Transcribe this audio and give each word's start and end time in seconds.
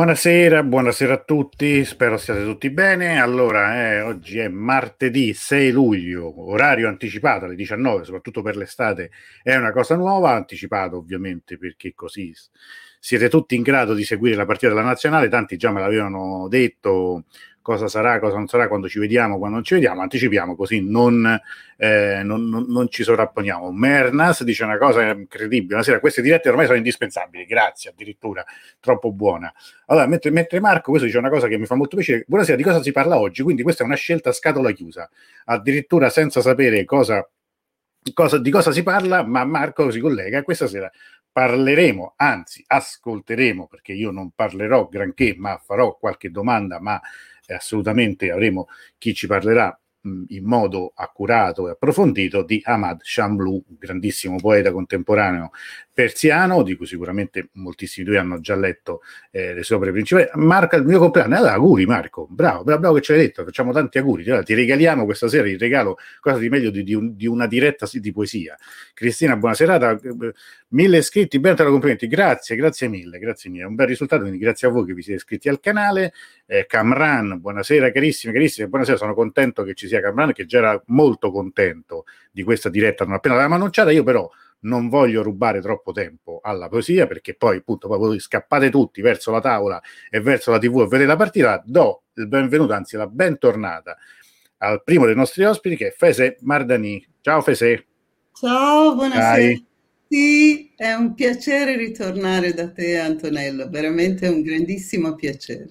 Buonasera, 0.00 0.62
buonasera 0.62 1.12
a 1.12 1.22
tutti, 1.22 1.84
spero 1.84 2.16
siate 2.16 2.42
tutti 2.42 2.70
bene. 2.70 3.20
Allora, 3.20 3.76
eh, 3.76 4.00
oggi 4.00 4.38
è 4.38 4.48
martedì 4.48 5.34
6 5.34 5.70
luglio, 5.72 6.50
orario 6.50 6.88
anticipato 6.88 7.44
alle 7.44 7.54
19, 7.54 8.04
soprattutto 8.04 8.40
per 8.40 8.56
l'estate, 8.56 9.10
è 9.42 9.54
una 9.56 9.72
cosa 9.72 9.96
nuova, 9.96 10.30
anticipato 10.30 10.96
ovviamente 10.96 11.58
perché 11.58 11.92
così 11.94 12.32
siete 12.98 13.28
tutti 13.28 13.54
in 13.56 13.60
grado 13.60 13.92
di 13.92 14.04
seguire 14.04 14.36
la 14.36 14.46
partita 14.46 14.68
della 14.68 14.86
nazionale, 14.86 15.28
tanti 15.28 15.58
già 15.58 15.70
me 15.70 15.80
l'avevano 15.80 16.48
detto 16.48 17.24
cosa 17.62 17.88
sarà, 17.88 18.18
cosa 18.18 18.36
non 18.36 18.46
sarà 18.46 18.68
quando 18.68 18.88
ci 18.88 18.98
vediamo, 18.98 19.38
quando 19.38 19.56
non 19.56 19.64
ci 19.64 19.74
vediamo, 19.74 20.00
anticipiamo 20.02 20.56
così 20.56 20.80
non, 20.80 21.40
eh, 21.76 22.22
non, 22.22 22.48
non, 22.48 22.66
non 22.68 22.88
ci 22.88 23.02
sovrapponiamo. 23.02 23.70
Mernas 23.72 24.42
dice 24.44 24.64
una 24.64 24.78
cosa 24.78 25.10
incredibile, 25.10 25.74
una 25.74 25.82
sera 25.82 26.00
queste 26.00 26.22
dirette 26.22 26.48
ormai 26.48 26.66
sono 26.66 26.78
indispensabili, 26.78 27.44
grazie 27.44 27.90
addirittura, 27.90 28.44
troppo 28.80 29.12
buona. 29.12 29.52
Allora, 29.86 30.06
mentre, 30.06 30.30
mentre 30.30 30.60
Marco 30.60 30.90
questo 30.90 31.06
dice 31.06 31.18
una 31.18 31.30
cosa 31.30 31.48
che 31.48 31.58
mi 31.58 31.66
fa 31.66 31.74
molto 31.74 31.96
piacere, 31.96 32.24
buonasera, 32.26 32.56
di 32.56 32.62
cosa 32.62 32.82
si 32.82 32.92
parla 32.92 33.18
oggi? 33.18 33.42
Quindi 33.42 33.62
questa 33.62 33.82
è 33.82 33.86
una 33.86 33.96
scelta 33.96 34.30
a 34.30 34.32
scatola 34.32 34.70
chiusa, 34.72 35.08
addirittura 35.46 36.08
senza 36.10 36.40
sapere 36.40 36.84
cosa 36.84 37.26
Cosa, 38.14 38.38
di 38.38 38.50
cosa 38.50 38.72
si 38.72 38.82
parla, 38.82 39.22
ma 39.26 39.44
Marco 39.44 39.90
si 39.90 40.00
collega. 40.00 40.42
Questa 40.42 40.66
sera 40.66 40.90
parleremo, 41.30 42.14
anzi 42.16 42.64
ascolteremo, 42.66 43.66
perché 43.66 43.92
io 43.92 44.10
non 44.10 44.30
parlerò 44.30 44.88
granché, 44.88 45.34
ma 45.36 45.58
farò 45.62 45.96
qualche 45.98 46.30
domanda, 46.30 46.80
ma 46.80 46.98
assolutamente 47.54 48.30
avremo 48.30 48.68
chi 48.98 49.14
ci 49.14 49.26
parlerà 49.26 49.74
in 50.02 50.44
modo 50.44 50.92
accurato 50.94 51.68
e 51.68 51.72
approfondito 51.72 52.42
di 52.42 52.60
Ahmad 52.64 53.00
Shamblou, 53.02 53.62
grandissimo 53.78 54.36
poeta 54.36 54.72
contemporaneo 54.72 55.50
persiano, 55.92 56.62
di 56.62 56.74
cui 56.76 56.86
sicuramente 56.86 57.50
moltissimi 57.54 58.06
di 58.06 58.12
voi 58.12 58.20
hanno 58.20 58.40
già 58.40 58.56
letto 58.56 59.02
eh, 59.30 59.52
le 59.52 59.62
sue 59.62 59.76
opere 59.76 59.92
principali. 59.92 60.26
Marca 60.34 60.76
il 60.76 60.86
mio 60.86 60.98
compleanno, 60.98 61.36
allora 61.36 61.52
auguri 61.52 61.84
Marco, 61.84 62.26
bravo, 62.30 62.64
bravo, 62.64 62.80
bravo 62.80 62.94
che 62.94 63.02
ce 63.02 63.12
l'hai 63.14 63.26
detto, 63.26 63.44
facciamo 63.44 63.72
tanti 63.72 63.98
auguri, 63.98 64.24
allora, 64.24 64.42
ti 64.42 64.54
regaliamo 64.54 65.04
questa 65.04 65.28
sera 65.28 65.46
il 65.48 65.58
regalo, 65.58 65.98
cosa 66.20 66.38
di 66.38 66.48
meglio 66.48 66.70
di, 66.70 66.82
di, 66.82 66.94
un, 66.94 67.14
di 67.14 67.26
una 67.26 67.46
diretta 67.46 67.86
di 67.92 68.12
poesia. 68.12 68.56
Cristina, 68.94 69.36
buona 69.36 69.54
serata, 69.54 69.98
mille 70.70 70.98
iscritti, 70.98 71.40
ben 71.40 71.56
te 71.56 71.62
lo 71.62 71.70
complimenti, 71.70 72.06
grazie, 72.06 72.56
grazie 72.56 72.88
mille, 72.88 73.18
grazie 73.18 73.50
mille, 73.50 73.64
è 73.64 73.66
un 73.66 73.74
bel 73.74 73.86
risultato, 73.86 74.22
quindi 74.22 74.38
grazie 74.38 74.68
a 74.68 74.70
voi 74.70 74.84
che 74.84 74.94
vi 74.94 75.02
siete 75.02 75.18
iscritti 75.18 75.48
al 75.48 75.60
canale. 75.60 76.12
Eh, 76.46 76.66
Camran, 76.66 77.40
buonasera 77.40 77.90
carissimi, 77.90 78.32
carissimi, 78.32 78.68
buonasera, 78.68 78.96
sono 78.96 79.14
contento 79.14 79.62
che 79.62 79.74
ci 79.74 79.88
sia 79.88 80.00
Camran, 80.00 80.32
che 80.32 80.46
già 80.46 80.58
era 80.58 80.82
molto 80.86 81.30
contento 81.30 82.04
di 82.30 82.42
questa 82.42 82.68
diretta 82.68 83.04
non 83.04 83.14
appena 83.14 83.34
l'avevamo 83.34 83.58
annunciata, 83.58 83.90
io 83.90 84.04
però 84.04 84.28
non 84.60 84.88
voglio 84.88 85.22
rubare 85.22 85.60
troppo 85.60 85.92
tempo 85.92 86.40
alla 86.42 86.68
poesia 86.68 87.06
perché 87.06 87.34
poi 87.34 87.58
appunto 87.58 87.88
poi 87.88 87.98
voi 87.98 88.18
scappate 88.18 88.70
tutti 88.70 89.00
verso 89.00 89.30
la 89.30 89.40
tavola 89.40 89.80
e 90.10 90.20
verso 90.20 90.50
la 90.50 90.58
tv 90.58 90.80
e 90.82 90.86
vedete 90.86 91.06
la 91.06 91.16
partita. 91.16 91.62
Do 91.64 92.02
il 92.14 92.28
benvenuto 92.28 92.72
anzi 92.72 92.96
la 92.96 93.06
bentornata 93.06 93.96
al 94.58 94.82
primo 94.82 95.06
dei 95.06 95.14
nostri 95.14 95.44
ospiti 95.44 95.76
che 95.76 95.88
è 95.88 95.94
Fese 95.96 96.36
Mardani. 96.40 97.04
Ciao 97.20 97.40
Fese. 97.40 97.86
Ciao 98.32 98.94
buonasera. 98.94 99.30
Dai. 99.30 99.68
Sì 100.10 100.72
è 100.76 100.92
un 100.92 101.14
piacere 101.14 101.76
ritornare 101.76 102.52
da 102.52 102.68
te 102.70 102.98
Antonello 102.98 103.68
veramente 103.70 104.26
un 104.26 104.42
grandissimo 104.42 105.14
piacere 105.14 105.68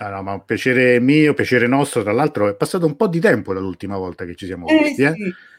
Ah, 0.00 0.10
no, 0.10 0.22
ma 0.22 0.34
un 0.34 0.44
piacere 0.44 1.00
mio, 1.00 1.34
piacere 1.34 1.66
nostro. 1.66 2.02
Tra 2.04 2.12
l'altro, 2.12 2.48
è 2.48 2.54
passato 2.54 2.86
un 2.86 2.94
po' 2.94 3.08
di 3.08 3.18
tempo 3.18 3.52
dall'ultima 3.52 3.96
volta 3.96 4.24
che 4.24 4.36
ci 4.36 4.46
siamo 4.46 4.68
eh, 4.68 4.78
visti. 4.84 5.02
Eh? 5.02 5.12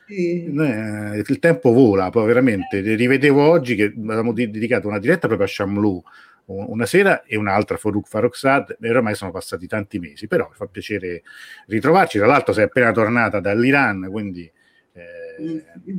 Sì. 0.08 0.46
Eh, 0.46 1.24
il 1.28 1.40
tempo 1.40 1.74
vola, 1.74 2.10
poi 2.10 2.26
veramente. 2.26 2.80
Rivedevo 2.80 3.42
oggi 3.42 3.76
che 3.76 3.94
avevamo 3.94 4.32
dedicato 4.32 4.88
una 4.88 4.98
diretta 4.98 5.28
proprio 5.28 5.46
a 5.46 5.50
Shamlu 5.50 6.02
una 6.52 6.86
sera 6.86 7.24
e 7.24 7.38
un'altra 7.38 7.78
Farouk 7.78 8.08
Faroksad 8.08 8.78
e 8.80 8.90
ormai 8.90 9.14
sono 9.14 9.32
passati 9.32 9.68
tanti 9.68 10.00
mesi, 10.00 10.28
però 10.28 10.50
fa 10.54 10.66
piacere 10.66 11.22
ritrovarci. 11.68 12.18
Tra 12.18 12.28
l'altro 12.28 12.54
sei 12.54 12.64
appena 12.64 12.92
tornata 12.92 13.40
dall'Iran, 13.40 14.08
quindi 14.10 14.52
eh, 14.94 15.04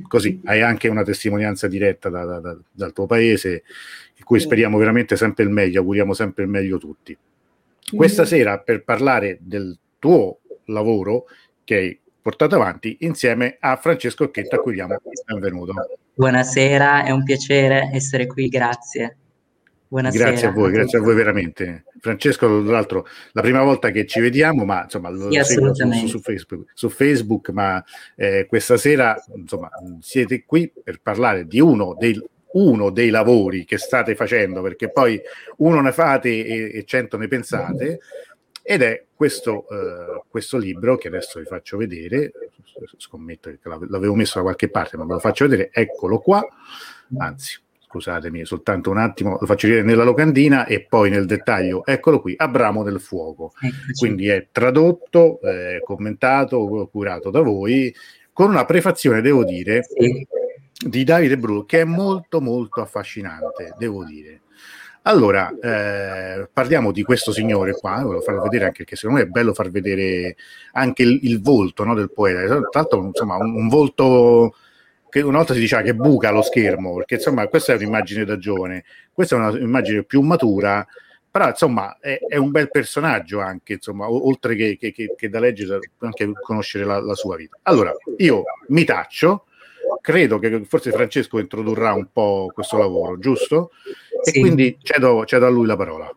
così 0.07 0.41
hai 0.45 0.63
anche 0.63 0.89
una 0.89 1.03
testimonianza 1.03 1.69
diretta 1.69 2.09
da, 2.09 2.25
da, 2.25 2.41
da, 2.41 2.59
dal 2.71 2.93
tuo 2.93 3.07
paese, 3.07 3.63
in 4.17 4.25
cui 4.25 4.41
speriamo 4.41 4.79
veramente 4.79 5.17
sempre 5.17 5.45
il 5.45 5.51
meglio, 5.51 5.81
auguriamo 5.81 6.13
sempre 6.13 6.45
il 6.45 6.51
meglio 6.51 6.79
tutti. 6.79 7.17
Questa 7.95 8.25
sera 8.25 8.59
per 8.59 8.85
parlare 8.85 9.39
del 9.41 9.77
tuo 9.99 10.41
lavoro 10.67 11.27
che 11.65 11.75
hai 11.75 12.01
portato 12.21 12.55
avanti 12.55 12.99
insieme 13.01 13.57
a 13.59 13.77
Francesco 13.77 14.25
Occhetta, 14.25 14.57
a 14.57 14.59
cui 14.61 14.75
diamo 14.75 14.95
il 14.95 15.01
benvenuto. 15.25 15.75
Buonasera, 16.15 17.05
è 17.05 17.11
un 17.11 17.25
piacere 17.25 17.91
essere 17.93 18.27
qui, 18.27 18.49
grazie. 18.49 19.17
Buonasera. 19.91 20.29
Grazie 20.29 20.47
a 20.47 20.53
voi, 20.53 20.71
grazie 20.71 20.99
a 20.99 21.01
voi 21.01 21.17
veramente. 21.17 21.83
Francesco, 21.99 22.63
tra 22.63 22.73
l'altro, 22.75 23.09
la 23.33 23.41
prima 23.41 23.65
volta 23.65 23.91
che 23.91 24.07
ci 24.07 24.21
vediamo, 24.21 24.65
ma 24.65 24.85
insomma, 24.85 25.11
lo 25.11 25.33
sì, 25.33 25.43
seguo 25.43 25.75
su, 25.75 26.07
su, 26.07 26.21
Facebook, 26.21 26.71
su 26.75 26.89
Facebook, 26.89 27.49
ma 27.49 27.85
eh, 28.15 28.47
questa 28.47 28.77
sera 28.77 29.21
insomma, 29.35 29.69
siete 29.99 30.45
qui 30.45 30.73
per 30.81 31.01
parlare 31.03 31.45
di 31.45 31.59
uno 31.59 31.97
dei, 31.99 32.17
uno 32.53 32.91
dei 32.91 33.11
lavori 33.11 33.65
che 33.65 33.79
state 33.79 34.15
facendo, 34.15 34.63
perché 34.63 34.93
poi 34.93 35.21
uno 35.57 35.81
ne 35.81 35.91
fate 35.91 36.29
e, 36.29 36.71
e 36.73 36.85
cento 36.85 37.17
ne 37.17 37.27
pensate, 37.27 37.99
ed 38.63 38.83
è 38.83 39.07
questo, 39.13 39.67
uh, 39.69 40.23
questo, 40.29 40.57
libro 40.57 40.99
che 40.99 41.09
adesso 41.09 41.41
vi 41.41 41.47
faccio 41.47 41.77
vedere, 41.77 42.31
scommetto 42.97 43.51
che 43.51 43.59
l'avevo 43.89 44.15
messo 44.15 44.39
da 44.39 44.45
qualche 44.45 44.71
parte, 44.71 44.97
ma 44.97 45.05
ve 45.05 45.15
lo 45.15 45.19
faccio 45.19 45.49
vedere, 45.49 45.71
eccolo 45.73 46.21
qua, 46.21 46.47
anzi 47.19 47.61
scusatemi 47.91 48.45
soltanto 48.47 48.91
un 48.91 48.99
attimo, 48.99 49.37
lo 49.41 49.47
faccio 49.47 49.67
vedere 49.67 49.85
nella 49.85 50.05
locandina 50.05 50.65
e 50.65 50.85
poi 50.85 51.11
nel 51.11 51.27
dettaglio, 51.27 51.85
eccolo 51.85 52.21
qui, 52.21 52.35
Abramo 52.37 52.85
del 52.85 53.01
Fuoco, 53.01 53.53
Eccoci. 53.61 53.93
quindi 53.99 54.29
è 54.29 54.47
tradotto, 54.53 55.41
eh, 55.43 55.81
commentato, 55.83 56.89
curato 56.91 57.31
da 57.31 57.41
voi, 57.41 57.93
con 58.33 58.49
una 58.49 58.65
prefazione, 58.65 59.21
devo 59.21 59.45
dire, 59.45 59.83
di 60.87 61.03
Davide 61.03 61.37
Bru, 61.37 61.67
che 61.67 61.81
è 61.81 61.85
molto 61.85 62.41
molto 62.41 62.81
affascinante, 62.81 63.75
devo 63.77 64.05
dire. 64.05 64.43
Allora, 65.03 65.51
eh, 65.61 66.49
parliamo 66.53 66.93
di 66.93 67.03
questo 67.03 67.33
signore 67.33 67.73
qua, 67.73 68.03
volevo 68.03 68.21
farlo 68.21 68.43
vedere 68.43 68.67
anche 68.67 68.79
perché 68.79 68.97
secondo 68.97 69.21
me 69.21 69.27
è 69.27 69.31
bello 69.31 69.53
far 69.53 69.71
vedere 69.71 70.37
anche 70.73 71.03
il, 71.03 71.19
il 71.23 71.41
volto 71.41 71.85
no, 71.85 71.95
del 71.95 72.13
poeta. 72.13 72.47
Tra 72.47 72.69
l'altro, 72.71 73.03
insomma, 73.05 73.37
un, 73.37 73.55
un, 73.57 73.69
volto 73.69 74.55
che 75.11 75.21
una 75.21 75.39
volta 75.39 75.53
si 75.53 75.61
diceva 75.61 75.83
che 75.83 75.95
buca 75.95 76.31
lo 76.31 76.41
schermo, 76.41 76.95
perché 76.95 77.17
insomma 77.17 77.47
questa 77.49 77.73
è 77.73 77.77
un'immagine 77.77 78.25
da 78.25 78.39
giovane, 78.39 78.85
questa 79.13 79.37
è 79.37 79.39
un'immagine 79.39 80.05
più 80.05 80.23
matura, 80.23 80.87
però 81.31 81.49
insomma 81.49 81.99
è, 82.01 82.19
è 82.27 82.37
un 82.37 82.51
bel 82.51 82.71
personaggio 82.71 83.41
anche, 83.41 83.75
insomma, 83.75 84.11
oltre 84.11 84.55
che, 84.55 84.79
che, 84.79 84.93
che, 84.93 85.15
che 85.17 85.29
da 85.29 85.39
leggere, 85.39 85.79
anche 85.99 86.33
conoscere 86.43 86.85
la, 86.85 87.01
la 87.01 87.15
sua 87.15 87.37
vita. 87.37 87.59
Allora, 87.63 87.93
io 88.17 88.45
mi 88.69 88.85
taccio 88.85 89.45
credo 90.01 90.39
che 90.39 90.65
forse 90.65 90.91
Francesco 90.91 91.39
introdurrà 91.39 91.93
un 91.93 92.09
po' 92.13 92.51
questo 92.53 92.77
lavoro, 92.77 93.19
giusto? 93.19 93.71
E 94.25 94.31
sì. 94.31 94.41
quindi 94.41 94.77
cedo, 94.83 95.25
cedo, 95.25 95.47
a 95.47 95.51
lui 95.51 95.67
la 95.67 95.77
parola. 95.77 96.15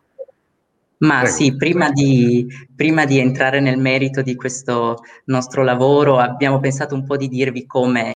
Ma 0.98 1.20
Prego. 1.20 1.34
sì, 1.34 1.56
prima 1.56 1.90
di, 1.90 2.46
prima 2.74 3.04
di, 3.04 3.18
entrare 3.18 3.60
nel 3.60 3.78
merito 3.78 4.22
di 4.22 4.36
questo 4.36 5.02
nostro 5.26 5.62
lavoro, 5.62 6.18
abbiamo 6.18 6.60
pensato 6.60 6.94
un 6.94 7.04
po' 7.04 7.16
di 7.16 7.28
dirvi 7.28 7.66
come 7.66 8.12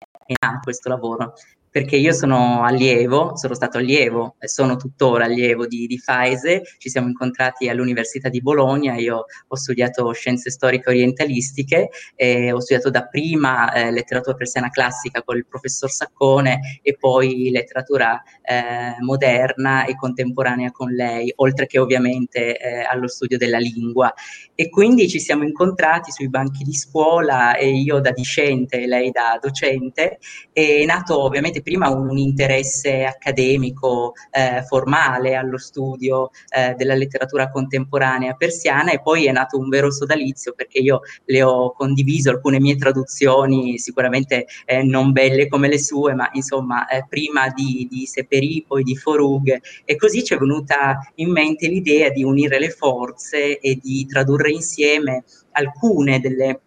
questo 0.63 0.89
lavoro 0.89 1.35
perché 1.77 1.97
io 1.97 2.15
sono 2.15 2.63
allievo, 2.63 3.37
sono 3.37 3.53
stato 3.53 3.77
allievo 3.77 4.37
e 4.39 4.49
sono 4.49 4.77
tuttora 4.77 5.27
allievo 5.27 5.67
di, 5.67 5.87
di 5.87 5.99
Faise, 5.99 6.63
ci 6.79 6.89
siamo 6.89 7.09
incontrati 7.09 7.69
all'Università 7.69 8.31
di 8.31 8.41
Bologna, 8.41 8.95
io 8.95 9.27
ho 9.47 9.57
studiato 9.57 10.11
scienze 10.13 10.51
storiche 10.51 10.89
orientalistiche, 10.89 11.91
e 12.15 12.51
ho 12.51 12.61
studiato 12.61 12.89
dapprima 12.89 13.75
eh, 13.75 13.91
letteratura 13.91 14.35
persiana 14.35 14.71
classica 14.71 15.23
con 15.23 15.37
il 15.37 15.45
professor 15.47 15.91
Saccone 15.91 16.81
e 16.81 16.97
poi 16.99 17.51
letteratura 17.51 18.23
eh, 18.41 18.95
moderna 19.01 19.85
e 19.85 19.97
contemporanea 19.97 20.71
con 20.71 20.91
lei, 20.93 21.31
oltre 21.37 21.67
che 21.67 21.79
ovviamente 21.79 22.57
eh, 22.57 22.85
allo 22.85 23.07
studio 23.07 23.37
della 23.37 23.59
lingua. 23.59 24.11
E 24.55 24.71
quindi 24.71 25.11
ci 25.11 25.21
siamo 25.21 25.43
incontrati 25.43 26.11
sui 26.11 26.31
banchi 26.31 26.65
di 26.65 26.73
scuola 26.73 27.55
e 27.55 27.69
io 27.69 28.01
da 28.01 28.13
discente 28.13 28.81
e 28.81 28.87
lei 28.87 29.11
da 29.11 29.39
docente, 29.39 30.17
è 30.55 30.83
nato 30.87 31.23
ovviamente 31.23 31.65
prima 31.67 31.91
un, 31.91 32.17
interesse 32.17 33.03
accademico 33.03 34.13
eh, 34.31 34.63
formale 34.63 35.35
allo 35.35 35.59
studio 35.59 36.31
eh, 36.49 36.75
della 36.75 36.95
letteratura 36.95 37.51
contemporanea 37.51 38.35
persiana 38.35 38.93
e 38.93 39.03
poi 39.03 39.27
è 39.27 39.33
nato 39.33 39.59
un 39.59 39.69
vero 39.69 39.91
sodalizio 39.91 40.53
perché 40.53 40.79
io 40.79 41.01
le 41.25 41.43
ho 41.43 41.73
condiviso 41.73 42.31
alcune 42.31 42.61
mie 42.61 42.77
traduzioni, 42.77 43.79
sicuramente 43.79 44.47
eh, 44.65 44.85
non 44.85 45.11
belle 45.11 45.49
come 45.49 45.67
le 45.67 45.81
sue, 45.81 46.15
ma 46.15 46.31
insomma 46.35 46.87
eh, 46.87 47.05
prima 47.09 47.49
di, 47.49 47.89
di 47.91 48.07
Seperi, 48.07 48.65
poi 48.65 48.85
di 48.85 48.95
Forug. 48.95 49.61
E 49.85 49.97
così 49.97 50.23
ci 50.23 50.35
è 50.35 50.39
venuta 50.39 50.99
in 51.17 51.33
mente 51.33 51.67
l'idea 51.67 52.11
di 52.11 52.23
unire 52.23 52.61
le 52.61 52.71
forze 52.71 53.59
e 53.59 53.77
di 53.83 54.07
tradurre 54.07 54.53
insieme 54.53 55.25
alcune 55.51 56.21
delle 56.21 56.61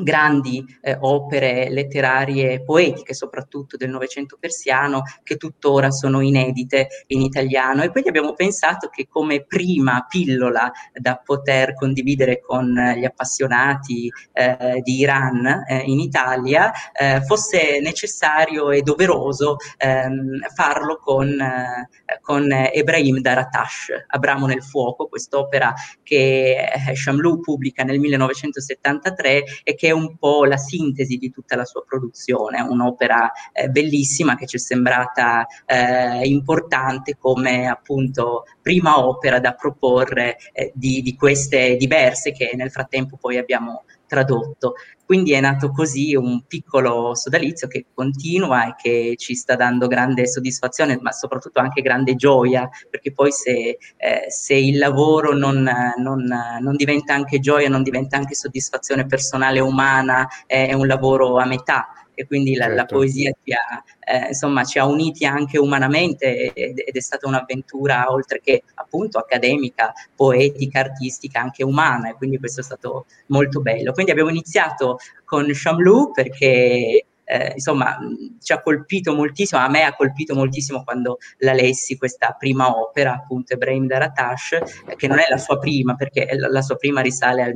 grandi 0.00 0.64
eh, 0.80 0.96
opere 1.00 1.68
letterarie 1.70 2.62
poetiche, 2.62 3.14
soprattutto 3.14 3.76
del 3.76 3.90
Novecento 3.90 4.36
persiano, 4.38 5.02
che 5.22 5.36
tuttora 5.36 5.90
sono 5.90 6.20
inedite 6.20 6.88
in 7.08 7.22
italiano. 7.22 7.82
E 7.82 7.90
quindi 7.90 8.08
abbiamo 8.08 8.34
pensato 8.34 8.88
che 8.88 9.06
come 9.08 9.44
prima 9.44 10.06
pillola 10.08 10.70
da 10.92 11.20
poter 11.22 11.74
condividere 11.74 12.40
con 12.40 12.72
gli 12.96 13.04
appassionati 13.04 14.10
eh, 14.32 14.80
di 14.82 14.98
Iran 14.98 15.64
eh, 15.66 15.82
in 15.84 16.00
Italia 16.00 16.72
eh, 16.92 17.20
fosse 17.22 17.80
necessario 17.80 18.70
e 18.70 18.82
doveroso 18.82 19.56
ehm, 19.78 20.40
farlo 20.54 20.98
con, 20.98 21.28
eh, 21.28 21.88
con 22.20 22.50
Ebrahim 22.52 23.20
Daratash, 23.20 24.04
Abramo 24.08 24.46
nel 24.46 24.62
fuoco, 24.62 25.08
quest'opera 25.08 25.72
che 26.02 26.70
eh, 26.86 26.94
Shamlou 26.94 27.40
pubblica 27.40 27.82
nel 27.82 27.98
1973 27.98 29.44
e 29.64 29.74
che 29.74 29.81
è 29.88 29.90
un 29.92 30.16
po' 30.16 30.44
la 30.44 30.56
sintesi 30.56 31.16
di 31.16 31.30
tutta 31.30 31.56
la 31.56 31.64
sua 31.64 31.84
produzione, 31.86 32.60
un'opera 32.60 33.30
eh, 33.52 33.68
bellissima 33.68 34.36
che 34.36 34.46
ci 34.46 34.56
è 34.56 34.58
sembrata 34.58 35.46
eh, 35.66 36.26
importante 36.26 37.16
come 37.18 37.68
appunto 37.68 38.44
prima 38.60 39.04
opera 39.04 39.40
da 39.40 39.52
proporre 39.54 40.36
eh, 40.52 40.72
di, 40.74 41.02
di 41.02 41.14
queste 41.16 41.76
diverse 41.76 42.32
che 42.32 42.52
nel 42.54 42.70
frattempo 42.70 43.16
poi 43.16 43.38
abbiamo 43.38 43.84
tradotto. 44.06 44.74
Quindi 45.12 45.32
è 45.32 45.40
nato 45.40 45.70
così 45.72 46.14
un 46.14 46.46
piccolo 46.46 47.14
sodalizio 47.14 47.68
che 47.68 47.84
continua 47.92 48.68
e 48.68 48.74
che 48.80 49.14
ci 49.18 49.34
sta 49.34 49.56
dando 49.56 49.86
grande 49.86 50.26
soddisfazione, 50.26 50.98
ma 51.02 51.12
soprattutto 51.12 51.60
anche 51.60 51.82
grande 51.82 52.14
gioia, 52.14 52.66
perché 52.88 53.12
poi 53.12 53.30
se, 53.30 53.76
eh, 53.98 54.24
se 54.30 54.54
il 54.54 54.78
lavoro 54.78 55.36
non, 55.36 55.70
non, 55.98 56.24
non, 56.60 56.76
diventa 56.76 57.12
anche 57.12 57.40
gioia, 57.40 57.68
non 57.68 57.82
diventa 57.82 58.16
anche 58.16 58.34
soddisfazione 58.34 59.04
personale 59.04 59.60
umana, 59.60 60.26
è 60.46 60.72
un 60.72 60.86
lavoro 60.86 61.36
a 61.36 61.44
metà 61.44 61.88
e 62.22 62.26
quindi 62.26 62.54
la, 62.54 62.64
certo. 62.64 62.76
la 62.76 62.84
poesia 62.86 63.32
ci 63.42 63.52
ha, 63.52 63.84
eh, 64.00 64.28
insomma, 64.28 64.64
ci 64.64 64.78
ha 64.78 64.86
uniti 64.86 65.24
anche 65.24 65.58
umanamente 65.58 66.52
ed, 66.52 66.78
ed, 66.78 66.96
è 66.96 67.00
stata 67.00 67.26
un'avventura 67.26 68.06
oltre 68.10 68.40
che 68.40 68.62
appunto 68.74 69.18
accademica, 69.18 69.92
poetica, 70.14 70.80
artistica, 70.80 71.40
anche 71.40 71.62
umana 71.62 72.10
e 72.10 72.14
quindi 72.14 72.38
questo 72.38 72.60
è 72.60 72.64
stato 72.64 73.06
molto 73.26 73.60
bello. 73.60 73.92
Quindi 73.92 74.12
abbiamo 74.12 74.30
iniziato 74.30 74.98
con 75.24 75.52
Shamlu 75.52 76.10
perché 76.12 77.06
eh, 77.32 77.52
insomma 77.54 77.96
ci 78.40 78.52
ha 78.52 78.60
colpito 78.60 79.14
moltissimo, 79.14 79.62
a 79.62 79.68
me 79.68 79.84
ha 79.84 79.94
colpito 79.94 80.34
moltissimo 80.34 80.84
quando 80.84 81.16
la 81.38 81.54
lessi 81.54 81.96
questa 81.96 82.36
prima 82.38 82.76
opera, 82.76 83.14
appunto 83.14 83.54
Ebrahim 83.54 83.86
Daratash, 83.86 84.52
eh, 84.86 84.96
che 84.96 85.08
non 85.08 85.18
è 85.18 85.24
la 85.30 85.38
sua 85.38 85.58
prima, 85.58 85.94
perché 85.94 86.28
la, 86.36 86.60
sua 86.60 86.76
prima 86.76 87.00
risale 87.00 87.42
al, 87.42 87.54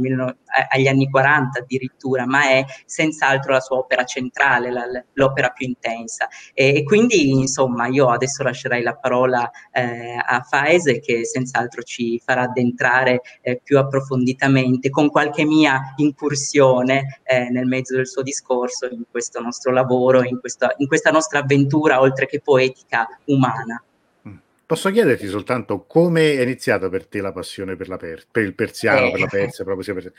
agli 0.71 0.87
anni 0.87 1.11
40 1.11 1.59
addirittura, 1.59 2.25
ma 2.25 2.49
è 2.49 2.65
senz'altro 2.87 3.53
la 3.53 3.61
sua 3.61 3.77
opera 3.77 4.05
centrale, 4.05 4.73
la, 4.73 4.85
l'opera 5.13 5.51
più 5.51 5.67
intensa. 5.67 6.27
E, 6.55 6.77
e, 6.77 6.83
quindi 6.85 7.31
insomma 7.31 7.87
io 7.89 8.09
adesso 8.09 8.43
lascerai 8.43 8.83
la 8.83 8.97
parola 8.97 9.51
eh, 9.73 10.17
a 10.25 10.41
Faese 10.41 11.01
che 11.01 11.27
senz'altro 11.27 11.83
ci 11.83 12.21
farà 12.25 12.43
addentrare 12.43 13.21
eh, 13.43 13.61
più 13.63 13.79
approfonditamente 13.79 14.89
con 14.89 15.11
qualche 15.11 15.45
mia 15.45 15.93
incursione 15.97 17.21
eh, 17.25 17.51
nel 17.51 17.67
mezzo 17.67 17.95
del 17.95 18.07
suo 18.07 18.23
discorso 18.23 18.87
in 18.91 19.03
questo 19.11 19.41
nostro 19.41 19.66
nostro 19.67 19.73
lavoro, 19.73 20.23
in 20.23 20.39
questa, 20.39 20.75
in 20.79 20.87
questa 20.87 21.11
nostra 21.11 21.41
avventura, 21.41 22.01
oltre 22.01 22.27
che 22.27 22.41
poetica, 22.41 23.07
umana. 23.27 23.83
Mm. 24.29 24.37
Posso 24.65 24.91
chiederti 24.91 25.27
soltanto 25.27 25.85
come 25.87 26.35
è 26.35 26.43
iniziata 26.43 26.89
per 26.89 27.07
te 27.07 27.21
la 27.21 27.33
passione 27.33 27.77
per, 27.77 27.89
la 27.89 27.97
per, 27.97 28.25
per 28.31 28.45
il 28.45 28.55
persiano, 28.55 29.07
eh, 29.07 29.11
per 29.11 29.21
la 29.21 29.27
Persia, 29.27 29.65
proprio 29.65 29.85
sia 29.85 29.95
per... 29.95 30.13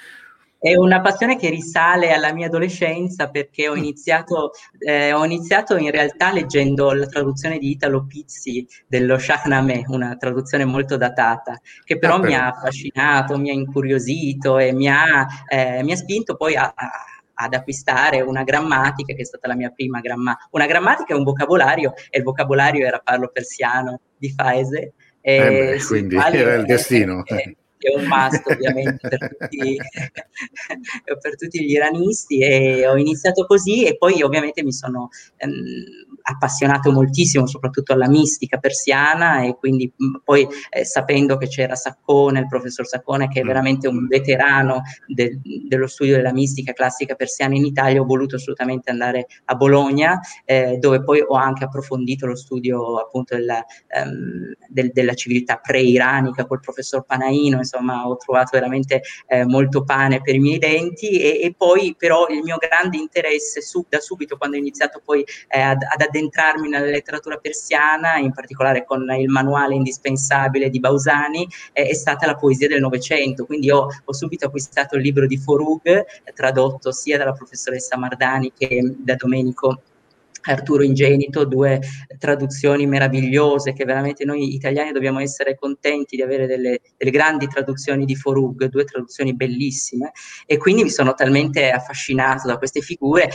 È 0.60 0.76
una 0.76 1.02
passione 1.02 1.38
che 1.38 1.52
risale 1.52 2.12
alla 2.12 2.34
mia 2.34 2.48
adolescenza 2.48 3.30
perché 3.30 3.70
ho 3.70 3.76
mm. 3.76 3.78
iniziato, 3.78 4.52
eh, 4.80 5.14
ho 5.14 5.24
iniziato 5.24 5.78
in 5.78 5.92
realtà 5.92 6.32
leggendo 6.34 6.92
la 6.94 7.06
traduzione 7.06 7.60
di 7.60 7.70
Italo 7.70 8.06
Pizzi 8.06 8.68
dello 8.88 9.20
Shahnameh, 9.20 9.84
una 9.90 10.16
traduzione 10.16 10.66
molto 10.66 10.98
datata, 10.98 11.60
che 11.84 12.00
però 12.00 12.16
ah, 12.16 12.20
mi 12.20 12.34
ha 12.34 12.48
affascinato, 12.48 13.38
mi 13.38 13.52
ha 13.52 13.54
incuriosito 13.54 14.58
e 14.58 14.74
mi 14.74 14.90
ha, 14.90 15.28
eh, 15.48 15.84
mi 15.84 15.92
ha 15.92 15.96
spinto 15.96 16.36
poi 16.36 16.56
a, 16.56 16.74
a 16.76 16.92
ad 17.40 17.54
acquistare 17.54 18.22
una 18.22 18.44
grammatica, 18.44 19.14
che 19.14 19.22
è 19.22 19.26
stata 19.26 19.48
la 19.48 19.56
mia 19.56 19.70
prima 19.70 20.00
grammatica. 20.00 20.48
Una 20.52 20.66
grammatica 20.66 21.14
e 21.14 21.18
un 21.18 21.24
vocabolario, 21.24 21.94
e 22.10 22.18
il 22.18 22.24
vocabolario 22.24 22.86
era 22.86 23.00
parlo 23.00 23.30
persiano 23.32 24.02
di 24.18 24.32
Faese. 24.32 24.94
Eh 25.22 25.78
beh, 25.78 25.84
quindi 25.86 26.16
era 26.16 26.56
il 26.56 26.66
destino. 26.66 27.24
È, 27.26 27.36
è, 27.36 27.56
è 27.78 27.96
un 27.96 28.08
must 28.08 28.42
ovviamente 28.48 29.08
per 29.08 29.38
tutti, 29.38 29.78
per 31.22 31.36
tutti, 31.36 31.64
gli 31.64 31.72
iranisti 31.72 32.40
e 32.40 32.88
ho 32.88 32.98
iniziato 32.98 33.46
così 33.46 33.86
e 33.86 33.98
poi 33.98 34.24
ovviamente 34.24 34.64
mi 34.64 34.74
sono 34.74 35.10
ehm, 35.38 35.54
appassionato 36.30 36.92
moltissimo 36.92 37.48
soprattutto 37.48 37.94
alla 37.94 38.10
mistica 38.10 38.58
persiana 38.58 39.44
e 39.44 39.56
quindi 39.56 39.92
mh, 39.96 40.18
poi 40.24 40.46
eh, 40.70 40.84
sapendo 40.84 41.38
che 41.38 41.48
c'era 41.48 41.76
Saccone, 41.76 42.40
il 42.40 42.48
professor 42.48 42.86
Saccone 42.86 43.30
che 43.30 43.40
è 43.40 43.44
mm. 43.44 43.48
veramente 43.48 43.88
un 43.88 44.08
veterano 44.08 44.82
de- 45.08 45.40
dello 45.68 45.88
studio 45.88 46.16
della 46.16 46.34
mistica 46.34 46.74
classica 46.74 47.16
persiana 47.16 47.56
in 47.56 47.66
Italia, 47.66 48.02
ho 48.02 48.06
voluto 48.06 48.36
assolutamente 48.36 48.92
andare 48.92 49.28
a 49.46 49.56
Bologna 49.56 50.20
eh, 50.44 50.78
dove 50.80 51.02
poi 51.02 51.22
ho 51.22 51.36
anche 51.36 51.64
approfondito 51.64 52.26
lo 52.26 52.36
studio 52.36 52.98
appunto 53.00 53.36
della, 53.36 53.64
um, 54.04 54.54
del, 54.68 54.92
della 54.92 55.14
civiltà 55.14 55.58
pre-iranica 55.58 56.46
col 56.46 56.60
professor 56.60 57.06
Panaino, 57.06 57.58
insomma 57.58 58.08
ho 58.08 58.18
trovato 58.18 58.50
veramente 58.52 59.02
eh, 59.28 59.46
molto 59.46 59.84
pane 59.84 60.22
per 60.22 60.36
i 60.36 60.40
miei 60.40 60.58
denti 60.58 61.22
e, 61.22 61.42
e, 61.42 61.54
poi 61.56 61.96
però 61.98 62.28
il 62.28 62.42
mio 62.44 62.58
grande 62.58 62.98
interesse 62.98 63.62
su, 63.62 63.86
da 63.88 64.00
subito 64.00 64.38
quando 64.38 64.58
ho 64.58 64.60
iniziato 64.60 65.02
poi 65.04 65.24
eh, 65.48 65.60
ad, 65.60 65.82
ad 65.82 66.02
addentrarmi 66.18 66.68
nella 66.68 66.86
letteratura 66.86 67.38
persiana, 67.38 68.18
in 68.18 68.34
particolare 68.34 68.84
con 68.84 69.06
il 69.18 69.30
manuale 69.30 69.76
indispensabile 69.76 70.70
di 70.70 70.80
Bausani, 70.80 71.48
eh, 71.74 71.88
è 71.88 71.94
stata 71.94 72.26
la 72.26 72.36
poesia 72.36 72.68
del 72.68 72.82
Novecento. 72.82 73.46
Quindi 73.46 73.70
ho, 73.72 73.88
ho, 74.04 74.14
subito 74.14 74.48
acquistato 74.48 74.96
il 74.96 75.04
libro 75.04 75.28
di 75.28 75.38
Forug, 75.38 76.06
tradotto 76.34 76.92
sia 76.92 77.18
dalla 77.18 77.34
professoressa 77.34 77.98
Mardani 77.98 78.52
che 78.56 78.82
da 78.98 79.16
Domenico 79.16 79.82
Arturo 80.52 80.84
Ingenito, 80.84 81.46
due 81.46 81.82
traduzioni 82.18 82.86
meravigliose 82.86 83.74
che 83.74 83.84
veramente 83.84 84.24
noi 84.24 84.54
italiani 84.54 84.92
dobbiamo 84.92 85.20
essere 85.20 85.58
contenti 85.58 86.16
di 86.16 86.22
avere 86.22 86.48
delle, 86.48 86.80
delle, 86.96 87.12
grandi 87.12 87.48
traduzioni 87.48 88.06
di 88.06 88.16
Forug, 88.16 88.66
due 88.66 88.86
traduzioni 88.86 89.36
bellissime 89.36 90.12
e 90.46 90.58
quindi 90.58 90.84
mi 90.84 90.90
sono 90.90 91.14
talmente 91.14 91.70
affascinato 91.70 92.48
da 92.48 92.58
queste 92.58 92.82
figure 92.82 93.30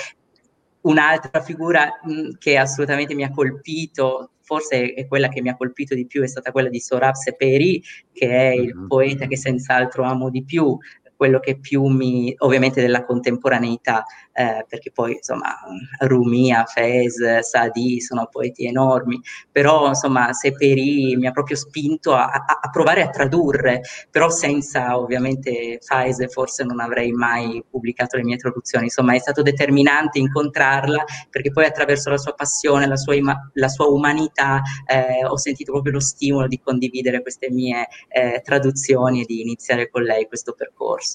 Un'altra 0.82 1.40
figura 1.40 2.00
mh, 2.02 2.38
che 2.38 2.56
assolutamente 2.56 3.14
mi 3.14 3.24
ha 3.24 3.30
colpito, 3.30 4.32
forse 4.40 4.92
è 4.94 5.06
quella 5.06 5.28
che 5.28 5.40
mi 5.40 5.48
ha 5.48 5.56
colpito 5.56 5.94
di 5.94 6.06
più, 6.06 6.22
è 6.22 6.26
stata 6.26 6.52
quella 6.52 6.68
di 6.68 6.80
Sorab 6.80 7.14
Seperi, 7.14 7.82
che 8.12 8.28
è 8.28 8.52
il 8.54 8.74
mm-hmm. 8.74 8.86
poeta 8.86 9.26
che 9.26 9.36
senz'altro 9.36 10.04
amo 10.04 10.28
di 10.28 10.44
più, 10.44 10.76
quello 11.22 11.38
che 11.38 11.56
più 11.56 11.84
mi, 11.84 12.34
ovviamente 12.38 12.80
della 12.80 13.04
contemporaneità, 13.04 14.02
eh, 14.32 14.66
perché 14.68 14.90
poi 14.90 15.12
insomma 15.12 15.56
Rumi, 16.00 16.52
Fez, 16.66 17.38
Sadi 17.38 18.00
sono 18.00 18.26
poeti 18.28 18.66
enormi, 18.66 19.20
però 19.52 19.86
insomma 19.86 20.32
Seperi 20.32 21.14
mi 21.14 21.28
ha 21.28 21.30
proprio 21.30 21.54
spinto 21.54 22.12
a, 22.12 22.24
a, 22.24 22.58
a, 22.60 22.70
provare 22.70 23.02
a 23.02 23.10
tradurre, 23.10 23.82
però 24.10 24.30
senza 24.30 24.98
ovviamente 24.98 25.78
Fez 25.80 26.28
forse 26.32 26.64
non 26.64 26.80
avrei 26.80 27.12
mai 27.12 27.62
pubblicato 27.70 28.16
le 28.16 28.24
mie 28.24 28.36
traduzioni, 28.36 28.86
insomma 28.86 29.14
è 29.14 29.18
stato 29.20 29.42
determinante 29.42 30.18
incontrarla 30.18 31.04
perché 31.30 31.52
poi 31.52 31.66
attraverso 31.66 32.10
la 32.10 32.18
sua 32.18 32.32
passione, 32.32 32.88
la 32.88 32.96
sua, 32.96 33.14
ima- 33.14 33.48
la 33.52 33.68
sua 33.68 33.86
umanità 33.86 34.60
eh, 34.86 35.24
ho 35.24 35.36
sentito 35.36 35.70
proprio 35.70 35.92
lo 35.92 36.00
stimolo 36.00 36.48
di 36.48 36.58
condividere 36.58 37.22
queste 37.22 37.48
mie 37.48 37.86
eh, 38.08 38.40
traduzioni 38.42 39.22
e 39.22 39.24
di 39.24 39.40
iniziare 39.40 39.88
con 39.88 40.02
lei 40.02 40.26
questo 40.26 40.54
percorso. 40.54 41.11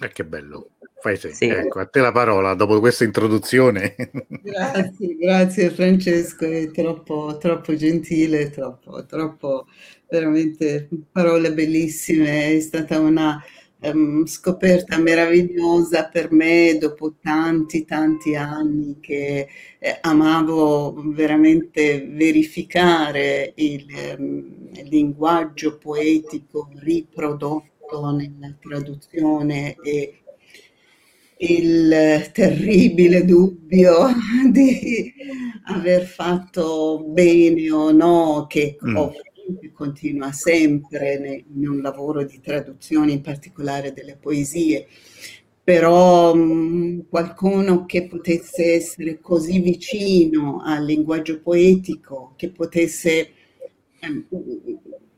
Eh, 0.00 0.08
che 0.08 0.24
bello. 0.24 0.70
Fai 1.00 1.16
sì. 1.16 1.32
sì. 1.32 1.44
Ecco, 1.44 1.80
a 1.80 1.86
te 1.86 2.00
la 2.00 2.12
parola 2.12 2.54
dopo 2.54 2.80
questa 2.80 3.04
introduzione. 3.04 3.94
Grazie, 4.42 5.16
grazie 5.16 5.70
Francesco, 5.70 6.46
è 6.46 6.70
troppo, 6.70 7.36
troppo 7.38 7.74
gentile, 7.76 8.50
troppo, 8.50 9.04
troppo, 9.04 9.66
veramente 10.08 10.88
parole 11.12 11.52
bellissime. 11.52 12.54
È 12.54 12.60
stata 12.60 12.98
una 12.98 13.42
um, 13.80 14.24
scoperta 14.26 14.98
meravigliosa 14.98 16.08
per 16.08 16.32
me 16.32 16.76
dopo 16.78 17.14
tanti, 17.20 17.84
tanti 17.84 18.34
anni 18.34 18.98
che 19.00 19.48
eh, 19.78 19.98
amavo 20.00 20.94
veramente 21.12 22.06
verificare 22.10 23.52
il 23.56 23.86
um, 24.18 24.70
linguaggio 24.84 25.76
poetico 25.76 26.70
riprodotto 26.76 27.72
nella 28.10 28.54
traduzione 28.60 29.76
e 29.82 30.24
il 31.38 32.30
terribile 32.32 33.24
dubbio 33.24 34.08
di 34.50 35.12
aver 35.64 36.04
fatto 36.04 37.04
bene 37.06 37.70
o 37.70 37.90
no, 37.90 38.46
che 38.48 38.76
mm. 38.84 39.72
continua 39.72 40.32
sempre 40.32 41.44
in 41.54 41.68
un 41.68 41.80
lavoro 41.80 42.24
di 42.24 42.40
traduzione, 42.40 43.12
in 43.12 43.20
particolare 43.20 43.92
delle 43.92 44.16
poesie. 44.16 44.86
però 45.62 46.34
mh, 46.34 47.06
qualcuno 47.08 47.86
che 47.86 48.06
potesse 48.06 48.74
essere 48.74 49.18
così 49.20 49.60
vicino 49.60 50.62
al 50.62 50.84
linguaggio 50.84 51.40
poetico, 51.40 52.34
che 52.36 52.50
potesse 52.50 53.30
eh, 54.00 54.24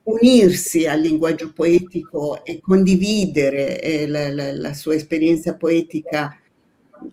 unirsi 0.06 0.86
al 0.86 1.00
linguaggio 1.00 1.52
poetico 1.52 2.44
e 2.44 2.60
condividere 2.60 3.80
eh, 3.80 4.06
la, 4.06 4.32
la, 4.32 4.52
la, 4.52 4.74
sua 4.74 4.94
esperienza 4.94 5.56
poetica 5.56 6.38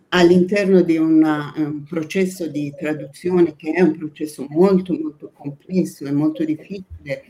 all'interno 0.10 0.82
di 0.82 0.98
una, 0.98 1.54
un 1.58 1.84
processo 1.84 2.48
di 2.48 2.74
traduzione 2.78 3.56
che 3.56 3.72
è 3.72 3.82
un 3.82 3.98
processo 3.98 4.46
molto 4.50 4.94
molto 4.94 5.32
complesso 5.34 6.06
e 6.06 6.12
molto 6.12 6.44
difficile 6.44 7.24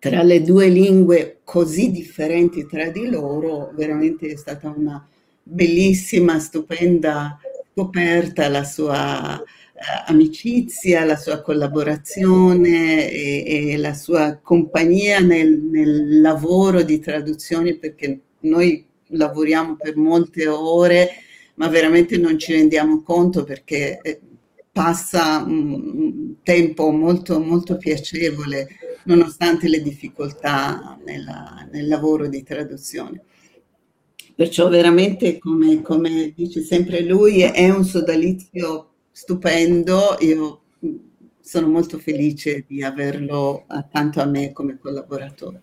tra 0.00 0.22
le 0.22 0.42
due 0.42 0.68
lingue 0.68 1.40
così 1.44 1.90
differenti 1.90 2.66
tra 2.66 2.88
di 2.88 3.06
loro, 3.08 3.70
veramente 3.74 4.28
è 4.28 4.36
stata 4.36 4.72
una 4.74 5.06
bellissima, 5.42 6.38
stupenda 6.38 7.38
scoperta 7.72 8.48
la 8.48 8.64
sua 8.64 9.40
eh, 9.40 9.44
amicizia, 10.06 11.04
la 11.04 11.16
sua 11.16 11.40
collaborazione 11.40 13.10
e, 13.10 13.70
e 13.70 13.76
la 13.78 13.94
sua 13.94 14.38
compagnia 14.42 15.20
nel, 15.20 15.58
nel, 15.58 16.20
lavoro 16.20 16.82
di 16.82 16.98
traduzione 16.98 17.76
perché 17.76 18.20
noi 18.40 18.86
lavoriamo 19.12 19.76
per 19.76 19.96
molte 19.96 20.46
ore 20.46 21.08
ma 21.54 21.68
veramente 21.68 22.18
non 22.18 22.38
ci 22.38 22.52
rendiamo 22.52 23.02
conto 23.02 23.44
perché 23.44 24.00
eh, 24.02 24.20
passa 24.72 25.42
un 25.46 26.36
tempo 26.42 26.90
molto, 26.90 27.40
molto 27.40 27.76
piacevole 27.76 28.68
nonostante 29.04 29.68
le 29.68 29.82
difficoltà 29.82 30.98
nella, 31.04 31.66
nel 31.70 31.88
lavoro 31.88 32.28
di 32.28 32.42
traduzione. 32.42 33.24
Perciò 34.34 34.68
veramente, 34.68 35.38
come, 35.38 35.82
come, 35.82 36.32
dice 36.34 36.62
sempre 36.62 37.02
lui, 37.02 37.40
è 37.40 37.68
un 37.68 37.84
sodalizio 37.84 38.89
stupendo. 39.10 40.16
Io 40.20 40.62
sono 41.40 41.68
molto 41.68 41.98
felice 41.98 42.64
di 42.66 42.82
averlo 42.82 43.64
accanto 43.66 44.20
a 44.20 44.26
me 44.26 44.52
come 44.52 44.78
collaboratore. 44.78 45.62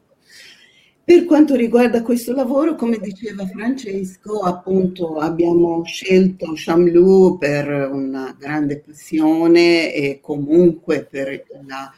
Per 1.03 1.23
quanto 1.23 1.55
riguarda 1.55 2.01
questo 2.01 2.33
lavoro, 2.33 2.75
come 2.75 2.99
diceva 2.99 3.47
Francesco, 3.47 4.39
appunto 4.41 5.19
abbiamo 5.19 5.81
scelto 5.85 6.51
Chamlou 6.53 7.37
per 7.37 7.89
una 7.89 8.35
grande 8.37 8.79
passione 8.79 9.93
e 9.93 10.19
comunque 10.21 11.05
per 11.09 11.45
la 11.65 11.93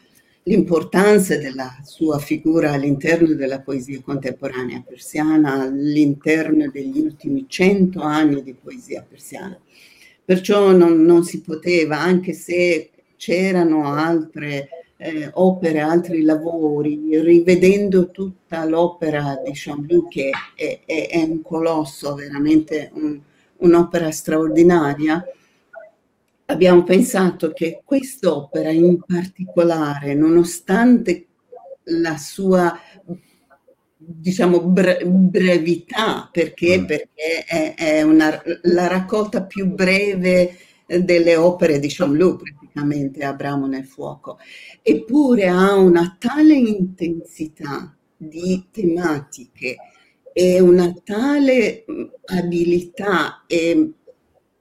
l'importanza 0.50 1.38
della 1.38 1.78
sua 1.84 2.18
figura 2.18 2.72
all'interno 2.72 3.36
della 3.36 3.62
poesia 3.62 4.02
contemporanea 4.02 4.82
persiana, 4.82 5.62
all'interno 5.62 6.70
degli 6.72 7.00
ultimi 7.00 7.46
cento 7.48 8.02
anni 8.02 8.42
di 8.42 8.56
poesia 8.56 9.06
persiana. 9.08 9.60
Perciò 10.30 10.74
non, 10.74 11.02
non 11.06 11.24
si 11.24 11.42
poteva, 11.42 12.00
anche 12.00 12.34
se 12.34 12.92
c'erano 13.18 13.92
altre 13.92 14.70
eh, 14.98 15.28
opere, 15.34 15.80
altri 15.80 16.22
lavori, 16.22 17.20
rivedendo 17.20 18.12
tutta 18.12 18.64
l'opera 18.66 19.42
di 19.44 19.50
Chamblou, 19.56 20.08
che 20.08 20.30
è, 20.54 20.82
è, 20.86 21.08
è 21.10 21.24
un 21.24 21.42
colosso, 21.42 22.14
veramente 22.14 22.92
un, 22.94 23.20
un'opera 23.58 24.12
straordinaria, 24.12 25.26
abbiamo 26.46 26.84
pensato 26.84 27.52
che 27.52 27.82
quest'opera 27.84 28.70
in 28.70 29.00
particolare, 29.04 30.14
nonostante 30.14 31.26
la 31.86 32.18
sua 32.18 32.80
diciamo 34.12 34.62
bre- 34.62 35.06
brevità, 35.06 36.30
perché, 36.32 36.80
mm. 36.80 36.86
perché 36.86 37.44
è, 37.46 37.76
è 37.76 38.02
una, 38.02 38.42
la 38.64 38.88
raccolta 38.88 39.44
più 39.44 39.68
breve 39.68 40.56
delle 40.88 41.36
opere 41.36 41.78
di 41.78 41.88
Chamlou, 41.88 42.38
praticamente 42.38 43.24
Abramo 43.24 43.68
nel 43.68 43.86
fuoco, 43.86 44.40
eppure 44.82 45.48
ha 45.48 45.76
una 45.76 46.16
tale 46.18 46.56
intensità 46.56 47.96
di 48.18 48.66
tematiche 48.72 49.76
e 50.34 50.60
una 50.60 50.92
tale 51.04 51.86
abilità 52.26 53.44
e 53.46 53.92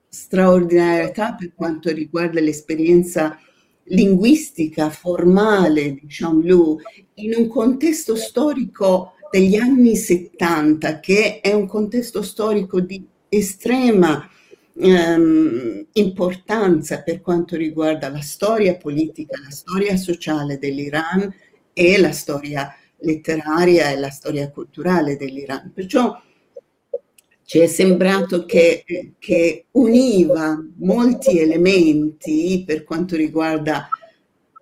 straordinarietà 0.09 1.35
per 1.35 1.55
quanto 1.55 1.91
riguarda 1.91 2.41
l'esperienza 2.41 3.39
linguistica 3.85 4.91
formale 4.91 5.95
di 5.95 6.05
Chamlou 6.07 6.79
in 7.15 7.35
un 7.37 7.49
contesto 7.49 8.17
storico 8.17 9.13
degli 9.31 9.57
anni 9.57 9.97
70 9.97 11.01
che 11.01 11.41
è 11.41 11.53
un 11.53 11.67
contesto 11.67 12.23
storico 12.23 12.81
di 12.81 13.07
estrema 13.29 14.29
ehm, 14.75 15.87
importanza 15.93 17.03
per 17.03 17.21
quanto 17.21 17.57
riguarda 17.57 18.09
la 18.09 18.21
storia 18.21 18.77
politica, 18.77 19.39
la 19.43 19.51
storia 19.51 19.97
sociale 19.97 20.59
dell'Iran 20.59 21.33
e 21.73 21.99
la 21.99 22.13
storia 22.13 22.75
letteraria 23.01 23.91
e 23.91 23.97
la 23.97 24.11
storia 24.11 24.51
culturale 24.51 25.17
dell'Iran. 25.17 25.73
Perciò 25.75 26.21
ci 27.45 27.61
è 27.61 27.67
sembrato 27.67 28.45
che, 28.45 28.85
che, 29.19 29.67
univa 29.71 30.63
molti 30.77 31.39
elementi 31.39 32.63
per 32.67 32.85
quanto 32.85 33.17
riguarda 33.17 33.89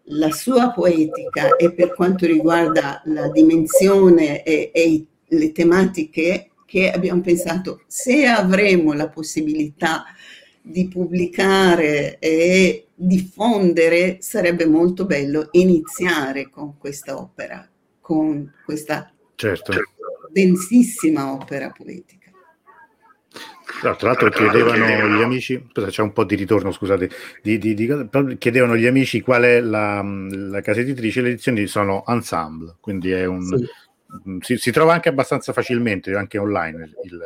la 0.06 0.30
sua 0.30 0.70
poetica 0.70 1.56
e 1.56 1.72
per 1.72 1.94
quanto 1.94 2.26
riguarda 2.26 3.02
la 3.06 3.28
dimensione 3.28 4.42
e, 4.42 4.70
e 4.72 5.06
le 5.28 5.52
tematiche 5.52 6.50
che 6.64 6.90
abbiamo 6.90 7.20
pensato 7.20 7.82
se 7.86 8.26
avremo 8.26 8.92
la 8.92 9.08
possibilità 9.08 10.04
di 10.60 10.88
pubblicare 10.88 12.18
e 12.18 12.88
diffondere 12.94 14.18
sarebbe 14.20 14.66
molto 14.66 15.06
bello 15.06 15.48
iniziare 15.52 16.50
con 16.50 16.76
questa 16.78 17.18
opera, 17.18 17.68
con 18.00 18.52
questa 18.64 19.12
certo. 19.36 19.72
densissima 20.32 21.32
opera 21.32 21.70
poetica. 21.70 22.25
Tra 23.80 23.96
l'altro 24.00 24.30
chiedevano 24.30 25.16
gli 25.16 25.22
amici, 25.22 25.68
c'è 25.72 26.02
un 26.02 26.12
po' 26.12 26.24
di 26.24 26.34
ritorno, 26.34 26.72
scusate, 26.72 27.10
di, 27.42 27.58
di, 27.58 27.74
di, 27.74 28.08
chiedevano 28.38 28.76
gli 28.76 28.86
amici 28.86 29.20
qual 29.20 29.42
è 29.42 29.60
la, 29.60 30.02
la, 30.02 30.60
casa 30.62 30.80
editrice, 30.80 31.20
le 31.20 31.30
edizioni 31.30 31.66
sono 31.66 32.02
Ensemble, 32.06 32.76
quindi 32.80 33.10
è 33.10 33.26
un, 33.26 33.44
sì. 33.44 33.68
si, 34.40 34.56
si, 34.56 34.70
trova 34.70 34.94
anche 34.94 35.10
abbastanza 35.10 35.52
facilmente, 35.52 36.14
anche 36.14 36.38
online, 36.38 36.90
il, 37.04 37.20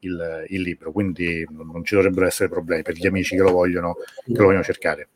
il, 0.00 0.44
il, 0.48 0.60
libro, 0.60 0.92
quindi 0.92 1.46
non 1.50 1.84
ci 1.84 1.94
dovrebbero 1.94 2.26
essere 2.26 2.50
problemi 2.50 2.82
per 2.82 2.94
gli 2.94 3.06
amici 3.06 3.34
che 3.34 3.42
lo 3.42 3.52
vogliono, 3.52 3.96
che 4.24 4.36
lo 4.36 4.44
vogliono 4.44 4.64
cercare. 4.64 5.08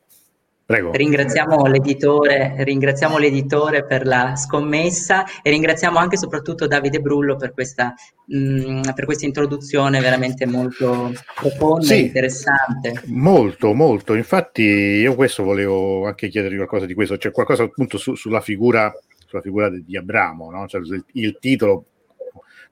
Prego. 0.67 0.91
Ringraziamo 0.91 1.67
l'editore, 1.67 2.57
ringraziamo 2.59 3.19
l'editore 3.19 3.87
per 3.87 4.05
la 4.05 4.35
scommessa 4.35 5.25
e 5.41 5.51
ringraziamo 5.51 5.97
anche 5.97 6.17
e 6.17 6.19
soprattutto 6.19 6.67
Davide 6.67 6.99
Brullo 6.99 7.37
per 7.37 7.53
questa, 7.53 7.95
mh, 8.25 8.37
mm, 8.37 8.81
per 8.97 9.05
questa 9.05 9.27
introduzione 9.27 10.01
veramente 10.01 10.45
molto 10.45 11.13
profonda 11.37 11.85
sì, 11.85 11.93
e 11.93 11.99
interessante. 11.99 13.03
Molto, 13.05 13.75
molto. 13.75 14.15
Infatti 14.15 14.63
io 14.63 15.15
questo 15.15 15.45
volevo 15.45 16.05
anche 16.05 16.27
chiedervi 16.27 16.57
qualcosa 16.57 16.85
di 16.85 16.95
questo, 16.95 17.17
cioè 17.17 17.31
qualcosa 17.31 17.63
appunto 17.63 17.97
su, 17.97 18.17
sulla 18.17 18.41
figura, 18.41 18.93
sulla 19.25 19.43
figura 19.43 19.71
di 19.71 19.97
Abramo, 19.97 20.51
no? 20.51 20.67
cioè, 20.67 20.81
il, 20.81 21.05
il 21.13 21.39
titolo 21.39 21.85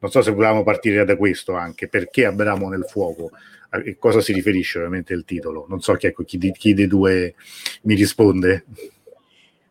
non 0.00 0.10
so 0.10 0.20
se 0.20 0.32
volevamo 0.32 0.64
partire 0.64 1.04
da 1.04 1.16
questo 1.16 1.54
anche, 1.54 1.88
perché 1.88 2.26
Abramo 2.26 2.68
nel 2.68 2.84
fuoco? 2.86 3.30
A 3.74 3.96
cosa 3.98 4.20
si 4.20 4.32
riferisce 4.32 4.78
ovviamente 4.78 5.12
il 5.12 5.24
titolo? 5.24 5.66
Non 5.68 5.80
so 5.80 5.94
chi, 5.94 6.06
ecco, 6.06 6.22
chi, 6.22 6.38
chi 6.52 6.74
dei 6.74 6.86
due 6.86 7.34
mi 7.82 7.94
risponde. 7.94 8.64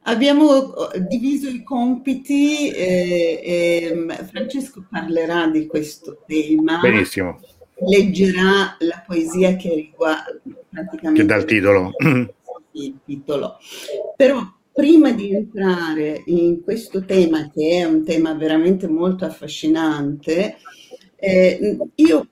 Abbiamo 0.06 0.90
diviso 1.08 1.48
i 1.48 1.64
compiti, 1.64 2.70
eh, 2.70 3.40
eh, 3.42 4.26
Francesco 4.30 4.86
parlerà 4.90 5.48
di 5.48 5.66
questo 5.66 6.24
tema. 6.28 6.80
Benissimo. 6.80 7.40
Leggerà 7.88 8.76
la 8.80 9.04
poesia 9.06 9.56
che 9.56 9.74
riguarda 9.74 10.40
praticamente... 10.70 11.22
Che 11.22 11.28
dà 11.28 11.36
il 11.36 11.46
titolo. 11.46 11.92
Il 12.74 12.98
titolo. 13.06 13.58
Però 14.18 14.42
prima 14.74 15.12
di 15.12 15.34
entrare 15.34 16.24
in 16.26 16.64
questo 16.64 17.06
tema, 17.06 17.50
che 17.50 17.80
è 17.80 17.84
un 17.86 18.04
tema 18.04 18.34
veramente 18.34 18.88
molto 18.88 19.24
affascinante, 19.24 20.58
eh, 21.26 21.78
io 21.96 22.28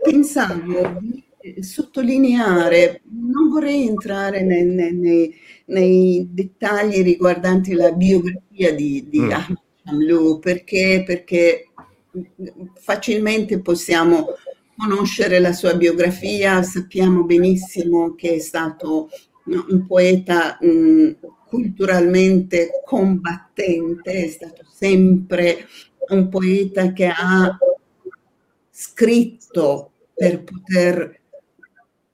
pensavo 0.00 0.98
di 1.00 1.24
sottolineare, 1.60 3.02
non 3.10 3.48
vorrei 3.48 3.88
entrare 3.88 4.42
nei, 4.42 4.64
nei, 4.64 5.34
nei 5.66 6.28
dettagli 6.30 7.02
riguardanti 7.02 7.72
la 7.72 7.90
biografia 7.90 8.72
di, 8.72 9.08
di 9.08 9.18
mm. 9.18 9.30
Ahmed 9.30 10.38
perché, 10.38 11.02
perché 11.04 11.70
facilmente 12.74 13.60
possiamo 13.60 14.26
conoscere 14.76 15.40
la 15.40 15.52
sua 15.52 15.74
biografia, 15.74 16.62
sappiamo 16.62 17.24
benissimo 17.24 18.14
che 18.14 18.34
è 18.34 18.38
stato 18.38 19.08
un 19.44 19.86
poeta 19.88 20.56
mh, 20.60 21.16
culturalmente 21.48 22.82
combattente, 22.84 24.12
è 24.12 24.28
stato 24.28 24.62
sempre 24.72 25.66
un 26.10 26.28
poeta 26.28 26.92
che 26.92 27.06
ha 27.06 27.58
scritto 28.90 29.92
per 30.14 30.44
poter 30.44 31.20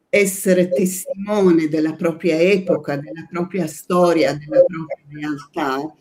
essere 0.08 0.68
testimone 0.68 1.68
della 1.68 1.94
propria 1.94 2.38
epoca, 2.38 2.96
della 2.96 3.26
propria 3.30 3.66
storia, 3.66 4.34
della 4.34 4.62
propria 4.64 5.04
realtà, 5.10 5.94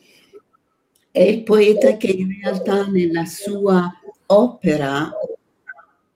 è 1.11 1.21
il 1.21 1.43
poeta 1.43 1.97
che 1.97 2.07
in 2.07 2.39
realtà 2.41 2.87
nella 2.87 3.25
sua 3.25 3.89
opera 4.27 5.11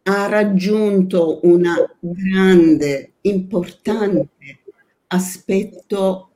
ha 0.07 0.27
raggiunto 0.27 1.39
un 1.43 1.67
grande, 2.00 3.13
importante 3.21 4.59
aspetto 5.07 6.31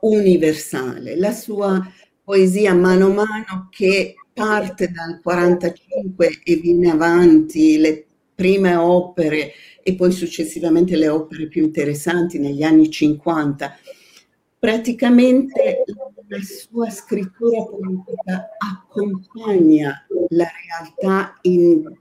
universale. 0.00 1.16
La 1.16 1.32
sua 1.32 1.80
poesia 2.22 2.74
mano 2.74 3.06
a 3.06 3.14
mano 3.14 3.68
che 3.70 4.14
parte 4.40 4.90
dal 4.90 5.20
45 5.20 6.40
e 6.42 6.56
viene 6.56 6.90
avanti, 6.90 7.76
le 7.76 8.06
prime 8.34 8.74
opere 8.74 9.52
e 9.82 9.94
poi 9.94 10.10
successivamente 10.12 10.96
le 10.96 11.08
opere 11.08 11.46
più 11.46 11.62
interessanti 11.62 12.38
negli 12.38 12.62
anni 12.62 12.88
50. 12.88 13.76
Praticamente 14.58 15.84
la 16.26 16.38
sua 16.40 16.88
scrittura 16.88 17.64
politica 17.64 18.48
accompagna 18.56 20.06
la 20.30 20.48
realtà 20.66 21.38
in 21.42 21.92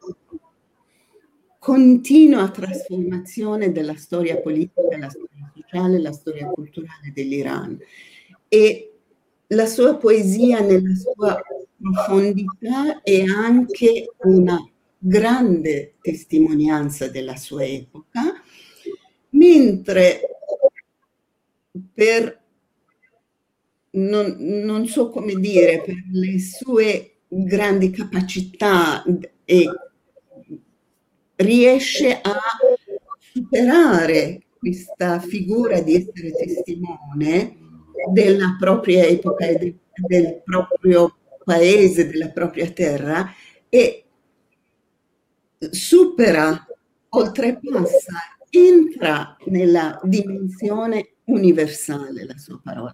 continua 1.60 2.50
trasformazione 2.52 3.74
della 3.74 3.96
storia 3.96 4.38
politica, 4.38 4.98
la 4.98 5.10
storia 5.10 5.52
sociale, 5.54 6.00
la 6.00 6.14
storia 6.14 6.48
culturale 6.48 7.12
dell'Iran. 7.14 7.78
E 8.48 8.89
la 9.50 9.66
sua 9.66 9.96
poesia 9.96 10.60
nella 10.60 10.94
sua 10.96 11.42
profondità 11.80 13.02
è 13.02 13.22
anche 13.22 14.12
una 14.24 14.60
grande 14.98 15.96
testimonianza 16.02 17.08
della 17.08 17.36
sua 17.36 17.66
epoca, 17.66 18.42
mentre 19.30 20.22
per, 21.94 22.42
non, 23.92 24.36
non 24.40 24.86
so 24.88 25.10
come 25.10 25.34
dire, 25.36 25.82
per 25.84 25.96
le 26.12 26.40
sue 26.40 27.16
grandi 27.28 27.90
capacità 27.90 29.04
e 29.46 29.66
riesce 31.38 32.20
a 32.22 32.38
superare 33.18 34.42
questa 34.60 35.20
figura 35.20 35.80
di 35.82 35.96
essere 35.96 36.32
testimone 36.34 37.69
della 38.12 38.56
propria 38.60 39.06
epoca 39.06 39.46
e 39.46 39.58
del, 39.58 39.78
del 40.08 40.42
proprio 40.44 41.18
paese, 41.44 42.08
della 42.08 42.30
propria 42.30 42.70
terra 42.72 43.32
e 43.68 44.06
supera, 45.72 46.66
oltrepassa, 47.10 48.38
entra 48.50 49.36
nella 49.46 50.00
dimensione 50.04 51.16
universale 51.26 52.26
la 52.26 52.38
sua 52.38 52.60
parola. 52.64 52.94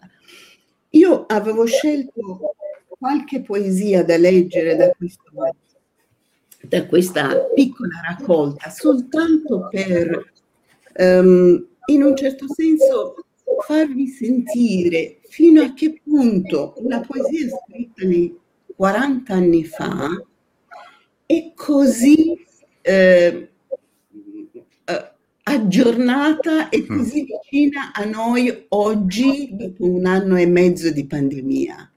Io 0.92 1.26
avevo 1.26 1.66
scelto 1.66 2.56
qualche 2.98 3.42
poesia 3.42 4.04
da 4.04 4.18
leggere 4.18 4.76
da, 4.76 4.90
questo, 4.92 5.24
da 6.62 6.86
questa 6.86 7.48
piccola 7.54 8.02
raccolta 8.08 8.70
soltanto 8.70 9.68
per, 9.70 10.32
um, 10.98 11.68
in 11.88 12.04
un 12.04 12.16
certo 12.16 12.46
senso, 12.54 13.25
farvi 13.66 14.08
sentire 14.08 15.20
fino 15.24 15.62
a 15.62 15.74
che 15.74 16.02
punto 16.04 16.74
una 16.78 17.00
poesia 17.02 17.48
scritta 17.50 18.06
nei 18.06 18.36
40 18.76 19.34
anni 19.34 19.64
fa 19.64 20.10
è 21.26 21.52
così 21.56 22.46
eh, 22.82 23.50
eh, 24.86 25.12
aggiornata 25.44 26.70
e 26.70 26.82
mm. 26.82 26.98
così 26.98 27.26
vicina 27.26 27.92
a 27.94 28.04
noi 28.06 28.66
oggi 28.70 29.50
dopo 29.52 29.86
un 29.90 30.06
anno 30.06 30.36
e 30.38 30.46
mezzo 30.46 30.92
di 30.92 31.06
pandemia, 31.06 31.92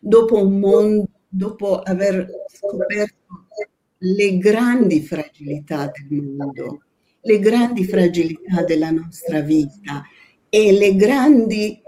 dopo 0.00 0.44
un 0.44 0.58
mondo, 0.58 1.08
dopo 1.28 1.80
aver 1.80 2.28
scoperto 2.48 3.14
le 3.98 4.38
grandi 4.38 5.00
fragilità 5.00 5.90
del 5.90 6.22
mondo, 6.22 6.82
le 7.22 7.38
grandi 7.38 7.84
fragilità 7.84 8.62
della 8.62 8.90
nostra 8.90 9.40
vita 9.40 10.04
e 10.56 10.72
le 10.72 10.96
grandi 10.96 11.82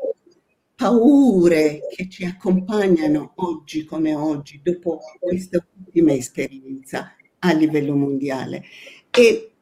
paure 0.74 1.80
che 1.90 2.06
ci 2.10 2.26
accompagnano 2.26 3.32
oggi 3.36 3.86
come 3.86 4.14
oggi, 4.14 4.60
dopo 4.62 5.00
questa 5.18 5.66
ultima 5.86 6.12
esperienza 6.12 7.14
a 7.38 7.52
livello 7.54 7.96
mondiale. 7.96 8.62
E 9.10 9.52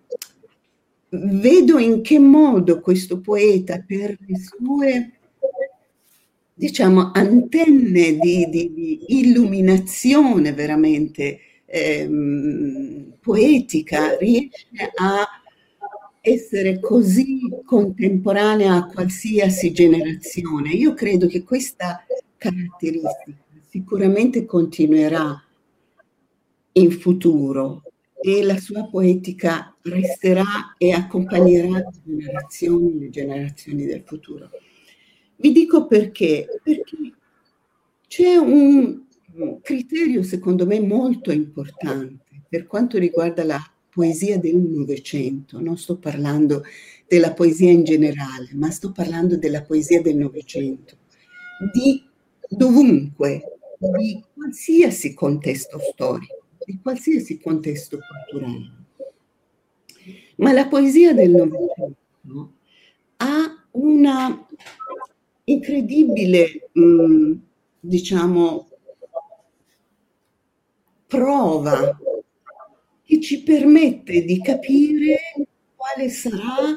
vedo 1.11 1.79
in 1.79 2.03
che 2.03 2.19
modo 2.19 2.81
questo 2.81 3.21
poeta, 3.21 3.79
per 3.79 4.17
le 4.27 4.39
sue 4.41 5.13
diciamo, 6.53 7.13
antenne 7.15 8.19
di, 8.19 8.49
di, 8.51 8.73
di 8.75 9.05
illuminazione 9.21 10.53
veramente 10.53 11.39
ehm, 11.65 13.19
poetica, 13.21 14.17
riesce 14.19 14.67
a 14.97 15.25
essere 16.29 16.81
così 16.81 17.39
contemporanea 17.65 18.75
a 18.75 18.87
qualsiasi 18.87 19.71
generazione. 19.71 20.71
Io 20.71 20.93
credo 20.93 21.29
che 21.29 21.45
questa 21.45 22.05
caratteristica 22.37 23.45
sicuramente 23.69 24.45
continuerà 24.45 25.41
in 26.73 26.91
futuro 26.91 27.83
e 28.21 28.43
la 28.43 28.59
sua 28.59 28.89
poetica 28.89 29.77
resterà 29.83 30.75
e 30.77 30.91
accompagnerà 30.91 31.79
le 31.79 31.93
generazioni, 32.05 32.99
le 32.99 33.11
generazioni 33.11 33.87
del 33.87 34.03
futuro. 34.05 34.51
Vi 35.37 35.53
dico 35.53 35.87
perché, 35.87 36.61
perché 36.61 37.13
c'è 38.09 38.35
un 38.35 39.05
criterio 39.63 40.25
secondo 40.25 40.67
me 40.67 40.81
molto 40.81 41.31
importante 41.31 42.43
per 42.49 42.67
quanto 42.67 42.99
riguarda 42.99 43.45
la 43.45 43.61
poesia 43.97 44.39
del 44.39 44.57
Novecento, 44.57 45.59
non 45.59 45.79
sto 45.79 45.97
parlando 45.97 46.63
della 47.09 47.33
poesia 47.33 47.71
in 47.71 47.83
generale, 47.83 48.51
ma 48.53 48.71
sto 48.71 48.93
parlando 48.93 49.39
della 49.39 49.63
poesia 49.63 50.03
del 50.03 50.17
Novecento, 50.17 50.99
di 51.73 52.05
dovunque, 52.47 53.43
di 53.79 54.23
qualsiasi 54.35 55.15
contesto 55.15 55.79
storico 55.79 56.45
di 56.67 56.81
qualsiasi 56.83 57.41
contesto 57.41 57.99
culturale. 58.29 58.73
Ma 60.37 60.53
la 60.53 60.67
poesia 60.67 61.15
del 61.15 61.31
Novecento 61.31 62.53
ha 63.19 63.67
una 63.71 64.47
incredibile, 65.45 66.69
mm, 66.79 67.33
diciamo, 67.79 68.69
prova 71.07 71.97
che 73.07 73.21
ci 73.21 73.45
permette 73.45 74.25
di 74.25 74.41
capire 74.41 75.17
quale 75.77 76.09
sarà 76.09 76.75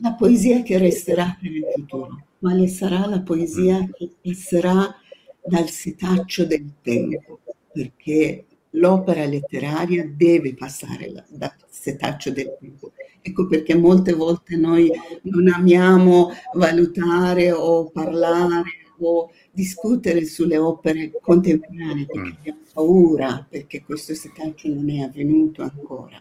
la 0.00 0.14
poesia 0.14 0.62
che 0.62 0.78
resterà 0.78 1.36
per 1.38 1.52
il 1.52 1.66
futuro, 1.74 2.24
quale 2.38 2.66
sarà 2.66 3.06
la 3.06 3.20
poesia 3.20 3.86
che 3.92 4.10
passerà 4.22 4.96
dal 5.44 5.68
setaccio 5.68 6.46
del 6.46 6.72
tempo, 6.80 7.40
perché 7.70 8.46
l'opera 8.70 9.26
letteraria 9.26 10.10
deve 10.10 10.54
passare 10.54 11.12
dal 11.28 11.54
setaccio 11.68 12.30
del 12.30 12.56
tempo. 12.58 12.92
Ecco 13.20 13.46
perché 13.46 13.76
molte 13.76 14.14
volte 14.14 14.56
noi 14.56 14.90
non 15.22 15.48
amiamo 15.48 16.30
valutare 16.54 17.52
o 17.52 17.90
parlare 17.90 18.64
o 18.98 19.30
discutere 19.50 20.24
sulle 20.24 20.56
opere 20.56 21.12
contemporanee 21.20 22.06
perché 22.06 22.28
mm. 22.28 22.32
abbiamo 22.38 22.60
paura, 22.72 23.46
perché 23.48 23.82
questo 23.82 24.14
setaccio 24.14 24.68
non 24.68 24.90
è 24.90 25.00
avvenuto 25.00 25.62
ancora. 25.62 26.20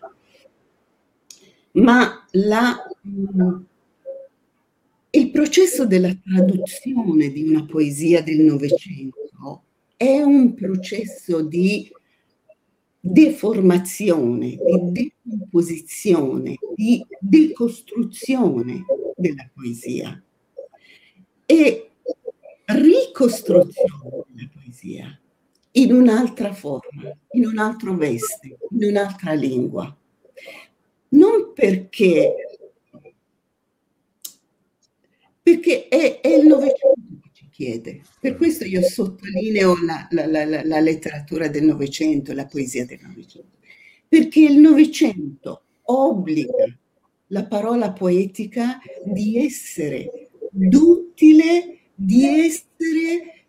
Ma 1.72 2.26
la, 2.32 2.76
mm, 3.08 3.56
il 5.12 5.32
processo 5.32 5.86
della 5.86 6.14
traduzione 6.14 7.30
di 7.30 7.48
una 7.48 7.66
poesia 7.66 8.22
del 8.22 8.42
Novecento 8.42 9.64
è 9.98 10.22
un 10.22 10.54
processo 10.54 11.42
di 11.42 11.90
deformazione, 13.00 14.58
di 14.92 15.14
decomposizione, 15.24 16.56
di 16.76 17.06
decostruzione 17.20 18.84
della 19.16 19.50
poesia 19.54 20.22
e 21.46 21.90
ricostruzione 22.66 24.24
della 24.28 24.50
poesia 24.54 25.20
in 25.72 25.92
un'altra 25.94 26.54
forma, 26.54 27.16
in 27.32 27.46
un 27.46 27.58
altro 27.58 27.96
veste, 27.96 28.58
in 28.72 28.84
un'altra 28.84 29.34
lingua. 29.34 29.96
Non 31.10 31.54
perché, 31.54 32.34
perché 35.42 35.88
è, 35.88 36.22
è 36.22 36.28
il 36.28 36.48
Novecento 36.48 37.06
chiede. 37.56 38.02
Per 38.20 38.36
questo 38.36 38.66
io 38.66 38.82
sottolineo 38.82 39.76
la, 39.86 40.06
la, 40.12 40.26
la, 40.26 40.66
la 40.66 40.80
letteratura 40.82 41.48
del 41.48 41.64
Novecento, 41.64 42.34
la 42.34 42.46
poesia 42.46 42.86
del 42.86 43.00
Novecento, 43.02 43.60
perché 44.10 44.42
il 44.42 44.58
Novecento 44.58 45.64
obbliga 45.84 46.66
la 47.28 47.46
parola 47.46 47.94
poetica 47.94 48.82
di 49.06 49.38
essere 49.38 50.28
duttile, 50.52 51.75
di 51.96 52.26
essere 52.26 53.46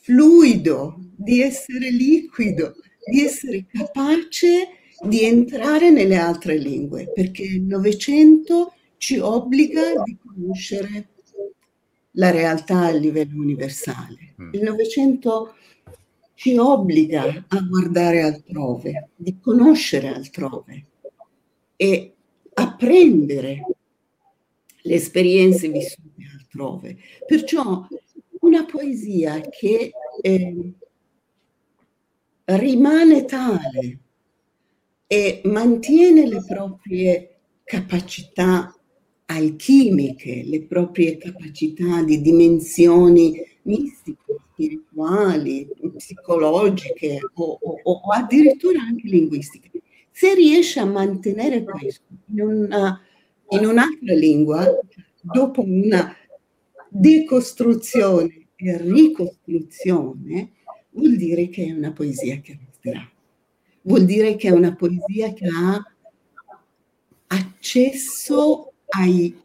fluido, 0.00 0.96
di 1.14 1.42
essere 1.42 1.90
liquido, 1.90 2.74
di 3.04 3.22
essere 3.22 3.66
capace 3.70 4.68
di 5.04 5.24
entrare 5.24 5.90
nelle 5.90 6.16
altre 6.16 6.56
lingue, 6.56 7.10
perché 7.12 7.42
il 7.42 7.62
Novecento 7.62 8.74
ci 8.96 9.18
obbliga 9.18 9.94
di 10.04 10.16
conoscere 10.24 11.08
la 12.12 12.30
realtà 12.30 12.86
a 12.86 12.90
livello 12.90 13.40
universale. 13.40 14.34
Mm. 14.40 14.50
Il 14.52 14.62
Novecento 14.62 15.54
ci 16.34 16.56
obbliga 16.56 17.44
a 17.48 17.60
guardare 17.60 18.22
altrove, 18.22 19.10
di 19.14 19.38
conoscere 19.40 20.08
altrove 20.08 20.86
e 21.76 22.14
apprendere 22.54 23.66
le 24.82 24.94
esperienze 24.94 25.68
vissute 25.68 26.10
altrove. 26.52 26.96
Perciò 27.26 27.86
una 28.40 28.64
poesia 28.64 29.40
che 29.40 29.92
eh, 30.20 30.72
rimane 32.44 33.24
tale 33.24 33.98
e 35.06 35.40
mantiene 35.44 36.26
le 36.26 36.44
proprie 36.46 37.36
capacità 37.64 38.74
alchimiche, 39.26 40.42
le 40.44 40.62
proprie 40.62 41.16
capacità 41.16 42.02
di 42.02 42.20
dimensioni 42.20 43.40
mistiche, 43.62 44.36
spirituali, 44.52 45.68
psicologiche 45.96 47.18
o, 47.34 47.58
o, 47.60 47.80
o 47.82 48.00
addirittura 48.10 48.82
anche 48.82 49.08
linguistiche. 49.08 49.70
Se 50.10 50.34
riesce 50.34 50.80
a 50.80 50.84
mantenere 50.84 51.62
questo 51.62 52.04
in, 52.26 52.42
una, 52.42 53.00
in 53.50 53.64
un'altra 53.64 54.14
lingua, 54.14 54.66
dopo 55.22 55.62
una 55.62 56.14
decostruzione 56.92 58.48
e 58.54 58.76
ricostruzione, 58.78 60.52
vuol 60.90 61.16
dire 61.16 61.48
che 61.48 61.64
è 61.64 61.72
una 61.72 61.92
poesia 61.92 62.38
che 62.40 62.58
resterà. 62.66 63.10
Vuol 63.82 64.04
dire 64.04 64.36
che 64.36 64.48
è 64.48 64.52
una 64.52 64.74
poesia 64.74 65.32
che 65.32 65.46
ha 65.46 65.82
accesso 67.28 68.72
ai 68.88 69.40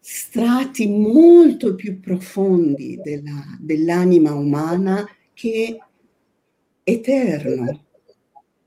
strati 0.00 0.88
molto 0.88 1.76
più 1.76 2.00
profondi 2.00 2.98
della, 3.02 3.56
dell'anima 3.60 4.34
umana 4.34 5.08
che 5.32 5.78
eterno, 6.82 7.84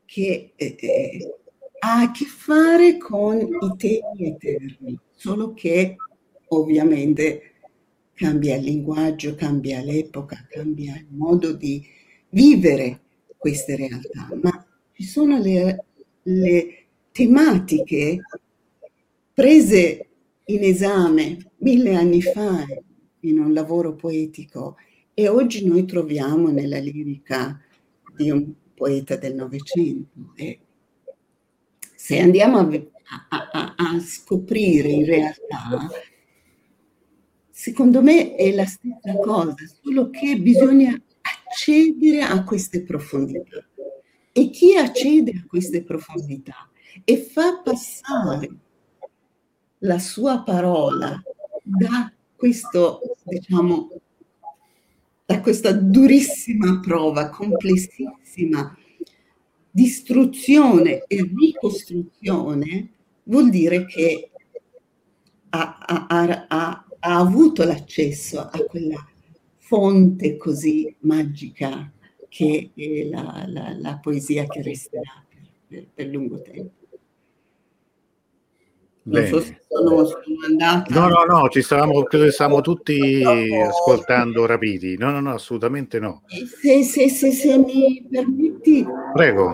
che 0.05 0.53
eh, 0.55 0.75
eh, 0.79 1.35
ha 1.79 2.01
a 2.01 2.11
che 2.11 2.25
fare 2.25 2.97
con 2.97 3.37
i 3.37 3.75
temi 3.77 4.27
eterni, 4.29 4.97
solo 5.13 5.53
che 5.53 5.97
ovviamente 6.47 7.54
cambia 8.15 8.55
il 8.55 8.63
linguaggio, 8.63 9.35
cambia 9.35 9.81
l'epoca, 9.81 10.45
cambia 10.49 10.95
il 10.95 11.07
modo 11.09 11.53
di 11.53 11.85
vivere 12.29 13.01
queste 13.37 13.75
realtà, 13.75 14.29
ma 14.41 14.65
ci 14.93 15.03
sono 15.03 15.37
le, 15.37 15.83
le 16.23 16.85
tematiche 17.11 18.21
prese 19.33 20.07
in 20.45 20.63
esame 20.63 21.51
mille 21.57 21.95
anni 21.95 22.21
fa 22.21 22.65
in 23.19 23.39
un 23.39 23.53
lavoro 23.53 23.95
poetico 23.95 24.77
e 25.13 25.27
oggi 25.27 25.65
noi 25.65 25.85
troviamo 25.85 26.49
nella 26.49 26.79
lirica 26.79 27.59
di 28.15 28.29
un 28.29 28.53
poeta 28.73 29.15
del 29.15 29.35
Novecento. 29.35 30.33
Se 31.95 32.19
andiamo 32.19 32.59
a, 32.59 32.69
a, 33.29 33.49
a, 33.51 33.73
a 33.75 33.99
scoprire 33.99 34.89
in 34.89 35.05
realtà, 35.05 35.89
secondo 37.57 38.01
me 38.01 38.35
è 38.35 38.53
la 38.53 38.65
stessa 38.65 39.17
cosa, 39.23 39.55
solo 39.81 40.09
che 40.09 40.37
bisogna 40.37 40.93
accedere 41.21 42.21
a 42.21 42.43
queste 42.43 42.83
profondità. 42.83 43.65
E 44.33 44.49
chi 44.49 44.75
accede 44.75 45.31
a 45.31 45.45
queste 45.47 45.81
profondità 45.81 46.69
e 47.05 47.15
fa 47.15 47.61
passare 47.63 48.49
la 49.79 49.99
sua 49.99 50.43
parola 50.43 51.23
da 51.63 52.11
questo, 52.35 52.99
diciamo, 53.23 53.89
da 55.25 55.39
questa 55.39 55.71
durissima 55.71 56.81
prova, 56.81 57.29
complessissima, 57.29 58.77
distruzione 59.71 61.05
e 61.07 61.31
ricostruzione, 61.33 62.89
vuol 63.23 63.49
dire 63.49 63.85
che 63.85 64.29
ha, 65.51 65.77
ha, 65.77 66.45
ha, 66.49 66.84
ha 67.05 67.17
avuto 67.19 67.63
l'accesso 67.63 68.39
a 68.39 68.59
quella 68.67 69.05
fonte 69.57 70.37
così 70.37 70.93
magica 70.99 71.91
che 72.27 72.71
è 72.75 73.03
la, 73.03 73.45
la, 73.47 73.75
la 73.77 73.99
poesia 74.01 74.45
che 74.45 74.63
resterà 74.63 75.23
per, 75.67 75.85
per, 75.93 76.07
lungo 76.07 76.41
tempo. 76.41 76.73
Non 79.03 79.25
so 79.27 79.39
se 79.39 79.61
sono, 79.67 80.03
sono 80.03 80.23
andata. 80.47 80.93
No, 80.93 81.07
no, 81.07 81.23
no, 81.25 81.47
ci 81.49 81.61
stavamo, 81.61 82.05
stavamo 82.31 82.61
tutti 82.61 83.23
ascoltando 83.23 84.47
rapidi. 84.47 84.97
No, 84.97 85.11
no, 85.11 85.19
no, 85.19 85.33
assolutamente 85.33 85.99
no. 85.99 86.23
Se, 86.25 86.83
se, 86.83 87.09
se, 87.09 87.31
se 87.31 87.57
mi 87.59 88.05
permetti, 88.09 88.83
prego. 89.13 89.53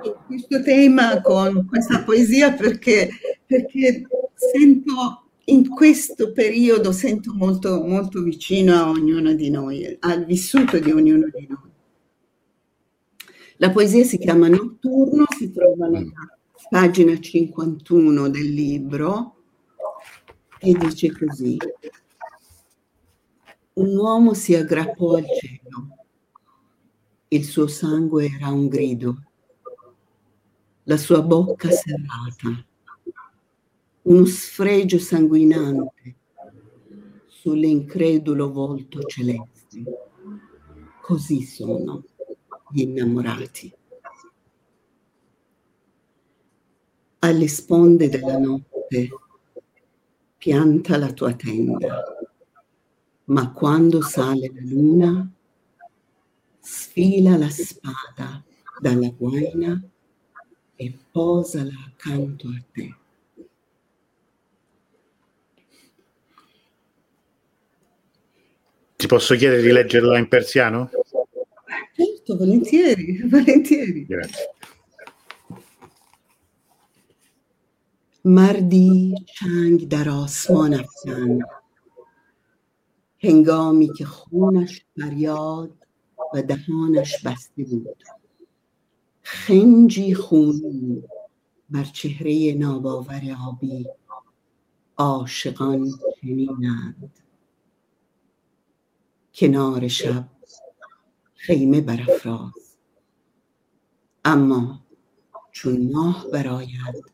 Questo, 0.00 0.22
questo, 0.26 0.62
tema 0.62 1.20
con 1.20 1.66
questa 1.66 2.02
poesia 2.02 2.54
perché, 2.54 3.10
perché 3.44 4.06
sento 4.34 5.25
in 5.48 5.68
questo 5.68 6.32
periodo 6.32 6.90
sento 6.92 7.32
molto, 7.34 7.82
molto 7.82 8.22
vicino 8.22 8.74
a 8.74 8.88
ognuno 8.88 9.32
di 9.34 9.50
noi, 9.50 9.96
al 10.00 10.24
vissuto 10.24 10.78
di 10.78 10.90
ognuno 10.90 11.28
di 11.32 11.46
noi. 11.48 11.70
La 13.58 13.70
poesia 13.70 14.04
si 14.04 14.18
chiama 14.18 14.48
Notturno, 14.48 15.24
si 15.36 15.52
trova 15.52 15.86
nella 15.86 16.38
pagina 16.68 17.18
51 17.18 18.28
del 18.28 18.52
libro 18.52 19.36
e 20.58 20.72
dice 20.72 21.12
così. 21.12 21.56
Un 23.74 23.96
uomo 23.96 24.34
si 24.34 24.54
aggrappò 24.54 25.14
al 25.14 25.26
cielo, 25.26 25.96
il 27.28 27.44
suo 27.44 27.68
sangue 27.68 28.26
era 28.26 28.48
un 28.48 28.66
grido, 28.66 29.22
la 30.84 30.96
sua 30.96 31.22
bocca 31.22 31.70
serrata 31.70 32.65
uno 34.06 34.24
sfregio 34.24 34.98
sanguinante 34.98 36.14
sull'incredulo 37.26 38.52
volto 38.52 39.02
celeste. 39.02 39.82
Così 41.00 41.42
sono 41.42 42.04
gli 42.70 42.82
innamorati. 42.82 43.72
Alle 47.18 47.48
sponde 47.48 48.08
della 48.08 48.38
notte 48.38 49.08
pianta 50.36 50.96
la 50.98 51.12
tua 51.12 51.34
tenda, 51.34 52.04
ma 53.24 53.50
quando 53.50 54.02
sale 54.02 54.52
la 54.54 54.62
luna 54.62 55.32
sfila 56.60 57.36
la 57.36 57.50
spada 57.50 58.44
dalla 58.80 59.08
guaina 59.10 59.82
e 60.76 60.98
posala 61.10 61.72
accanto 61.86 62.48
a 62.48 62.62
te. 62.70 62.94
Ti 68.96 69.06
posso 69.06 69.34
chiedere 69.34 69.62
di 69.62 69.72
leggerla 69.72 70.18
in 70.18 70.28
persiano? 70.28 70.90
Certo, 71.94 72.36
volentieri, 72.36 73.22
volentieri. 73.28 74.06
Grazie. 74.06 74.54
مردی 78.28 79.14
چنگ 79.26 79.88
در 79.88 80.08
آسمان 80.08 80.74
افکند 80.74 81.40
هنگامی 83.22 83.92
که 83.92 84.04
خونش 84.04 84.84
فریاد 84.96 85.70
و 86.34 86.42
دهانش 86.42 87.22
بسته 87.24 87.64
بود 87.64 88.04
خنجی 89.22 90.14
خونی 90.14 91.02
بر 91.70 91.84
چهره 91.84 92.54
ناباور 92.58 93.36
آبی 93.48 93.86
عاشقان 94.96 95.90
چنینند 96.20 97.12
کنار 99.36 99.88
شب 99.88 100.28
خیمه 101.34 101.80
برافراز. 101.80 102.76
اما 104.24 104.86
چون 105.52 105.92
ماه 105.92 106.26
براید 106.32 107.04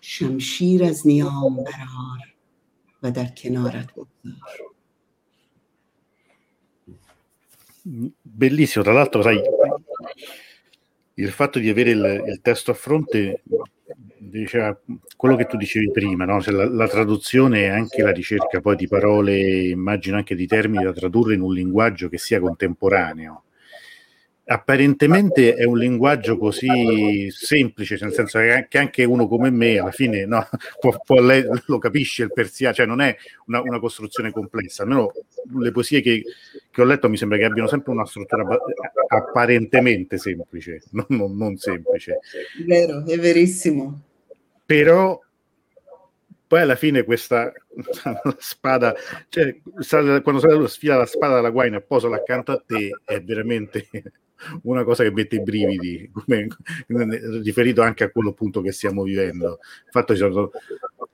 شمشیر 0.00 0.84
از 0.84 1.06
نیام 1.06 1.56
برار 1.56 2.34
و 3.02 3.10
در 3.10 3.26
کنارت 3.26 3.92
بگذار. 3.92 4.74
Bellissimo, 8.24 8.82
tra 8.82 8.94
l'altro, 8.94 9.20
sai, 9.20 9.38
il 11.14 11.30
fatto 11.30 11.58
di 11.58 11.68
avere 11.68 11.90
il, 11.90 12.24
il 12.26 12.40
testo 12.40 12.70
a 12.70 12.74
fronte 12.74 13.42
diceva 14.38 14.78
quello 15.16 15.36
che 15.36 15.46
tu 15.46 15.56
dicevi 15.56 15.90
prima, 15.90 16.24
no? 16.24 16.42
la, 16.46 16.68
la, 16.68 16.88
traduzione 16.88 17.62
e 17.62 17.68
anche 17.68 18.02
la 18.02 18.12
ricerca 18.12 18.60
poi 18.60 18.76
di 18.76 18.88
parole, 18.88 19.68
immagino 19.68 20.16
anche 20.16 20.34
di 20.34 20.46
termini 20.46 20.84
da 20.84 20.92
tradurre 20.92 21.34
in 21.34 21.40
un 21.40 21.52
linguaggio 21.52 22.08
che 22.08 22.18
sia 22.18 22.40
contemporaneo 22.40 23.44
apparentemente 24.46 25.54
è 25.54 25.64
un 25.64 25.78
linguaggio 25.78 26.36
così 26.36 27.30
semplice, 27.30 27.96
nel 28.00 28.12
senso 28.12 28.38
che 28.68 28.78
anche 28.78 29.04
uno 29.04 29.26
come 29.26 29.50
me 29.50 29.78
alla 29.78 29.90
fine 29.90 30.26
no, 30.26 30.46
può, 30.78 30.98
può 31.02 31.20
le, 31.20 31.46
lo 31.66 31.78
capisce 31.78 32.24
il 32.24 32.32
persiano, 32.32 32.74
cioè 32.74 32.86
non 32.86 33.00
è 33.00 33.16
una, 33.46 33.62
una, 33.62 33.80
costruzione 33.80 34.30
complessa, 34.30 34.82
almeno 34.82 35.12
le 35.58 35.70
poesie 35.70 36.02
che, 36.02 36.22
che, 36.70 36.80
ho 36.80 36.84
letto 36.84 37.08
mi 37.08 37.16
sembra 37.16 37.38
che 37.38 37.44
abbiano 37.44 37.68
sempre 37.68 37.92
una 37.92 38.04
struttura 38.04 38.44
apparentemente 39.08 40.18
semplice, 40.18 40.82
non, 40.92 41.06
non, 41.08 41.36
non 41.36 41.56
semplice. 41.56 42.18
Vero, 42.66 43.04
è 43.06 43.18
verissimo. 43.18 44.02
Però 44.66 45.20
poi 46.46 46.60
alla 46.60 46.76
fine 46.76 47.02
questa 47.02 47.52
spada, 48.38 48.94
cioè 49.28 49.60
quando 50.22 50.66
sfila 50.68 50.96
la 50.96 51.06
spada 51.06 51.34
dalla 51.34 51.50
guaina 51.50 51.78
e 51.78 51.82
posa 51.82 52.08
accanto 52.14 52.52
a 52.52 52.62
te, 52.64 52.90
è 53.04 53.20
veramente 53.22 53.88
una 54.62 54.84
cosa 54.84 55.02
che 55.02 55.10
mette 55.10 55.36
i 55.36 55.42
brividi, 55.42 56.10
come, 56.12 56.48
riferito 57.42 57.82
anche 57.82 58.04
a 58.04 58.10
quello 58.10 58.30
appunto 58.30 58.60
che 58.60 58.72
stiamo 58.72 59.02
vivendo. 59.02 59.58
Infatti 59.86 60.14
ci 60.14 60.20
sono 60.20 60.50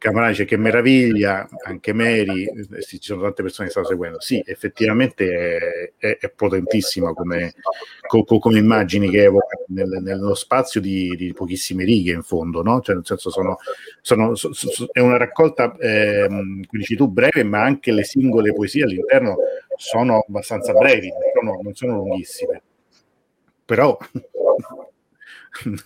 Camarani 0.01 0.31
dice 0.31 0.47
che 0.47 0.57
meraviglia, 0.57 1.47
anche 1.67 1.93
Mary, 1.93 2.45
eh, 2.45 2.83
ci 2.83 2.99
sono 3.03 3.21
tante 3.21 3.43
persone 3.43 3.67
che 3.67 3.73
stanno 3.73 3.87
seguendo. 3.87 4.19
Sì, 4.19 4.43
effettivamente 4.47 5.59
è, 5.59 5.93
è, 5.99 6.17
è 6.19 6.31
potentissima 6.31 7.13
come, 7.13 7.53
co, 8.07 8.25
come, 8.25 8.59
immagini 8.59 9.11
che 9.11 9.25
evoca 9.25 9.59
nel, 9.69 9.99
nello 10.01 10.35
spazio 10.35 10.81
di, 10.81 11.15
di, 11.17 11.35
pochissime 11.35 11.85
righe 11.85 12.13
in 12.13 12.23
fondo, 12.23 12.63
no? 12.63 12.81
Cioè 12.81 12.95
nel 12.95 13.05
senso 13.05 13.29
sono, 13.29 13.59
sono 14.01 14.35
so, 14.37 14.55
so, 14.55 14.89
è 14.91 15.01
una 15.01 15.19
raccolta, 15.19 15.77
eh, 15.77 16.27
come 16.29 16.65
dici 16.71 16.97
tu, 16.97 17.09
breve, 17.09 17.45
ma 17.45 17.63
anche 17.63 17.93
le 17.93 18.05
singole 18.05 18.55
poesie 18.55 18.85
all'interno 18.85 19.37
sono 19.77 20.25
abbastanza 20.27 20.73
brevi, 20.73 21.09
non 21.09 21.21
sono, 21.35 21.61
non 21.63 21.75
sono 21.75 21.97
lunghissime 21.97 22.63
però 23.71 23.97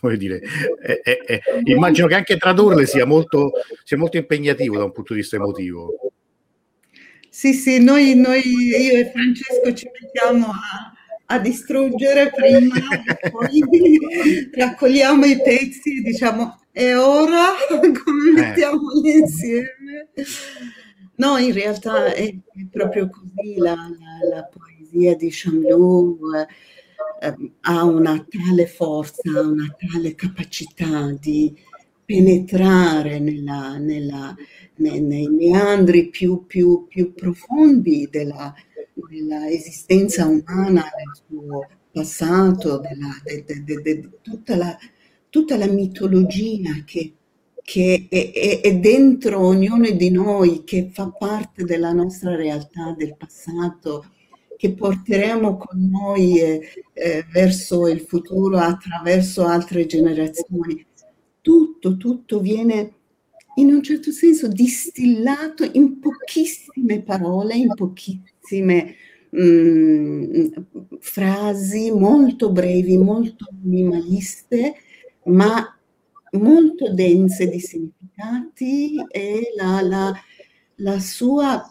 vuol 0.01 0.17
dire, 0.17 0.41
è, 0.81 1.01
è, 1.03 1.19
è, 1.19 1.41
immagino 1.65 2.07
che 2.07 2.15
anche 2.15 2.39
tradurle 2.39 2.87
sia 2.87 3.05
molto, 3.05 3.53
sia 3.83 3.99
molto 3.99 4.17
impegnativo 4.17 4.79
da 4.79 4.85
un 4.85 4.93
punto 4.93 5.13
di 5.13 5.21
vista 5.21 5.37
emotivo. 5.37 5.93
Sì, 7.29 7.53
sì, 7.53 7.85
noi, 7.85 8.15
noi 8.15 8.41
io 8.43 8.97
e 8.97 9.11
Francesco 9.13 9.75
ci 9.75 9.87
mettiamo 10.01 10.47
a, 10.47 10.93
a 11.27 11.39
distruggere 11.39 12.33
prima, 12.35 12.75
poi 13.31 13.61
raccogliamo 14.51 15.27
i 15.27 15.43
pezzi 15.43 15.99
e 15.99 16.01
diciamo 16.01 16.63
e 16.73 16.95
ora 16.95 17.49
come 17.69 18.33
mettiamoli 18.35 19.11
eh. 19.11 19.19
insieme? 19.19 20.09
No, 21.17 21.37
in 21.37 21.53
realtà 21.53 22.15
è 22.15 22.35
proprio 22.71 23.11
così 23.11 23.57
la, 23.59 23.75
la, 23.75 24.37
la 24.37 24.45
poesia 24.45 25.15
di 25.17 25.29
Chamlou. 25.31 26.19
Eh, 26.35 26.47
Ehm, 27.25 27.53
ha 27.63 27.85
una 27.85 28.27
tale 28.29 28.67
forza, 28.67 29.41
una 29.41 29.75
tale 29.79 30.15
capacità 30.15 31.11
di 31.19 31.57
penetrare 32.05 33.19
nella, 33.19 33.79
nella, 33.79 34.37
nei, 34.77 35.01
nei, 35.01 35.29
meandri 35.29 36.11
più, 36.11 36.45
più, 36.47 36.87
più 36.87 37.15
profondi 37.15 38.09
della, 38.11 38.55
della, 39.09 39.49
esistenza 39.49 40.27
umana, 40.27 40.83
del 40.83 41.23
suo 41.27 41.67
passato, 41.91 42.79
della, 42.79 43.17
de, 43.23 43.63
de, 43.65 43.81
de, 43.81 44.11
tutta, 44.21 44.57
la, 44.57 44.77
tutta, 45.31 45.57
la, 45.57 45.67
mitologia 45.67 46.83
che, 46.85 47.15
che 47.63 48.07
è, 48.11 48.33
è, 48.33 48.61
è, 48.61 48.79
dentro 48.79 49.41
ognuno 49.41 49.89
di 49.91 50.11
noi, 50.11 50.63
che 50.65 50.91
fa 50.93 51.09
parte 51.09 51.65
della 51.65 51.93
nostra 51.93 52.37
realtà, 52.37 52.95
del 52.95 53.17
passato, 53.17 54.13
che 54.57 54.73
porteremo 54.73 55.57
con 55.57 55.91
noi 55.91 56.39
eh, 56.41 56.61
eh, 56.93 57.25
verso 57.33 57.89
il 57.89 58.01
futuro 58.01 58.59
attraverso 58.59 59.45
altre 59.45 59.87
generazioni. 59.87 60.85
Tutto, 61.41 61.97
tutto 61.97 62.41
viene 62.41 62.93
in 63.57 63.73
un 63.73 63.83
certo 63.83 64.11
senso 64.11 64.49
distillato 64.49 65.69
in 65.73 66.01
pochissime 66.01 67.03
parole, 67.03 67.55
in 67.55 67.73
pochissime 67.75 68.95
mh, 69.31 69.43
mm, 69.43 70.47
frasi 71.01 71.91
molto 71.91 72.51
brevi, 72.51 72.97
molto 72.97 73.47
minimaliste, 73.63 74.75
ma 75.25 75.77
molto 76.33 76.93
dense 76.93 77.49
di 77.49 77.61
significati 77.61 78.97
e 79.09 79.53
la, 79.57 79.81
la, 79.83 80.13
la 80.77 80.99
sua 80.99 81.63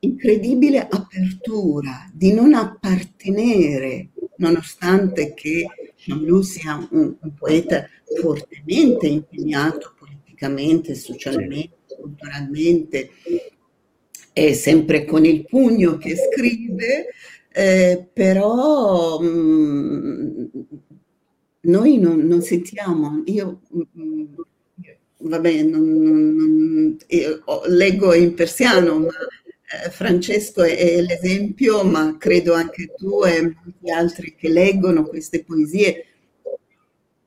incredibile 0.00 0.86
apertura 0.88 2.08
di 2.12 2.32
non 2.32 2.54
appartenere, 2.54 4.10
nonostante 4.36 5.34
che 5.34 5.66
Chamlou 5.96 6.42
sia 6.42 6.86
un, 6.90 7.14
un, 7.20 7.34
poeta 7.34 7.86
fortemente 8.20 9.06
impegnato 9.06 9.94
politicamente, 9.98 10.94
socialmente, 10.94 11.76
culturalmente, 12.00 13.10
è 14.32 14.52
sempre 14.52 15.04
con 15.04 15.24
il 15.26 15.44
pugno 15.44 15.98
che 15.98 16.16
scrive, 16.16 17.06
eh, 17.52 18.08
però 18.12 19.20
mh, 19.20 19.26
mm, 19.26 20.44
noi 21.62 21.98
non, 21.98 22.20
non, 22.20 22.40
sentiamo, 22.40 23.22
io 23.26 23.60
mh, 23.68 23.82
mm, 24.00 24.24
vabbè, 25.18 25.62
non, 25.62 26.34
non, 26.34 26.96
leggo 27.66 28.14
in 28.14 28.34
persiano, 28.34 29.00
ma 29.00 29.08
eh, 29.72 29.90
Francesco 29.90 30.62
è 30.62 31.00
l'esempio, 31.00 31.84
ma 31.84 32.16
credo 32.18 32.54
anche 32.54 32.92
tu 32.96 33.22
e 33.24 33.40
molti 33.40 33.90
altri 33.90 34.34
che 34.34 34.48
leggono 34.48 35.04
queste 35.04 35.44
poesie. 35.44 36.06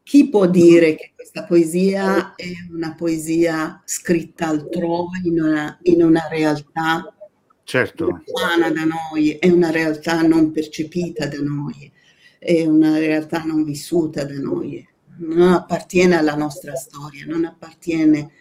Chi 0.04 0.28
può 0.28 0.46
dire 0.48 0.96
che 0.96 1.14
questa 1.16 1.46
poesia 1.46 2.36
è 2.36 2.52
una 2.70 2.94
poesia 2.96 3.82
scritta 3.86 4.48
altrove, 4.48 5.22
in 5.24 5.40
una, 5.40 5.80
in 5.84 6.04
una 6.04 6.28
realtà 6.30 7.16
certo. 7.64 8.10
lontana 8.10 8.70
da 8.70 8.84
noi, 8.84 9.38
è 9.40 9.48
una 9.48 9.72
realtà 9.72 10.22
non 10.22 10.52
percepita 10.52 11.28
da 11.28 11.40
noi, 11.40 11.90
è 12.38 12.66
una 12.66 12.98
realtà 12.98 13.42
non 13.44 13.64
vissuta 13.64 14.26
da 14.26 14.38
noi, 14.38 14.86
non 15.20 15.54
appartiene 15.54 16.18
alla 16.18 16.36
nostra 16.36 16.76
storia, 16.76 17.26
non 17.26 17.46
appartiene 17.46 18.32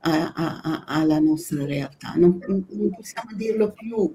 a 0.00 0.32
a, 0.34 0.60
a, 0.62 0.84
alla 0.86 1.18
nostra 1.18 1.64
realtà, 1.64 2.12
non, 2.16 2.40
non, 2.46 2.90
possiamo 2.94 3.30
dirlo 3.34 3.72
più. 3.72 4.14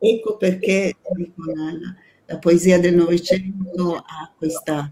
Ecco 0.00 0.36
perché 0.36 0.94
dico, 1.16 1.44
la, 1.52 1.72
la, 2.26 2.38
poesia 2.38 2.78
del 2.78 2.94
Novecento 2.94 3.96
ha 3.96 4.32
questa, 4.36 4.90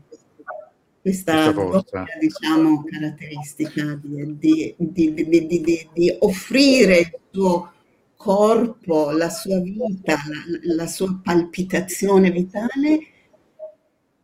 questa, 1.00 1.52
questa 1.52 2.04
diciamo, 2.20 2.84
caratteristica 2.84 3.98
di, 4.02 4.36
di, 4.36 4.74
di, 4.76 5.88
di, 5.92 6.16
offrire 6.20 6.98
il 6.98 7.18
suo 7.30 7.72
corpo, 8.16 9.10
la 9.12 9.30
sua 9.30 9.60
vita, 9.60 10.16
la, 10.28 10.74
la 10.74 10.86
sua 10.86 11.20
palpitazione 11.22 12.30
vitale 12.30 12.98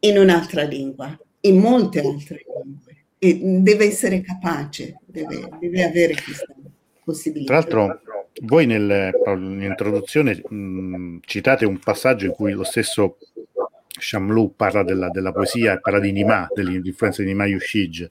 in 0.01 0.19
un'altra 0.19 0.65
lingua, 0.65 1.17
in 1.43 1.59
molte 1.59 2.01
altre 2.01 2.45
lingue 2.65 2.92
e 3.25 3.39
deve 3.41 3.85
essere 3.85 4.21
capace, 4.21 4.99
deve, 5.07 5.49
deve 5.61 5.85
avere 5.85 6.17
questa 6.21 6.53
possibilità. 7.05 7.63
Tra 7.63 7.85
l'altro, 7.85 8.01
voi 8.43 8.67
nel, 8.67 9.13
nell'introduzione 9.25 10.43
mh, 10.45 11.19
citate 11.21 11.65
un 11.65 11.79
passaggio 11.79 12.27
in 12.27 12.33
cui 12.33 12.51
lo 12.51 12.65
stesso 12.65 13.19
Shamlu 13.97 14.55
parla 14.57 14.83
della, 14.83 15.09
della 15.11 15.31
poesia 15.31 15.75
e 15.75 15.81
parla 15.81 16.01
di 16.01 16.11
Nima, 16.11 16.49
dell'influenza 16.53 17.23
di 17.23 17.29
Nima 17.29 17.47
Yushij. 17.47 18.11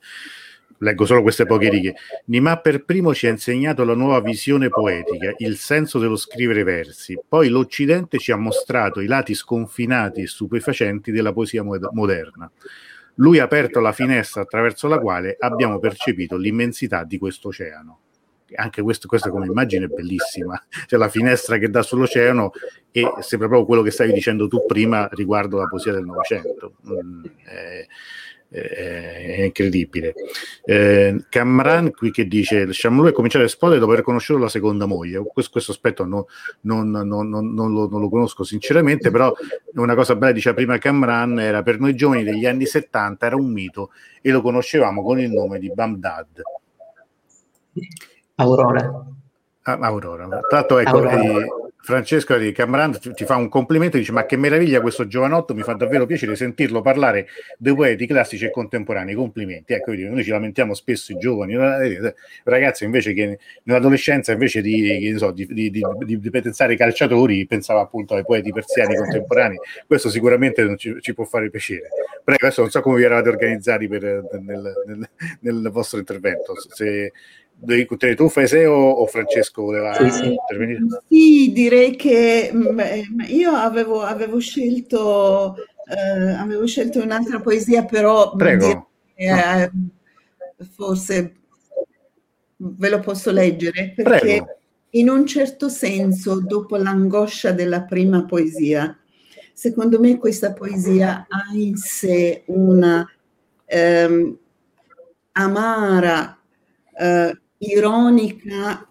Leggo 0.77 1.05
solo 1.05 1.21
queste 1.23 1.45
poche 1.45 1.69
righe. 1.69 1.95
Nima 2.27 2.57
per 2.59 2.85
primo 2.85 3.13
ci 3.13 3.27
ha 3.27 3.31
insegnato 3.31 3.83
la 3.83 3.95
nuova 3.95 4.21
visione 4.21 4.69
poetica, 4.69 5.33
il 5.39 5.57
senso 5.57 5.99
dello 5.99 6.15
scrivere 6.15 6.63
versi. 6.63 7.19
Poi 7.27 7.49
l'Occidente 7.49 8.17
ci 8.17 8.31
ha 8.31 8.37
mostrato 8.37 9.01
i 9.01 9.07
lati 9.07 9.33
sconfinati 9.35 10.21
e 10.21 10.27
stupefacenti 10.27 11.11
della 11.11 11.33
poesia 11.33 11.63
moderna 11.63 12.49
lui 13.15 13.39
ha 13.39 13.43
aperto 13.43 13.79
la 13.79 13.91
finestra 13.91 14.41
attraverso 14.41 14.87
la 14.87 14.99
quale 14.99 15.35
abbiamo 15.39 15.79
percepito 15.79 16.37
l'immensità 16.37 17.03
di 17.03 17.17
questo 17.17 17.49
oceano. 17.49 17.99
Anche 18.53 18.81
questo, 18.81 19.07
questa 19.07 19.29
come 19.29 19.45
immagine 19.45 19.85
è 19.85 19.87
bellissima, 19.87 20.61
cioè 20.85 20.99
la 20.99 21.07
finestra 21.07 21.57
che 21.57 21.69
dà 21.69 21.81
sull'oceano 21.81 22.51
e 22.91 23.09
sembra 23.19 23.47
proprio 23.47 23.65
quello 23.65 23.81
che 23.81 23.91
stavi 23.91 24.11
dicendo 24.11 24.49
tu 24.49 24.65
prima 24.65 25.07
riguardo 25.13 25.57
la 25.57 25.67
poesia 25.67 25.93
del 25.93 26.03
Novecento. 26.03 26.73
Mm, 26.85 27.23
eh, 27.45 27.87
è 28.51 29.43
incredibile. 29.43 30.13
Eh, 30.65 31.23
Camran 31.29 31.91
qui 31.91 32.11
che 32.11 32.27
dice 32.27 32.73
Shamlu 32.73 33.07
è 33.07 33.13
cominciato 33.13 33.45
a 33.45 33.47
esplodere 33.47 33.79
dopo 33.79 33.93
aver 33.93 34.03
conosciuto 34.03 34.39
la 34.39 34.49
seconda 34.49 34.85
moglie. 34.85 35.23
Questo, 35.25 35.51
questo 35.51 35.71
aspetto 35.71 36.05
no, 36.05 36.27
non, 36.61 36.89
non, 36.89 37.07
non, 37.07 37.53
non, 37.53 37.73
lo, 37.73 37.87
non 37.87 38.01
lo 38.01 38.09
conosco 38.09 38.43
sinceramente, 38.43 39.09
però 39.09 39.33
una 39.75 39.95
cosa 39.95 40.15
bella 40.15 40.33
diceva 40.33 40.55
prima 40.55 40.77
Camran 40.77 41.39
era 41.39 41.63
per 41.63 41.79
noi 41.79 41.95
giovani 41.95 42.23
degli 42.23 42.45
anni 42.45 42.65
70 42.65 43.25
era 43.25 43.35
un 43.37 43.51
mito 43.51 43.91
e 44.21 44.31
lo 44.31 44.41
conoscevamo 44.41 45.01
con 45.01 45.19
il 45.19 45.31
nome 45.31 45.57
di 45.57 45.71
Bamdad. 45.73 46.41
Aurora. 48.35 49.05
Ah, 49.63 49.77
Aurora. 49.79 50.27
Tra 50.27 50.41
l'altro, 50.49 50.79
ecco, 50.79 50.97
Aurora. 50.97 51.21
Eh, 51.21 51.47
Francesco 51.83 52.37
di 52.37 52.51
Camran 52.51 52.97
ti 52.99 53.25
fa 53.25 53.35
un 53.35 53.49
complimento, 53.49 53.97
dice 53.97 54.11
ma 54.11 54.25
che 54.25 54.37
meraviglia 54.37 54.81
questo 54.81 55.07
giovanotto, 55.07 55.55
mi 55.55 55.63
fa 55.63 55.73
davvero 55.73 56.05
piacere 56.05 56.35
sentirlo 56.35 56.81
parlare 56.81 57.27
dei 57.57 57.73
poeti 57.73 58.05
classici 58.05 58.45
e 58.45 58.51
contemporanei, 58.51 59.15
complimenti. 59.15 59.73
Ecco, 59.73 59.91
noi 59.93 60.23
ci 60.23 60.29
lamentiamo 60.29 60.75
spesso 60.75 61.11
i 61.11 61.17
giovani, 61.17 61.57
ragazzi 62.43 62.83
invece 62.83 63.13
che 63.13 63.39
nell'adolescenza 63.63 64.31
invece 64.31 64.61
di, 64.61 65.15
so, 65.17 65.31
di, 65.31 65.47
di, 65.47 65.71
di, 65.71 66.29
pensare 66.29 66.73
ai 66.73 66.77
calciatori 66.77 67.47
pensava 67.47 67.81
appunto 67.81 68.13
ai 68.13 68.23
poeti 68.23 68.51
persiani 68.51 68.95
contemporanei, 68.95 69.57
questo 69.87 70.09
sicuramente 70.09 70.77
ci, 70.77 70.97
ci 71.01 71.13
può 71.15 71.23
fare 71.23 71.49
piacere. 71.49 71.87
Prego, 72.23 72.45
adesso 72.45 72.61
non 72.61 72.69
so 72.69 72.81
come 72.81 72.97
vi 72.97 73.03
eravate 73.03 73.29
organizzati 73.29 73.87
per, 73.87 74.03
nel, 74.39 74.73
nel, 74.85 75.09
nel 75.39 75.69
vostro 75.71 75.97
intervento, 75.97 76.53
se 76.69 77.11
Devi 77.63 77.85
continuare 77.85 78.19
tu, 78.19 78.27
Fese, 78.27 78.65
o, 78.65 78.89
o 78.89 79.05
Francesco 79.05 79.61
voleva 79.61 79.93
sì, 79.93 80.09
sì. 80.09 80.25
intervenire? 80.31 80.79
Sì, 81.07 81.51
direi 81.51 81.95
che 81.95 82.49
mh, 82.51 82.57
mm, 82.57 83.19
io 83.27 83.51
avevo, 83.51 84.01
avevo, 84.01 84.39
scelto, 84.39 85.55
eh, 85.87 86.31
avevo 86.31 86.65
scelto 86.65 87.01
un'altra 87.01 87.39
poesia, 87.39 87.85
però 87.85 88.35
Prego. 88.35 88.89
Direi, 89.13 89.39
eh, 89.39 89.71
forse 90.75 91.35
ve 92.57 92.89
lo 92.89 92.99
posso 92.99 93.31
leggere 93.31 93.93
perché 93.95 94.19
Prego. 94.19 94.57
in 94.91 95.09
un 95.09 95.27
certo 95.27 95.69
senso, 95.69 96.41
dopo 96.41 96.77
l'angoscia 96.77 97.51
della 97.51 97.83
prima 97.83 98.25
poesia, 98.25 98.97
secondo 99.53 99.99
me 99.99 100.17
questa 100.17 100.53
poesia 100.53 101.27
ha 101.29 101.45
in 101.53 101.77
sé 101.77 102.41
una 102.47 103.07
ehm, 103.65 104.37
amara 105.33 106.39
eh, 106.97 107.40
ironica 107.61 108.87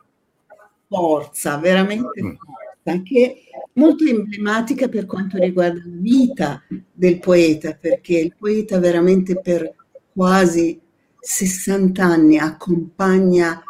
forza, 0.88 1.59
veramente 1.59 2.22
mm. 2.22 2.33
forza, 2.35 3.02
che 3.02 3.26
è 3.26 3.59
molto 3.74 4.04
emblematica 4.04 4.88
per 4.88 5.06
quanto 5.06 5.38
riguarda 5.38 5.80
la 5.85 5.85
vita 5.87 6.62
del 6.92 7.18
poeta, 7.18 7.74
perché 7.74 8.18
il 8.18 8.35
poeta 8.37 8.78
veramente 8.78 9.40
per 9.40 9.74
quasi 10.12 10.80
60 11.20 12.02
anni 12.02 12.38
accompagna 12.38 13.62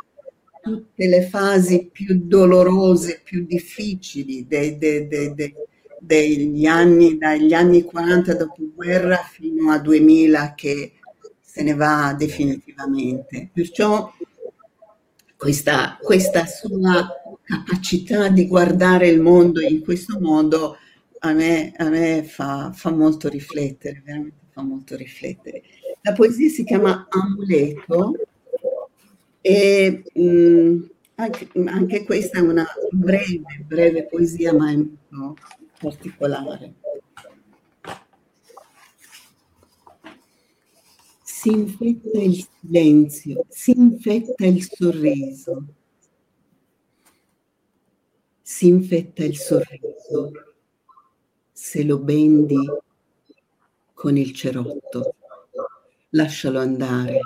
tutte 0.62 1.06
le 1.06 1.22
fasi 1.22 1.88
più 1.90 2.20
dolorose, 2.22 3.20
più 3.24 3.44
difficili 3.46 4.46
dei, 4.46 4.76
dei, 4.76 5.08
dei, 5.08 5.54
degli 5.98 6.66
anni, 6.66 7.16
dagli 7.18 7.52
anni 7.52 7.82
40 7.82 8.34
dopoguerra 8.34 9.16
fino 9.16 9.70
a 9.70 9.78
2000 9.78 10.54
che 10.54 10.92
se 11.40 11.62
ne 11.62 11.74
va 11.74 12.14
definitivamente. 12.16 13.50
Perciò 13.52 14.12
questa, 15.40 15.96
questa 16.02 16.44
sua 16.44 17.08
capacità 17.42 18.28
di 18.28 18.46
guardare 18.46 19.08
il 19.08 19.22
mondo 19.22 19.62
in 19.62 19.80
questo 19.80 20.20
modo 20.20 20.76
a 21.20 21.32
me, 21.32 21.72
a 21.78 21.88
me 21.88 22.24
fa, 22.24 22.70
fa, 22.74 22.90
molto 22.90 23.30
riflettere, 23.30 24.02
veramente 24.04 24.48
fa 24.50 24.60
molto 24.60 24.96
riflettere. 24.96 25.62
La 26.02 26.12
poesia 26.12 26.50
si 26.50 26.62
chiama 26.62 27.06
Amuleto 27.08 28.16
e 29.40 30.02
mh, 30.12 30.22
mm, 30.22 30.82
anche, 31.14 31.48
anche, 31.64 32.04
questa 32.04 32.38
è 32.38 32.42
una 32.42 32.66
breve, 32.90 33.64
breve 33.66 34.06
poesia, 34.08 34.52
ma 34.52 34.70
è 34.70 34.76
molto 35.08 35.42
particolare. 35.78 36.74
Si 41.40 41.48
infetta 41.48 42.18
il 42.18 42.46
silenzio, 42.60 43.46
si 43.48 43.70
infetta 43.70 44.44
il 44.44 44.62
sorriso, 44.62 45.64
si 48.42 48.66
infetta 48.66 49.24
il 49.24 49.38
sorriso 49.38 50.32
se 51.50 51.82
lo 51.82 51.98
bendi 51.98 52.58
con 53.94 54.18
il 54.18 54.34
cerotto. 54.34 55.14
Lascialo 56.10 56.58
andare, 56.58 57.20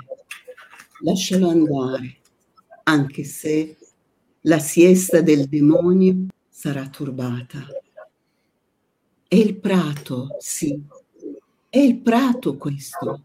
lascialo 1.01 1.49
andare, 1.49 2.19
anche 2.83 3.25
se 3.25 3.75
la 4.41 4.59
siesta 4.59 5.19
del 5.19 5.49
demonio 5.49 6.27
sarà 6.47 6.87
turbata. 6.87 7.67
È 9.27 9.35
il 9.35 9.57
prato, 9.57 10.37
sì, 10.39 10.81
è 11.67 11.79
il 11.79 11.97
prato 11.97 12.55
questo 12.55 13.23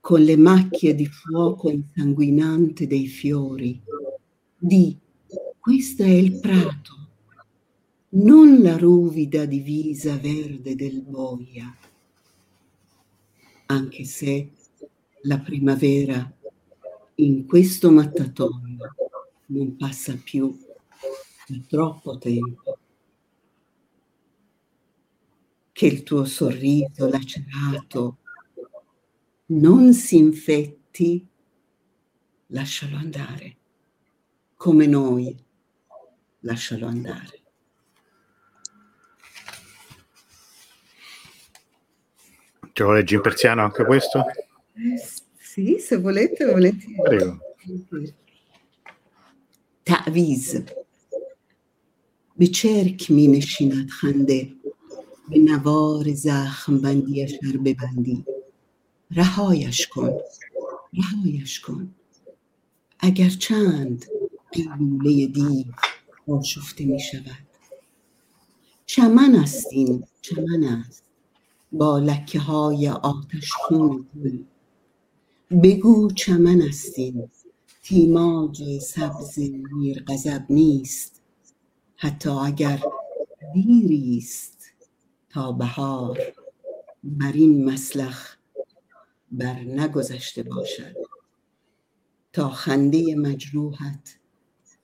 con 0.00 0.22
le 0.22 0.36
macchie 0.36 0.94
di 0.94 1.06
fuoco 1.06 1.70
insanguinante 1.70 2.86
dei 2.86 3.06
fiori. 3.06 3.80
Di, 4.56 4.98
questo 5.58 6.02
è 6.02 6.08
il 6.08 6.40
prato, 6.40 7.08
non 8.10 8.60
la 8.60 8.76
ruvida 8.76 9.44
divisa 9.44 10.16
verde 10.16 10.74
del 10.74 11.02
boia, 11.02 11.74
anche 13.66 14.04
se 14.04 14.50
la 15.22 15.38
primavera 15.38 16.32
in 17.16 17.46
questo 17.46 17.90
mattatoio 17.90 18.94
non 19.46 19.76
passa 19.76 20.18
più 20.22 20.58
da 21.46 21.56
troppo 21.68 22.18
tempo. 22.18 22.78
Che 25.72 25.86
il 25.86 26.02
tuo 26.02 26.24
sorriso 26.24 27.08
lacerato 27.08 28.18
non 29.49 29.93
si 29.93 30.17
infetti, 30.17 31.27
lascialo 32.47 32.97
andare, 32.97 33.57
come 34.55 34.85
noi, 34.85 35.35
lascialo 36.39 36.87
andare. 36.87 37.41
Ce 42.73 42.83
lo 42.83 42.91
leggi 42.91 43.15
in 43.15 43.21
persiano 43.21 43.63
anche 43.63 43.85
questo? 43.85 44.25
Eh, 44.73 45.01
sì, 45.37 45.79
se 45.79 45.97
volete, 45.97 46.45
volentieri. 46.45 46.95
Prego. 47.01 47.39
تعویز 49.85 50.55
به 52.37 52.47
چرک 52.47 53.11
می 53.11 53.27
نشیند 53.27 53.89
خنده 53.89 54.49
به 55.29 55.37
نوار 55.37 56.13
زخم 56.13 56.77
بندیش 56.77 57.39
ببندی 57.65 58.25
رهایش 59.10 59.86
کن 59.86 60.18
رهایش 60.94 61.60
کن. 61.60 61.94
اگر 62.98 63.28
چند 63.28 64.06
قیلوله 64.52 65.26
دیو 65.26 65.64
آشفته 66.28 66.84
می 66.84 67.00
شود. 67.00 67.46
چمن 68.86 69.34
است 69.34 69.66
این 69.70 70.04
چمن 70.22 70.64
است. 70.64 71.02
با 71.72 71.98
لکه 71.98 72.38
های 72.38 72.88
آتش 72.88 73.52
خون 73.52 74.06
بگو 75.62 76.10
چمن 76.10 76.62
است 76.62 76.98
این. 76.98 77.30
تیماج 77.82 78.78
سبز 78.78 79.38
میر 79.72 80.04
غضب 80.08 80.46
نیست. 80.50 81.20
حتی 81.96 82.30
اگر 82.30 82.82
دیری 83.54 84.18
است 84.18 84.72
تا 85.30 85.52
بهار 85.52 86.18
بر 87.04 87.32
این 87.32 87.64
مسلخ 87.64 88.39
بر 89.30 89.54
نگذشته 89.54 90.42
باشد. 90.42 90.96
تا 92.32 92.50
خنده 92.50 93.14
مجروحت 93.14 94.16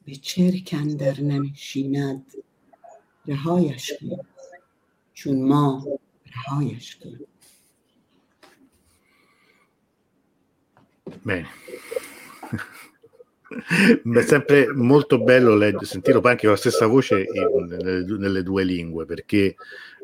به 0.04 0.14
چرکن 0.16 0.88
در 0.88 1.20
ننشیند. 1.20 2.32
رهایش 3.26 3.92
کن. 4.00 4.26
چون 5.14 5.42
ما 5.42 5.86
رهایش 6.36 6.96
کن. 6.96 7.18
È 13.48 14.22
sempre 14.22 14.72
molto 14.72 15.22
bello 15.22 15.54
leggere, 15.54 15.84
sentirlo 15.84 16.20
anche 16.24 16.42
con 16.42 16.50
la 16.50 16.56
stessa 16.56 16.86
voce 16.86 17.26
in, 17.32 17.66
nelle, 17.66 18.04
nelle, 18.18 18.42
due 18.42 18.64
lingue 18.64 19.04
perché 19.04 19.54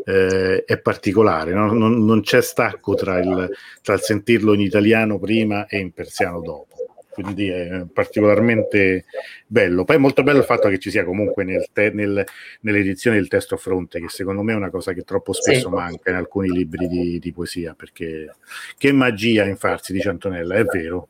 eh, 0.05 0.65
è 0.65 0.79
particolare, 0.79 1.53
no? 1.53 1.73
non, 1.73 2.05
non, 2.05 2.21
c'è 2.21 2.41
stacco 2.41 2.95
tra 2.95 3.19
il, 3.19 3.51
tra 3.83 3.95
il, 3.95 4.01
sentirlo 4.01 4.55
in 4.55 4.61
italiano 4.61 5.19
prima 5.19 5.67
e 5.67 5.79
in 5.79 5.93
persiano 5.93 6.41
dopo. 6.41 6.77
Quindi 7.13 7.49
è 7.49 7.85
particolarmente 7.93 9.05
bello. 9.47 9.85
Poi 9.85 9.97
è 9.97 9.99
molto 9.99 10.23
bello 10.23 10.39
il 10.39 10.45
fatto 10.45 10.69
che 10.69 10.79
ci 10.79 10.91
sia 10.91 11.05
comunque 11.05 11.45
nel 11.45 11.67
te- 11.73 11.91
nel, 11.93 12.25
nell'edizione 12.61 13.17
del 13.17 13.29
testo 13.29 13.55
a 13.55 13.59
fronte, 13.59 14.01
che 14.01 14.09
secondo 14.09 14.43
me 14.43 14.53
è 14.53 14.57
una 14.57 14.71
cosa 14.71 14.93
che 14.93 15.03
troppo 15.03 15.33
spesso 15.33 15.69
sì. 15.69 15.75
manca 15.75 16.11
in 16.11 16.17
alcuni 16.17 16.51
libri 16.51 16.89
di, 16.89 17.19
di, 17.19 17.33
poesia, 17.33 17.75
perché 17.75 18.35
che 18.77 18.93
magia 18.93 19.45
in 19.45 19.57
farsi, 19.57 19.93
dice 19.93 20.09
Antonella, 20.09 20.57
è 20.57 20.65
vero. 20.65 21.09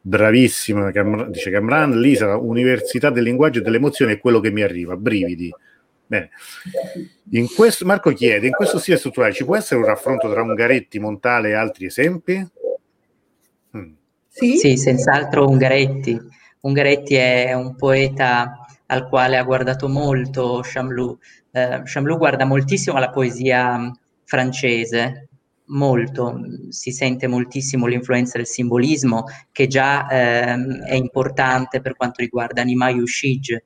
Bravissimo, 0.00 0.90
Cam- 0.90 1.28
dice 1.30 1.50
Camran, 1.50 1.98
Lisa, 2.00 2.36
Università 2.36 3.10
del 3.10 3.24
linguaggio 3.24 3.58
e 3.58 3.62
dell'emozione 3.62 4.12
è 4.12 4.18
quello 4.18 4.40
che 4.40 4.50
mi 4.50 4.62
arriva, 4.62 4.96
brividi. 4.96 5.52
Bene. 6.06 6.30
In 7.32 7.46
questo, 7.54 7.84
Marco 7.84 8.12
chiede, 8.12 8.46
in 8.46 8.52
questo 8.52 8.78
stile 8.78 8.96
strutturale 8.96 9.34
ci 9.34 9.44
può 9.44 9.56
essere 9.56 9.80
un 9.80 9.86
raffronto 9.86 10.30
tra 10.30 10.40
Ungaretti, 10.40 10.98
Montale 10.98 11.50
e 11.50 11.52
altri 11.52 11.84
esempi? 11.84 12.46
Mm. 14.44 14.50
Sì? 14.50 14.56
sì, 14.56 14.76
senz'altro 14.76 15.48
Ungaretti. 15.48 16.18
Ungaretti 16.60 17.14
è 17.14 17.52
un 17.54 17.74
poeta 17.76 18.58
al 18.86 19.08
quale 19.08 19.36
ha 19.36 19.42
guardato 19.42 19.88
molto 19.88 20.60
Chamlou. 20.62 21.18
Eh, 21.50 21.82
Chamlou 21.84 22.16
guarda 22.16 22.44
moltissimo 22.44 22.98
la 22.98 23.10
poesia 23.10 23.90
francese, 24.24 25.28
molto, 25.66 26.40
si 26.70 26.92
sente 26.92 27.26
moltissimo 27.26 27.86
l'influenza 27.86 28.38
del 28.38 28.46
simbolismo 28.46 29.24
che 29.52 29.66
già 29.66 30.06
eh, 30.08 30.84
è 30.84 30.94
importante 30.94 31.80
per 31.80 31.96
quanto 31.96 32.20
riguarda 32.20 32.62
Nima 32.62 32.90
Yushij 32.90 33.56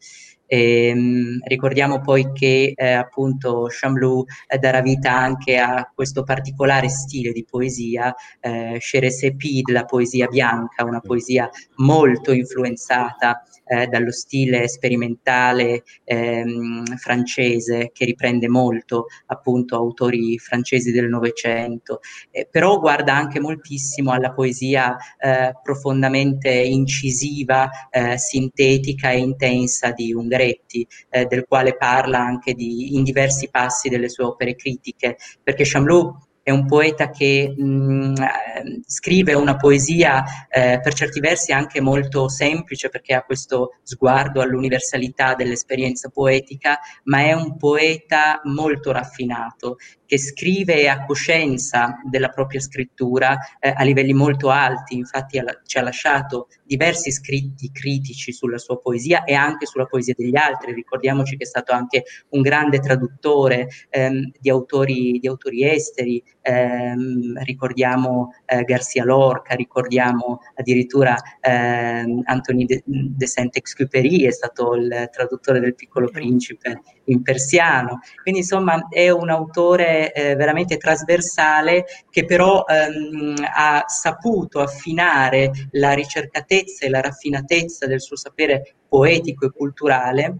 e, 0.53 0.89
ehm, 0.89 1.39
ricordiamo 1.45 2.03
poi 2.03 2.31
che 2.33 2.75
eh, 2.77 2.93
appunto 2.93 3.69
Chamlou 3.71 4.27
eh, 4.47 4.59
darà 4.59 4.83
vita 4.83 5.11
anche 5.17 5.57
a 5.57 5.91
questo 5.95 6.25
particolare 6.25 6.91
stile 6.91 7.33
di 7.33 7.43
poesia, 7.49 8.15
eh, 8.39 8.77
Cheresepid, 8.79 9.71
la 9.71 9.87
poesia 9.87 10.27
bianca, 10.27 10.85
una 10.85 11.01
poesia 11.01 11.49
molto 11.77 12.33
influenzata 12.33 13.43
eh, 13.65 13.87
dallo 13.87 14.13
stile 14.13 14.69
sperimentale 14.69 15.83
ehm, 16.05 16.85
francese 16.97 17.91
che 17.93 18.05
riprende 18.05 18.49
molto 18.49 19.07
appunto 19.27 19.77
autori 19.77 20.39
francesi 20.39 20.93
del 20.93 21.09
Novecento, 21.09 22.01
eh, 22.31 22.47
però 22.51 22.79
guarda 22.79 23.15
anche 23.15 23.41
moltissimo 23.41 24.13
alla 24.13 24.33
poesia 24.33 24.97
eh, 25.19 25.53
profondamente 25.63 26.51
incisiva, 26.51 27.71
eh, 27.91 28.19
sintetica 28.19 29.11
e 29.11 29.19
intensa 29.19 29.93
di 29.93 30.13
Ungaretti, 30.13 30.87
eh, 31.11 31.27
del 31.27 31.45
quale 31.47 31.77
parla 31.77 32.19
anche 32.19 32.55
di, 32.55 32.95
in 32.95 33.03
diversi 33.03 33.49
passi 33.51 33.89
delle 33.89 34.09
sue 34.09 34.25
opere 34.25 34.55
critiche, 34.55 35.17
perché 35.43 35.65
Chamlou 35.65 36.31
è 36.43 36.51
un 36.51 36.67
poeta 36.67 37.11
che 37.11 37.55
mh, 37.57 37.65
mm, 37.65 38.15
eh, 38.17 38.81
scrive 38.87 39.35
una 39.35 39.57
poesia 39.57 40.25
eh, 40.49 40.81
per 40.83 40.93
certi 40.95 41.21
versi 41.21 41.53
anche 41.53 41.81
molto 41.81 42.29
semplice 42.29 42.89
perché 42.89 43.15
ha 43.15 43.23
questo 43.23 43.79
sguardo 43.83 44.41
all'universalità 44.41 45.35
dell'esperienza 45.35 46.09
poetica, 46.09 46.79
ma 47.05 47.21
è 47.21 47.33
un 47.33 47.57
poeta 47.57 48.41
molto 48.45 48.93
raffinato 48.93 49.77
che 50.13 50.19
scrive 50.19 50.91
a 50.91 51.07
coscienza 51.07 51.99
della 52.05 52.29
propria 52.29 52.61
scrittura 52.61 53.35
eh, 53.59 53.73
a 53.75 53.83
livelli 53.83 54.13
molto 54.13 54.51
alti, 54.51 54.95
infatti 54.97 55.39
ha, 55.39 55.45
ci 55.65 55.79
ha 55.79 55.83
lasciato 55.83 56.49
diversi 56.63 57.11
scritti 57.11 57.71
critici 57.73 58.31
sulla 58.31 58.59
sua 58.59 58.79
poesia 58.79 59.25
e 59.25 59.33
anche 59.33 59.65
sulla 59.65 59.87
poesia 59.87 60.13
degli 60.15 60.37
altri, 60.37 60.75
ricordiamoci 60.75 61.39
che 61.39 61.45
è 61.45 61.47
stato 61.47 61.73
anche 61.73 62.03
un 62.31 62.43
grande 62.43 62.79
traduttore 62.81 63.69
ehm, 63.89 64.33
di, 64.39 64.51
autori, 64.51 65.19
di, 65.19 65.29
autori, 65.29 65.65
esteri, 65.65 66.23
ehm, 66.43 67.43
ricordiamo 67.45 68.35
eh, 68.45 68.65
Garcia 68.65 69.05
Lorca, 69.05 69.55
ricordiamo 69.55 70.41
addirittura 70.57 71.17
ehm, 71.41 72.21
Anthony 72.25 72.67
de, 72.67 72.83
de 72.85 73.27
Saint-Exupéry, 73.27 74.25
è 74.25 74.31
stato 74.31 74.75
il 74.75 75.09
traduttore 75.11 75.59
del 75.59 75.75
Piccolo 75.75 76.11
Principe 76.11 76.83
in 77.05 77.23
persiano, 77.23 78.01
quindi 78.23 78.41
insomma 78.41 78.89
è 78.91 79.09
un 79.09 79.31
autore 79.31 80.02
eh, 80.11 80.35
veramente 80.35 80.77
trasversale 80.79 81.85
che 82.11 82.25
però 82.25 82.65
ehm, 82.67 83.35
ha 83.55 83.85
saputo 83.87 84.61
affinare 84.61 85.69
la 85.73 85.93
ricercatezza 85.93 86.87
e 86.87 86.89
la 86.89 87.01
raffinatezza 87.01 87.87
del 87.87 88.01
suo 88.01 88.17
sapere 88.17 88.75
poetico 88.89 89.47
e 89.47 89.51
culturale 89.51 90.37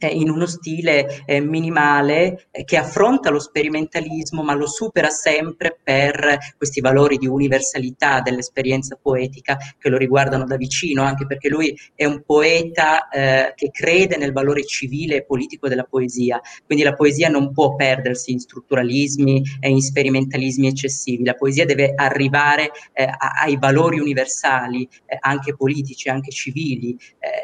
in 0.00 0.30
uno 0.30 0.46
stile 0.46 1.24
eh, 1.24 1.40
minimale 1.40 2.48
eh, 2.50 2.64
che 2.64 2.76
affronta 2.76 3.30
lo 3.30 3.38
sperimentalismo 3.38 4.42
ma 4.42 4.54
lo 4.54 4.66
supera 4.66 5.08
sempre 5.08 5.78
per 5.82 6.38
questi 6.56 6.80
valori 6.80 7.16
di 7.16 7.26
universalità 7.26 8.20
dell'esperienza 8.20 8.98
poetica 9.00 9.56
che 9.78 9.88
lo 9.88 9.96
riguardano 9.96 10.44
da 10.44 10.56
vicino, 10.56 11.02
anche 11.02 11.26
perché 11.26 11.48
lui 11.48 11.76
è 11.94 12.04
un 12.04 12.22
poeta 12.24 13.08
eh, 13.08 13.52
che 13.54 13.70
crede 13.70 14.16
nel 14.16 14.32
valore 14.32 14.64
civile 14.64 15.16
e 15.16 15.24
politico 15.24 15.68
della 15.68 15.84
poesia, 15.84 16.40
quindi 16.64 16.84
la 16.84 16.94
poesia 16.94 17.28
non 17.28 17.52
può 17.52 17.74
perdersi 17.74 18.32
in 18.32 18.40
strutturalismi 18.40 19.42
e 19.60 19.68
in 19.68 19.80
sperimentalismi 19.80 20.66
eccessivi, 20.66 21.24
la 21.24 21.34
poesia 21.34 21.64
deve 21.64 21.92
arrivare 21.94 22.70
eh, 22.92 23.08
ai 23.42 23.56
valori 23.58 23.98
universali, 23.98 24.88
eh, 25.06 25.16
anche 25.20 25.54
politici, 25.56 26.08
anche 26.08 26.30
civili, 26.30 26.96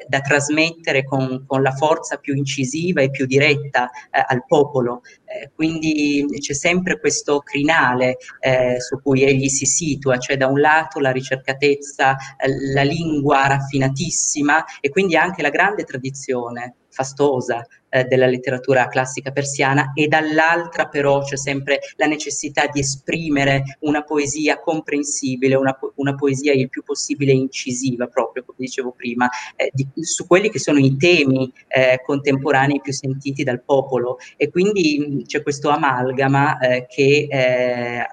da 0.07 0.21
trasmettere 0.21 1.05
con, 1.05 1.45
con 1.47 1.63
la 1.63 1.73
forza 1.73 2.17
più 2.17 2.35
incisiva 2.43 3.01
e 3.01 3.11
più 3.11 3.27
diretta 3.27 3.91
eh, 4.11 4.23
al 4.27 4.45
popolo. 4.47 5.03
Eh, 5.25 5.51
quindi 5.55 6.27
c'è 6.39 6.53
sempre 6.53 6.99
questo 6.99 7.41
crinale 7.41 8.17
eh, 8.41 8.81
su 8.81 9.01
cui 9.01 9.23
egli 9.23 9.49
si 9.49 9.65
situa, 9.65 10.19
cioè 10.19 10.37
da 10.37 10.47
un 10.47 10.61
lato 10.61 10.99
la 10.99 11.11
ricercatezza, 11.11 12.17
eh, 12.37 12.73
la 12.75 12.83
lingua 12.83 13.47
raffinatissima 13.47 14.65
e 14.81 14.91
quindi 14.91 15.17
anche 15.17 15.43
la 15.43 15.51
grande 15.51 15.85
tradizione 15.85 16.75
fastosa 16.89 17.67
eh, 17.93 18.05
della 18.05 18.27
letteratura 18.27 18.89
classica 18.89 19.33
persiana 19.33 19.93
e 19.95 20.09
dall'altra 20.09 20.87
però 20.87 21.23
c'è 21.23 21.37
sempre 21.37 21.81
la 21.97 22.07
necessità 22.07 22.67
di 22.67 22.81
esprimere 22.81 23.77
una 23.81 24.03
poesia 24.03 24.59
comprensibile, 24.59 25.55
una, 25.55 25.79
una 25.97 26.15
poesia 26.15 26.53
il 26.55 26.71
più 26.71 26.83
possibile 26.83 27.33
incisiva 27.33 28.07
proprio, 28.07 28.45
come 28.45 28.59
dicevo 28.61 28.93
prima, 28.93 29.29
eh, 29.57 29.71
di, 29.73 29.87
su 30.01 30.27
quelli 30.27 30.49
che 30.51 30.59
sono 30.59 30.79
i 30.79 30.97
temi 30.97 31.53
eh, 31.69 32.01
contemporanei 32.05 32.81
più 32.81 32.93
sentiti 32.93 33.43
dal 33.43 33.63
popolo. 33.63 34.17
E 34.37 34.49
quindi 34.51 35.25
c'è 35.27 35.43
questo 35.43 35.69
amalgama 35.69 36.59
eh, 36.59 36.87
che 36.89 37.27
eh, 37.31 38.07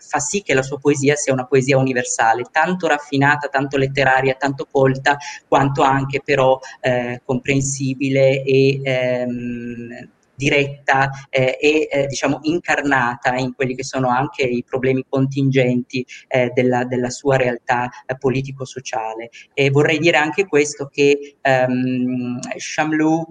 fa 0.00 0.18
sì 0.18 0.42
che 0.42 0.54
la 0.54 0.62
sua 0.62 0.78
poesia 0.78 1.14
sia 1.16 1.32
una 1.32 1.46
poesia 1.46 1.76
universale, 1.76 2.44
tanto 2.50 2.86
raffinata, 2.86 3.48
tanto 3.48 3.76
letteraria, 3.76 4.34
tanto 4.34 4.66
colta, 4.70 5.18
quanto 5.46 5.82
anche 5.82 6.22
però 6.24 6.58
eh, 6.80 7.20
comprensibile 7.24 8.42
e 8.42 8.80
ehm, 9.20 10.10
diretta 10.38 11.10
eh, 11.28 11.58
e 11.60 11.88
eh, 11.90 12.06
diciamo 12.06 12.38
incarnata 12.42 13.34
in 13.34 13.54
quelli 13.54 13.74
che 13.74 13.82
sono 13.82 14.08
anche 14.08 14.42
i 14.44 14.62
problemi 14.64 15.04
contingenti 15.08 16.06
eh, 16.28 16.52
della, 16.54 16.84
della, 16.84 17.10
sua 17.10 17.36
realtà 17.36 17.90
eh, 18.06 18.16
politico-sociale. 18.16 19.30
E 19.52 19.70
vorrei 19.70 19.98
dire 19.98 20.16
anche 20.16 20.46
questo 20.46 20.86
che 20.86 21.36
ehm, 21.40 22.38
Chamlou 22.56 23.26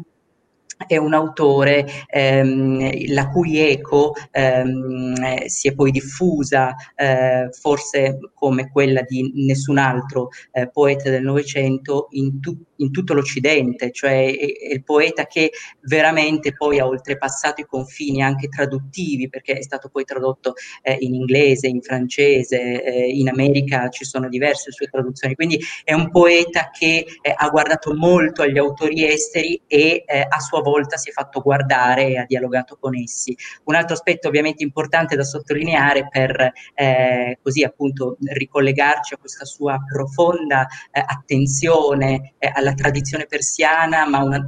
è 0.86 0.98
un 0.98 1.14
autore 1.14 1.86
ehm, 2.08 3.12
la 3.14 3.30
cui 3.30 3.58
eco 3.58 4.14
ehm, 4.32 5.46
si 5.46 5.68
è 5.70 5.74
poi 5.74 5.92
diffusa 5.92 6.76
eh, 6.96 7.50
forse 7.52 8.20
come 8.34 8.70
quella 8.70 9.02
di 9.02 9.32
nessun 9.46 9.78
altro 9.78 10.30
eh, 10.52 10.70
poeta 10.70 11.10
del 11.10 11.24
Novecento 11.24 12.08
in, 12.12 12.40
tu- 12.40 12.58
in, 12.78 12.92
tutto 12.92 13.14
l'Occidente, 13.14 13.92
cioè 13.92 14.28
è, 14.28 14.36
è, 14.38 14.74
il 14.74 14.84
poeta 14.84 15.26
che 15.26 15.52
veramente 15.82 16.54
poi 16.54 16.80
ha 16.80 16.86
oltrepassato 16.86 17.62
i 17.62 17.66
confini 17.66 18.22
anche 18.22 18.48
traduttivi, 18.48 19.30
perché 19.30 19.54
è 19.54 19.64
stato 19.64 19.90
poi 19.90 20.04
tradotto 20.04 20.54
eh, 20.84 20.98
in 21.00 21.16
inglese, 21.16 21.68
in 21.68 21.82
francese, 21.82 22.84
eh, 22.84 23.08
in 23.08 23.30
America 23.30 23.90
ci 23.90 24.06
sono 24.06 24.30
diverse 24.30 24.72
sue 24.72 24.88
traduzioni, 24.88 25.36
quindi 25.36 25.60
è 25.84 25.94
un 25.94 26.12
poeta 26.12 26.70
che 26.70 27.06
eh, 27.22 27.34
ha 27.36 27.50
guardato 27.50 27.96
molto 27.96 28.44
agli 28.44 28.58
autori 28.58 29.06
esteri 29.06 29.62
e 29.68 30.04
eh, 30.06 30.26
a 30.28 30.40
sua 30.40 30.60
volta 30.60 30.67
si 30.98 31.10
è 31.10 31.12
fatto 31.12 31.42
guardare 31.42 32.08
e 32.08 32.18
ha 32.18 32.26
dialogato 32.26 32.78
con 32.80 32.96
essi. 32.96 33.36
Un 33.66 33.76
altro 33.76 33.94
aspetto 33.96 34.28
ovviamente 34.28 34.64
importante 34.64 35.16
da 35.16 35.24
sottolineare 35.24 36.08
per 36.10 36.52
eh, 36.74 37.40
così 37.42 37.64
appunto 37.64 38.18
ricollegarci 38.20 39.14
a 39.14 39.18
questa 39.18 39.46
sua 39.46 39.78
profonda 39.92 40.68
eh, 40.92 41.04
attenzione 41.06 42.34
eh, 42.38 42.52
alla 42.54 42.74
tradizione 42.74 43.26
persiana, 43.26 44.08
ma 44.08 44.24
una 44.24 44.40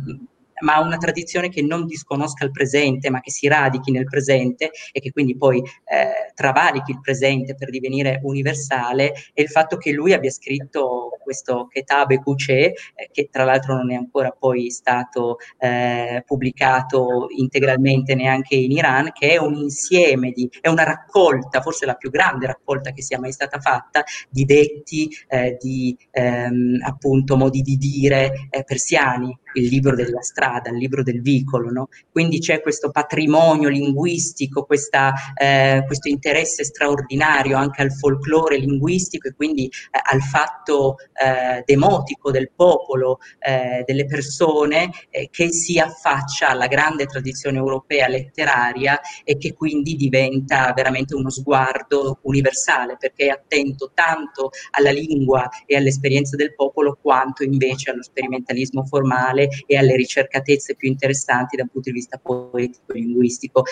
ma 0.59 0.79
una 0.79 0.97
tradizione 0.97 1.49
che 1.49 1.61
non 1.61 1.85
disconosca 1.85 2.45
il 2.45 2.51
presente, 2.51 3.09
ma 3.09 3.19
che 3.21 3.31
si 3.31 3.47
radichi 3.47 3.91
nel 3.91 4.05
presente 4.05 4.71
e 4.91 4.99
che 4.99 5.11
quindi 5.11 5.35
poi 5.37 5.59
eh, 5.59 6.31
travalichi 6.33 6.91
il 6.91 7.01
presente 7.01 7.55
per 7.55 7.69
divenire 7.69 8.19
universale, 8.23 9.13
è 9.33 9.41
il 9.41 9.49
fatto 9.49 9.77
che 9.77 9.91
lui 9.91 10.13
abbia 10.13 10.31
scritto 10.31 11.11
questo 11.23 11.67
Ketabe 11.67 12.19
Kuche, 12.19 12.73
eh, 12.95 13.09
che 13.11 13.29
tra 13.31 13.43
l'altro 13.43 13.75
non 13.75 13.91
è 13.91 13.95
ancora 13.95 14.31
poi 14.31 14.69
stato 14.71 15.37
eh, 15.59 16.23
pubblicato 16.25 17.27
integralmente 17.35 18.15
neanche 18.15 18.55
in 18.55 18.71
Iran, 18.71 19.11
che 19.11 19.33
è 19.33 19.37
un 19.37 19.55
insieme 19.55 20.31
di, 20.31 20.49
è 20.61 20.69
una 20.69 20.83
raccolta, 20.83 21.61
forse 21.61 21.85
la 21.85 21.95
più 21.95 22.09
grande 22.09 22.47
raccolta 22.47 22.91
che 22.91 23.01
sia 23.01 23.19
mai 23.19 23.31
stata 23.31 23.59
fatta, 23.59 24.03
di 24.29 24.45
detti, 24.45 25.09
eh, 25.27 25.57
di 25.59 25.95
ehm, 26.11 26.79
appunto 26.83 27.37
modi 27.37 27.61
di 27.61 27.77
dire 27.77 28.47
eh, 28.49 28.63
persiani, 28.63 29.37
il 29.53 29.67
libro 29.67 29.95
della 29.95 30.21
strada, 30.21 30.69
il 30.69 30.77
libro 30.77 31.03
del 31.03 31.21
vicolo, 31.21 31.69
no? 31.71 31.89
quindi 32.11 32.39
c'è 32.39 32.61
questo 32.61 32.91
patrimonio 32.91 33.69
linguistico, 33.69 34.63
questa, 34.63 35.13
eh, 35.35 35.83
questo 35.85 36.09
interesse 36.09 36.63
straordinario 36.63 37.57
anche 37.57 37.81
al 37.81 37.93
folklore 37.93 38.57
linguistico 38.57 39.27
e 39.27 39.33
quindi 39.35 39.65
eh, 39.65 39.99
al 40.11 40.21
fatto 40.21 40.97
eh, 41.13 41.63
demotico 41.65 42.31
del 42.31 42.51
popolo, 42.55 43.19
eh, 43.39 43.83
delle 43.85 44.05
persone 44.05 44.91
eh, 45.09 45.29
che 45.31 45.51
si 45.51 45.79
affaccia 45.79 46.49
alla 46.49 46.67
grande 46.67 47.05
tradizione 47.05 47.57
europea 47.57 48.07
letteraria 48.07 48.99
e 49.23 49.37
che 49.37 49.53
quindi 49.53 49.95
diventa 49.95 50.71
veramente 50.75 51.15
uno 51.15 51.29
sguardo 51.29 52.19
universale 52.23 52.97
perché 52.97 53.27
è 53.27 53.29
attento 53.29 53.91
tanto 53.93 54.49
alla 54.71 54.91
lingua 54.91 55.47
e 55.65 55.75
all'esperienza 55.75 56.35
del 56.35 56.53
popolo 56.55 56.97
quanto 57.01 57.43
invece 57.43 57.91
allo 57.91 58.03
sperimentalismo 58.03 58.85
formale 58.85 59.38
culturale 59.39 59.47
e 59.65 59.77
alle 59.77 59.95
ricercatezze 59.95 60.75
più 60.75 60.89
interessanti 60.89 61.55
dal 61.55 61.69
punto 61.71 61.89
di 61.89 61.95
vista 61.95 62.17
poetico-linguistico 62.17 63.63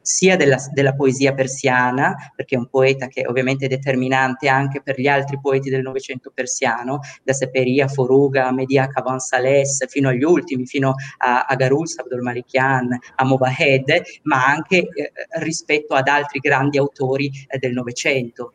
sia 0.00 0.36
della, 0.36 0.58
della, 0.74 0.94
poesia 0.94 1.32
persiana, 1.32 2.14
perché 2.36 2.56
è 2.56 2.58
un 2.58 2.68
poeta 2.68 3.06
che 3.06 3.26
ovviamente 3.26 3.64
è 3.64 3.68
determinante 3.68 4.48
anche 4.48 4.82
per 4.82 5.00
gli 5.00 5.06
altri 5.06 5.40
poeti 5.40 5.70
del 5.70 5.80
Novecento 5.80 6.30
persiano, 6.34 6.98
da 7.22 7.32
Seperia, 7.32 7.88
Foruga, 7.88 8.52
Media 8.52 8.86
Kavan 8.86 9.18
Sales, 9.18 9.86
fino 9.88 10.10
agli 10.10 10.22
ultimi, 10.22 10.66
fino 10.66 10.92
a, 11.16 11.46
a 11.48 11.54
Garulz, 11.54 11.96
Abdul 11.96 12.20
Malikian, 12.20 12.98
a 13.14 13.24
Mobahed, 13.24 14.02
ma 14.24 14.44
anche 14.44 14.76
eh, 14.76 15.12
rispetto 15.38 15.94
ad 15.94 16.06
altri 16.06 16.38
grandi 16.38 16.76
autori 16.76 17.30
eh, 17.48 17.56
del 17.56 17.72
Novecento 17.72 18.52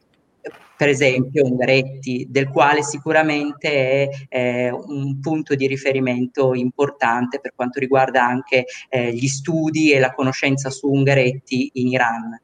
per 0.80 0.88
esempio 0.88 1.44
Ungaretti, 1.44 2.26
del 2.30 2.48
quale 2.48 2.84
sicuramente 2.84 3.70
è 3.70 4.10
eh, 4.30 4.72
un 4.72 5.20
punto 5.20 5.54
di 5.54 5.68
riferimento 5.68 6.54
importante 6.54 7.42
per 7.42 7.52
quanto 7.54 7.80
riguarda 7.80 8.24
anche 8.24 8.64
eh, 8.88 9.12
gli 9.12 9.28
studi 9.28 9.92
e 9.92 10.00
la 10.00 10.14
conoscenza 10.14 10.70
su 10.70 10.88
Ungaretti 10.88 11.72
in 11.74 11.88
Iran. 11.90 12.42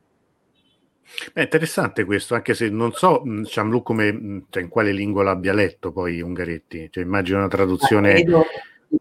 È 1.32 1.40
interessante 1.40 2.04
questo, 2.04 2.36
anche 2.36 2.54
se 2.56 2.68
non 2.68 2.92
so 2.92 3.24
Ciamlu 3.46 3.82
come, 3.82 4.44
cioè, 4.50 4.64
in 4.64 4.68
quale 4.68 4.92
lingua 4.92 5.24
l'abbia 5.24 5.54
letto 5.54 5.94
poi 5.94 6.20
Ungaretti, 6.20 6.90
cioè, 6.92 7.06
immagino 7.06 7.38
una 7.38 7.48
traduzione 7.48 8.20
in 8.20 8.44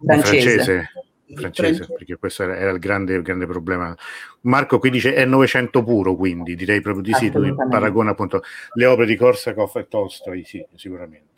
francese. 0.01 0.63
francese 0.63 0.91
francese, 1.33 1.87
perché 1.87 2.17
questo 2.17 2.43
era, 2.43 2.57
era 2.57 2.71
il, 2.71 2.79
grande, 2.79 3.15
il, 3.15 3.23
grande, 3.23 3.47
problema. 3.47 3.97
Marco 4.43 4.79
qui 4.79 4.91
dice 4.91 5.15
è 5.15 5.25
Novecento 5.25 5.83
puro, 5.83 6.15
quindi 6.15 6.55
direi 6.55 6.81
proprio 6.81 7.03
di 7.03 7.13
sì, 7.15 7.31
tu 7.31 7.55
paragona 7.71 8.11
appunto 8.11 8.43
le 8.75 8.87
opere 8.87 9.07
di 9.07 9.17
Korsakov 9.17 9.77
e 9.77 9.89
Tolstoi, 9.89 10.45
sì, 10.45 10.65
sicuramente. 10.75 11.34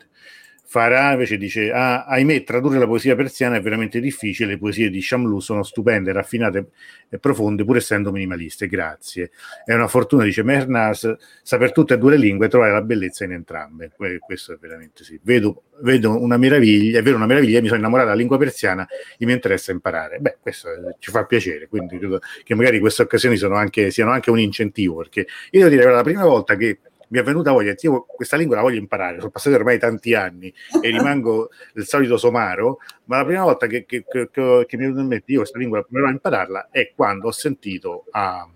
Farah 0.69 1.13
invece 1.13 1.37
dice, 1.37 1.71
ah, 1.71 2.03
ahimè, 2.03 2.43
tradurre 2.43 2.77
la 2.77 2.85
poesia 2.85 3.15
persiana 3.15 3.55
è 3.55 3.61
veramente 3.61 4.01
difficile, 4.01 4.51
le 4.51 4.57
poesie 4.57 4.89
di 4.89 5.01
Shamlu 5.01 5.39
sono 5.39 5.63
stupende, 5.63 6.11
raffinate 6.11 6.67
e 7.07 7.19
profonde, 7.19 7.63
pur 7.63 7.77
essendo 7.77 8.11
minimaliste, 8.11 8.67
grazie. 8.67 9.31
È 9.63 9.73
una 9.73 9.87
fortuna, 9.87 10.25
dice 10.25 10.43
Mernas, 10.43 11.15
saper 11.41 11.71
tutte 11.71 11.93
e 11.93 11.97
due 11.97 12.11
le 12.11 12.17
lingue 12.17 12.47
e 12.47 12.49
trovare 12.49 12.73
la 12.73 12.81
bellezza 12.81 13.23
in 13.23 13.31
entrambe. 13.31 13.91
Questo 14.19 14.53
è 14.53 14.57
veramente 14.59 15.05
sì. 15.05 15.17
Vedo, 15.23 15.63
vedo 15.83 16.21
una 16.21 16.35
meraviglia, 16.35 16.99
è 16.99 17.01
vero 17.01 17.15
una 17.15 17.27
meraviglia, 17.27 17.61
mi 17.61 17.67
sono 17.67 17.79
innamorato 17.79 18.09
della 18.09 18.19
lingua 18.19 18.37
persiana 18.37 18.85
e 19.17 19.25
mi 19.25 19.31
interessa 19.31 19.71
imparare. 19.71 20.19
Beh, 20.19 20.37
questo 20.41 20.67
ci 20.99 21.11
fa 21.11 21.25
piacere, 21.25 21.69
quindi 21.69 21.97
credo 21.97 22.19
che 22.43 22.55
magari 22.55 22.79
queste 22.79 23.03
occasioni 23.03 23.39
anche, 23.55 23.89
siano 23.89 24.11
anche 24.11 24.31
un 24.31 24.39
incentivo, 24.39 24.97
perché 24.97 25.27
io 25.51 25.59
devo 25.61 25.69
dire, 25.69 25.89
la 25.89 26.03
prima 26.03 26.25
volta 26.25 26.57
che 26.57 26.79
mi 27.09 27.19
è 27.19 27.23
venuta 27.23 27.51
voglia, 27.51 27.73
io 27.77 28.05
questa 28.05 28.37
lingua 28.37 28.57
la 28.57 28.61
voglio 28.61 28.79
imparare, 28.79 29.19
sono 29.19 29.31
passati 29.31 29.55
ormai 29.55 29.79
tanti 29.79 30.13
anni 30.13 30.53
e 30.81 30.89
rimango 30.89 31.49
il 31.75 31.85
solito 31.85 32.17
somaro, 32.17 32.79
ma 33.05 33.17
la 33.17 33.25
prima 33.25 33.43
volta 33.43 33.67
che, 33.67 33.85
che, 33.85 34.05
che, 34.05 34.29
che 34.31 34.77
mi 34.77 34.83
è 34.83 34.85
venuta 34.85 35.01
in 35.01 35.07
mente 35.07 35.31
io 35.31 35.39
questa 35.39 35.57
lingua 35.57 35.83
proverò 35.83 36.07
a 36.07 36.11
impararla 36.11 36.69
è 36.71 36.91
quando 36.95 37.27
ho 37.27 37.31
sentito 37.31 38.05
a 38.11 38.47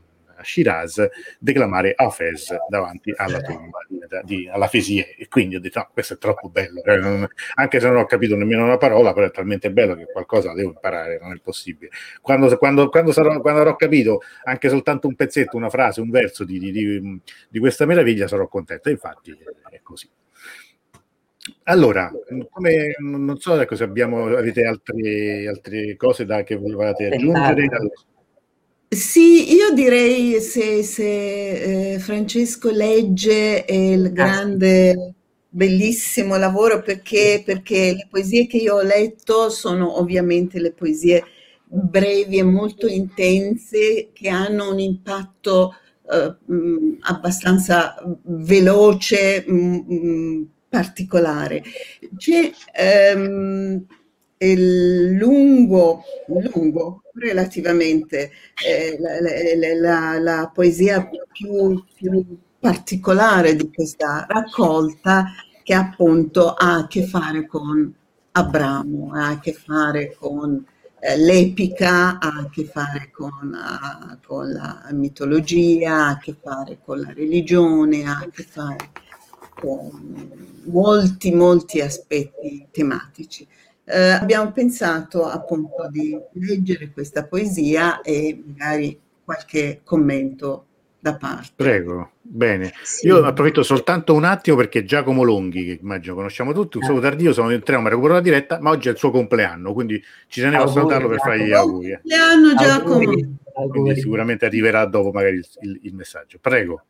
a 0.41 0.43
Shiraz 0.43 1.07
declamare 1.39 1.93
Hafez 1.95 2.55
davanti 2.67 3.13
alla 3.15 3.39
tomba 3.41 3.79
di, 4.23 4.49
alla 4.51 4.67
Fesie 4.67 5.15
e 5.15 5.27
quindi 5.27 5.55
ho 5.55 5.59
detto 5.59 5.79
no, 5.79 5.89
questo 5.93 6.15
è 6.15 6.17
troppo 6.17 6.49
bello. 6.49 6.83
Eh, 6.83 7.27
anche 7.55 7.79
se 7.79 7.87
non 7.87 7.97
ho 7.97 8.05
capito 8.05 8.35
nemmeno 8.35 8.63
una 8.63 8.77
parola 8.77 9.13
però 9.13 9.27
è 9.27 9.31
talmente 9.31 9.71
bello 9.71 9.95
che 9.95 10.05
qualcosa 10.11 10.49
la 10.49 10.55
devo 10.55 10.69
imparare 10.69 11.19
non 11.21 11.31
è 11.33 11.39
possibile. 11.41 11.91
Quando, 12.21 12.55
quando, 12.57 12.89
quando, 12.89 13.11
sarò, 13.11 13.39
quando 13.39 13.61
avrò 13.61 13.75
capito 13.75 14.21
anche 14.43 14.69
soltanto 14.69 15.07
un 15.07 15.15
pezzetto, 15.15 15.57
una 15.57 15.69
frase, 15.69 16.01
un 16.01 16.09
verso 16.09 16.43
di, 16.43 16.59
di, 16.59 16.71
di, 16.71 17.21
di 17.49 17.59
questa 17.59 17.85
meraviglia 17.85 18.27
sarò 18.27 18.47
contento. 18.47 18.89
Infatti 18.89 19.37
è 19.69 19.79
così. 19.81 20.09
Allora, 21.63 22.11
come, 22.49 22.95
non 22.99 23.39
so 23.39 23.75
se 23.75 23.83
abbiamo, 23.83 24.25
avete 24.25 24.63
altre, 24.63 25.47
altre 25.47 25.95
cose 25.95 26.25
da, 26.25 26.43
che 26.43 26.55
volevate 26.55 27.07
aggiungere. 27.07 27.63
Allora. 27.63 27.89
Sì, 28.93 29.53
io 29.53 29.71
direi 29.71 30.41
se, 30.41 30.83
se 30.83 31.93
eh, 31.93 31.99
Francesco 31.99 32.69
legge 32.71 33.63
il 33.69 34.07
ah, 34.07 34.09
grande, 34.09 35.13
bellissimo 35.47 36.35
lavoro 36.35 36.81
perché, 36.81 37.41
perché 37.45 37.93
le 37.93 38.07
poesie 38.09 38.47
che 38.47 38.57
io 38.57 38.75
ho 38.75 38.81
letto 38.81 39.49
sono 39.49 39.97
ovviamente 39.97 40.59
le 40.59 40.73
poesie 40.73 41.23
brevi 41.63 42.39
e 42.39 42.43
molto 42.43 42.85
intense 42.87 44.09
che 44.11 44.27
hanno 44.27 44.69
un 44.71 44.79
impatto 44.79 45.73
eh, 46.11 46.35
mh, 46.51 46.97
abbastanza 46.99 47.95
veloce, 48.23 49.45
mh, 49.47 50.47
particolare. 50.67 51.63
C'è 52.17 52.51
ehm, 52.73 53.85
il 54.41 55.11
lungo, 55.11 56.03
lungo 56.27 57.03
relativamente 57.13 58.31
eh, 58.65 58.97
la, 58.99 59.19
la, 59.75 60.19
la, 60.19 60.51
poesia 60.51 61.07
più, 61.31 61.83
più, 61.93 62.37
particolare 62.59 63.55
di 63.55 63.71
questa 63.71 64.25
raccolta 64.27 65.25
che 65.63 65.73
appunto 65.73 66.53
ha 66.53 66.77
a 66.77 66.87
che 66.87 67.03
fare 67.05 67.45
con 67.45 67.93
Abramo, 68.33 69.11
ha 69.13 69.29
a 69.29 69.39
che 69.39 69.53
fare 69.53 70.15
con 70.17 70.63
eh, 70.99 71.17
l'epica, 71.17 72.19
ha 72.19 72.39
a 72.39 72.49
che 72.49 72.65
fare 72.65 73.09
con, 73.11 73.31
uh, 73.31 74.17
con, 74.25 74.51
la 74.51 74.87
mitologia, 74.91 76.05
ha 76.05 76.09
a 76.09 76.17
che 76.17 76.35
fare 76.39 76.79
con 76.83 77.01
la 77.01 77.13
religione, 77.13 78.05
ha 78.05 78.19
a 78.19 78.29
che 78.31 78.43
fare 78.43 78.89
con 79.59 80.61
molti, 80.65 81.31
molti 81.31 81.81
aspetti 81.81 82.67
tematici 82.71 83.47
eh, 83.91 84.11
abbiamo 84.11 84.51
pensato 84.51 85.25
appunto 85.25 85.87
di 85.89 86.17
leggere 86.33 86.91
questa 86.91 87.25
poesia 87.25 88.01
e 88.01 88.41
magari 88.45 88.99
qualche 89.23 89.81
commento 89.83 90.65
da 90.99 91.15
parte. 91.15 91.49
Prego, 91.55 92.11
bene. 92.21 92.71
Sì. 92.83 93.07
Io 93.07 93.23
approfitto 93.25 93.63
soltanto 93.63 94.13
un 94.13 94.23
attimo 94.23 94.55
perché 94.55 94.85
Giacomo 94.85 95.23
Longhi, 95.23 95.65
che 95.65 95.79
immagino 95.81 96.15
conosciamo 96.15 96.53
tutti, 96.53 96.77
un 96.77 96.83
saluto 96.83 97.01
tardio, 97.01 97.33
sono 97.33 97.51
in 97.51 97.63
treno, 97.63 97.81
ma 97.81 97.89
recupero 97.89 98.13
la 98.13 98.21
diretta, 98.21 98.59
ma 98.61 98.69
oggi 98.69 98.87
è 98.87 98.91
il 98.91 98.97
suo 98.97 99.09
compleanno, 99.09 99.73
quindi 99.73 100.01
ci 100.27 100.41
tenevo 100.41 100.63
a 100.63 100.67
salutarlo 100.67 101.07
per 101.07 101.19
fargli 101.19 101.45
gli 101.45 101.53
auguri. 101.53 101.99
Compleanno 102.01 102.53
Giacomo! 102.55 103.39
Quindi 103.67 103.95
sicuramente 103.95 104.45
arriverà 104.45 104.85
dopo 104.85 105.11
magari 105.11 105.35
il, 105.35 105.47
il, 105.61 105.79
il 105.83 105.95
messaggio. 105.95 106.37
Prego. 106.39 106.83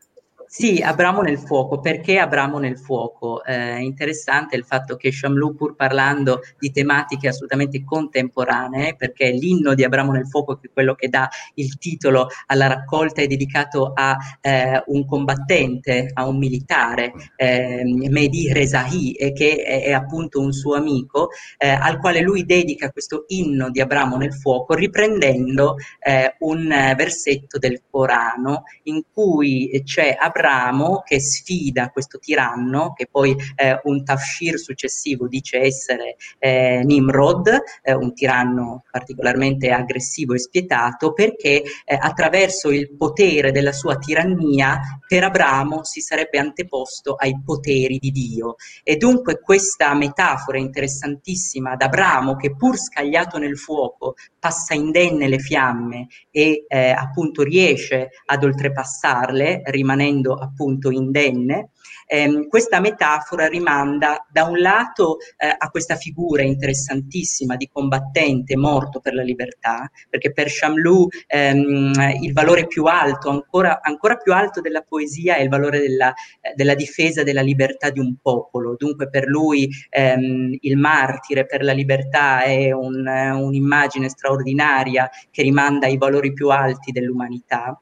Sì, 0.53 0.81
Abramo 0.83 1.21
nel 1.21 1.37
fuoco. 1.39 1.79
Perché 1.79 2.17
Abramo 2.17 2.59
nel 2.59 2.77
fuoco? 2.77 3.41
Eh, 3.41 3.77
è 3.77 3.79
interessante 3.79 4.57
il 4.57 4.65
fatto 4.65 4.97
che 4.97 5.09
Shamlu, 5.09 5.55
pur 5.55 5.77
parlando 5.77 6.41
di 6.59 6.71
tematiche 6.71 7.29
assolutamente 7.29 7.85
contemporanee, 7.85 8.97
perché 8.97 9.29
l'inno 9.29 9.73
di 9.75 9.85
Abramo 9.85 10.11
nel 10.11 10.27
fuoco, 10.27 10.57
che 10.57 10.67
è 10.67 10.73
quello 10.73 10.93
che 10.93 11.07
dà 11.07 11.29
il 11.53 11.77
titolo 11.77 12.27
alla 12.47 12.67
raccolta, 12.67 13.21
è 13.21 13.27
dedicato 13.27 13.93
a 13.95 14.17
eh, 14.41 14.83
un 14.87 15.05
combattente, 15.05 16.11
a 16.13 16.27
un 16.27 16.37
militare, 16.37 17.13
eh, 17.37 17.83
Mehdi 18.09 18.51
Rezahi, 18.51 19.13
che 19.33 19.63
è, 19.63 19.83
è, 19.83 19.91
appunto 19.93 20.41
un 20.41 20.51
suo 20.51 20.75
amico, 20.75 21.29
eh, 21.57 21.69
al 21.69 21.97
quale 21.97 22.19
lui 22.19 22.43
dedica 22.43 22.91
questo 22.91 23.23
inno 23.27 23.69
di 23.69 23.79
Abramo 23.79 24.17
nel 24.17 24.33
fuoco, 24.33 24.73
riprendendo 24.73 25.77
eh, 26.01 26.35
un 26.39 26.67
versetto 26.97 27.57
del 27.57 27.83
Corano 27.89 28.63
in 28.83 29.01
cui 29.13 29.81
c'è 29.85 30.13
Abramo 30.19 30.39
Abramo 30.41 31.03
che 31.05 31.19
sfida 31.19 31.89
questo 31.89 32.17
tiranno, 32.17 32.93
che 32.93 33.07
poi 33.09 33.35
eh, 33.55 33.79
un 33.83 34.03
tafsir 34.03 34.57
successivo 34.57 35.27
dice 35.27 35.59
essere 35.59 36.15
eh, 36.39 36.81
Nimrod, 36.83 37.47
eh, 37.83 37.93
un 37.93 38.13
tiranno 38.13 38.83
particolarmente 38.89 39.69
aggressivo 39.69 40.33
e 40.33 40.39
spietato, 40.39 41.13
perché 41.13 41.61
eh, 41.61 41.97
attraverso 41.99 42.71
il 42.71 42.95
potere 42.95 43.51
della 43.51 43.71
sua 43.71 43.97
tirannia 43.97 44.79
per 45.07 45.23
Abramo 45.23 45.83
si 45.83 46.01
sarebbe 46.01 46.39
anteposto 46.39 47.13
ai 47.15 47.39
poteri 47.45 47.99
di 47.99 48.11
Dio. 48.11 48.55
E 48.83 48.95
dunque 48.97 49.39
questa 49.39 49.93
metafora 49.93 50.57
interessantissima 50.57 51.71
ad 51.71 51.81
Abramo 51.81 52.35
che 52.35 52.55
pur 52.55 52.77
scagliato 52.77 53.37
nel 53.37 53.57
fuoco 53.57 54.15
passa 54.39 54.73
indenne 54.73 55.27
le 55.27 55.37
fiamme 55.37 56.07
e 56.31 56.65
eh, 56.67 56.89
appunto 56.89 57.43
riesce 57.43 58.09
ad 58.25 58.43
oltrepassarle 58.43 59.61
rimanendo 59.65 60.30
appunto 60.33 60.89
indenne, 60.91 61.69
ehm, 62.11 62.47
questa 62.47 62.79
metafora 62.79 63.47
rimanda 63.47 64.25
da 64.29 64.43
un 64.43 64.59
lato 64.59 65.17
eh, 65.37 65.53
a 65.57 65.69
questa 65.69 65.95
figura 65.95 66.43
interessantissima 66.43 67.55
di 67.55 67.69
combattente 67.71 68.57
morto 68.57 68.99
per 68.99 69.13
la 69.13 69.23
libertà, 69.23 69.89
perché 70.09 70.33
per 70.33 70.47
Chamlou 70.49 71.07
ehm, 71.27 71.93
il 72.21 72.33
valore 72.33 72.67
più 72.67 72.83
alto, 72.85 73.29
ancora, 73.29 73.79
ancora, 73.81 74.17
più 74.17 74.33
alto 74.33 74.59
della 74.61 74.81
poesia 74.81 75.35
è 75.37 75.41
il 75.41 75.49
valore 75.49 75.79
della, 75.79 76.13
eh, 76.41 76.53
della, 76.55 76.75
difesa 76.75 77.23
della 77.23 77.41
libertà 77.41 77.89
di 77.89 77.99
un 77.99 78.15
popolo, 78.21 78.75
dunque 78.77 79.09
per 79.09 79.25
lui 79.27 79.69
ehm, 79.89 80.57
il 80.59 80.77
martire 80.77 81.45
per 81.45 81.63
la 81.63 81.73
libertà 81.73 82.43
è 82.43 82.71
un, 82.71 83.05
un'immagine 83.07 84.09
straordinaria 84.09 85.09
che 85.29 85.41
rimanda 85.41 85.87
ai 85.87 85.97
valori 85.97 86.33
più 86.33 86.49
alti 86.49 86.91
dell'umanità. 86.91 87.79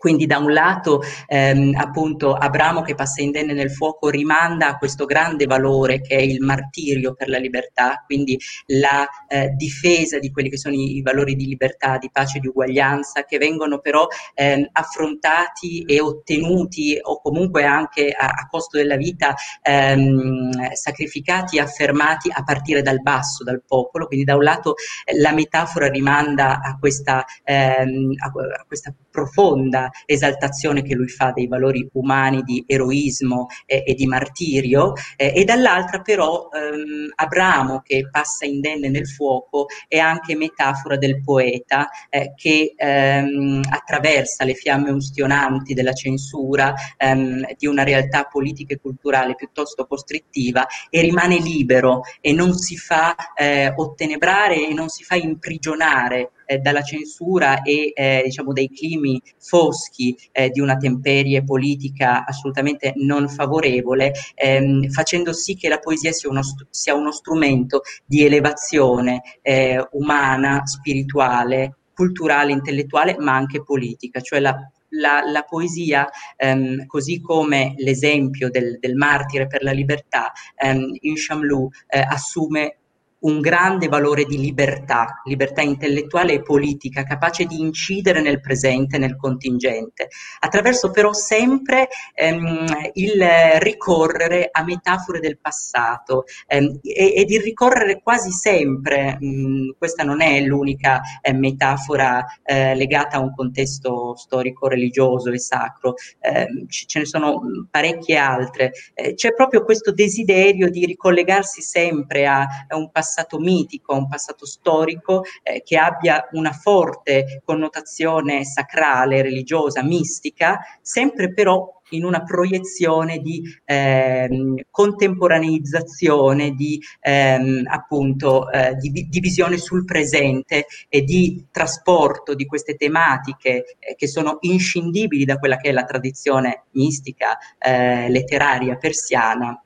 Quindi 0.00 0.24
da 0.24 0.38
un 0.38 0.50
lato 0.50 1.02
ehm, 1.26 1.74
appunto 1.76 2.32
Abramo 2.32 2.80
che 2.80 2.94
passa 2.94 3.20
indenne 3.20 3.52
nel 3.52 3.70
fuoco 3.70 4.08
rimanda 4.08 4.68
a 4.68 4.78
questo 4.78 5.04
grande 5.04 5.44
valore 5.44 6.00
che 6.00 6.16
è 6.16 6.22
il 6.22 6.40
martirio 6.40 7.12
per 7.12 7.28
la 7.28 7.36
libertà, 7.36 8.02
quindi 8.06 8.38
la 8.68 9.06
eh, 9.28 9.50
difesa 9.50 10.18
di 10.18 10.30
quelli 10.30 10.48
che 10.48 10.56
sono 10.56 10.74
i, 10.74 10.96
i, 10.96 11.02
valori 11.02 11.36
di 11.36 11.44
libertà, 11.44 11.98
di 11.98 12.08
pace 12.10 12.38
di 12.38 12.46
uguaglianza, 12.46 13.24
che 13.24 13.36
vengono 13.36 13.80
però 13.80 14.06
ehm, 14.32 14.70
affrontati 14.72 15.82
e 15.82 16.00
ottenuti 16.00 16.98
o 17.02 17.20
comunque 17.20 17.64
anche 17.64 18.10
a, 18.10 18.28
a 18.28 18.48
costo 18.48 18.78
della 18.78 18.96
vita 18.96 19.34
ehm, 19.60 20.72
sacrificati 20.72 21.58
e 21.58 21.60
affermati 21.60 22.30
a 22.32 22.42
partire 22.42 22.80
dal 22.80 23.02
basso, 23.02 23.44
dal 23.44 23.62
popolo. 23.66 24.06
Quindi 24.06 24.24
da 24.24 24.34
un 24.34 24.44
lato 24.44 24.76
eh, 25.04 25.20
la 25.20 25.34
metafora 25.34 25.88
rimanda 25.90 26.60
a 26.62 26.78
questa, 26.78 27.22
ehm, 27.44 28.14
a 28.16 28.64
questa 28.66 28.94
profonda 29.10 29.89
esaltazione 30.06 30.82
che 30.82 30.94
lui 30.94 31.08
fa 31.08 31.32
dei 31.32 31.46
valori 31.46 31.88
umani 31.92 32.42
di 32.42 32.64
eroismo 32.66 33.46
e, 33.66 33.82
e 33.86 33.94
di 33.94 34.06
martirio, 34.06 34.92
eh, 35.16 35.32
e 35.34 35.44
dall'altra 35.44 36.00
però 36.00 36.48
ehm, 36.52 37.10
Abramo 37.14 37.80
che 37.84 38.08
passa 38.10 38.46
indenne 38.46 38.88
nel 38.88 39.06
fuoco 39.06 39.66
è 39.88 39.98
anche 39.98 40.36
metafora 40.36 40.96
del 40.96 41.22
poeta 41.22 41.88
eh, 42.08 42.32
che 42.34 42.74
ehm, 42.76 43.60
attraversa 43.68 44.44
le 44.44 44.54
fiamme 44.54 44.90
ustionanti 44.90 45.74
della 45.74 45.92
censura 45.92 46.74
ehm, 46.96 47.54
di 47.56 47.66
una 47.66 47.82
realtà 47.82 48.24
politica 48.24 48.74
e 48.74 48.80
culturale 48.80 49.34
piuttosto 49.34 49.86
costrittiva 49.86 50.66
e 50.88 51.00
rimane 51.00 51.38
libero 51.38 52.02
e 52.20 52.32
non 52.32 52.54
si 52.54 52.76
fa 52.76 53.14
eh, 53.34 53.72
ottenebrare 53.74 54.68
e 54.68 54.72
non 54.72 54.88
si 54.88 55.04
fa 55.04 55.14
imprigionare 55.14 56.30
eh, 56.50 56.58
dalla 56.58 56.82
censura 56.82 57.62
e 57.62 57.92
eh, 57.94 58.22
diciamo 58.24 58.52
dei 58.52 58.68
climi 58.68 59.22
foschi 59.38 60.16
eh, 60.32 60.50
di 60.50 60.58
una 60.58 60.76
temperie 60.76 61.44
politica 61.44 62.26
assolutamente 62.26 62.92
non 62.96 63.28
favorevole, 63.28 64.12
ehm, 64.34 64.88
facendo 64.90 65.32
sì 65.32 65.54
che 65.54 65.68
la 65.68 65.78
poesia 65.78 66.10
sia 66.10 66.28
uno, 66.28 66.40
sia 66.68 66.94
uno 66.94 67.12
strumento 67.12 67.82
di 68.04 68.24
elevazione 68.24 69.22
eh, 69.42 69.86
umana, 69.92 70.66
spirituale, 70.66 71.76
culturale, 71.94 72.50
intellettuale, 72.50 73.16
ma 73.18 73.34
anche 73.36 73.62
politica, 73.62 74.20
cioè 74.20 74.40
la 74.40 74.56
la, 74.92 75.22
la, 75.24 75.42
poesia, 75.42 76.08
ehm, 76.36 76.86
così 76.86 77.20
come 77.20 77.74
l'esempio 77.76 78.50
del, 78.50 78.76
del, 78.80 78.96
martire 78.96 79.46
per 79.46 79.62
la 79.62 79.70
libertà, 79.70 80.32
ehm, 80.56 80.96
in 81.02 81.14
Chamlou 81.14 81.70
eh, 81.86 82.00
assume 82.00 82.79
un 83.20 83.40
grande 83.40 83.88
valore 83.88 84.24
di 84.24 84.38
libertà, 84.38 85.20
libertà 85.24 85.60
intellettuale 85.62 86.34
e 86.34 86.42
politica, 86.42 87.02
capace 87.02 87.44
di 87.44 87.60
incidere 87.60 88.20
nel 88.20 88.40
presente, 88.40 88.98
nel 88.98 89.16
contingente, 89.16 90.08
attraverso 90.40 90.90
però 90.90 91.12
sempre 91.12 91.88
ehm, 92.14 92.66
il 92.94 93.22
ricorrere 93.58 94.48
a 94.50 94.62
metafore 94.62 95.20
del 95.20 95.38
passato 95.38 96.24
ehm, 96.46 96.78
e, 96.82 97.14
ed 97.16 97.30
il 97.30 97.40
ricorrere 97.42 98.00
quasi 98.02 98.30
sempre, 98.30 99.16
mh, 99.20 99.76
questa 99.76 100.02
non 100.02 100.20
è 100.20 100.40
l'unica 100.40 101.00
eh, 101.20 101.32
metafora 101.32 102.24
eh, 102.42 102.74
legata 102.74 103.16
a 103.16 103.20
un 103.20 103.34
contesto 103.34 104.14
storico, 104.16 104.68
religioso 104.68 105.30
e 105.30 105.38
sacro, 105.38 105.94
eh, 106.20 106.46
ce 106.68 106.98
ne 106.98 107.04
sono 107.04 107.40
parecchie 107.70 108.16
altre, 108.16 108.72
eh, 108.94 109.14
c'è 109.14 109.34
proprio 109.34 109.64
questo 109.64 109.92
desiderio 109.92 110.70
di 110.70 110.86
ricollegarsi 110.86 111.60
sempre 111.60 112.26
a, 112.26 112.46
a 112.68 112.76
un 112.76 112.90
passato 112.90 113.08
passato 113.10 113.40
mitico, 113.40 113.96
un 113.96 114.06
passato 114.06 114.46
storico 114.46 115.24
eh, 115.42 115.62
che 115.64 115.76
abbia 115.76 116.28
una 116.32 116.52
forte 116.52 117.42
connotazione 117.44 118.44
sacrale, 118.44 119.22
religiosa, 119.22 119.82
mistica, 119.82 120.60
sempre 120.80 121.32
però 121.32 121.78
in 121.92 122.04
una 122.04 122.22
proiezione 122.22 123.18
di 123.18 123.42
ehm, 123.64 124.60
contemporaneizzazione, 124.70 126.50
di 126.52 126.80
ehm, 127.00 127.64
appunto 127.66 128.48
eh, 128.48 128.76
di, 128.76 129.08
di, 129.08 129.20
visione 129.20 129.56
sul 129.56 129.84
presente 129.84 130.66
e 130.88 131.02
di 131.02 131.46
trasporto 131.50 132.36
di 132.36 132.46
queste 132.46 132.76
tematiche 132.76 133.76
eh, 133.80 133.96
che 133.96 134.06
sono 134.06 134.36
inscindibili 134.42 135.24
da 135.24 135.38
quella 135.38 135.56
che 135.56 135.70
è 135.70 135.72
la 135.72 135.84
tradizione 135.84 136.66
mistica 136.74 137.36
eh, 137.58 138.08
letteraria 138.08 138.76
persiana 138.76 139.60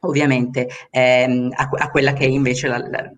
ovviamente 0.00 0.68
ehm, 0.90 1.50
a, 1.54 1.68
a, 1.70 1.90
quella 1.90 2.12
che 2.12 2.24
è 2.24 2.28
invece 2.28 2.68
la, 2.68 2.78
la 2.78 3.12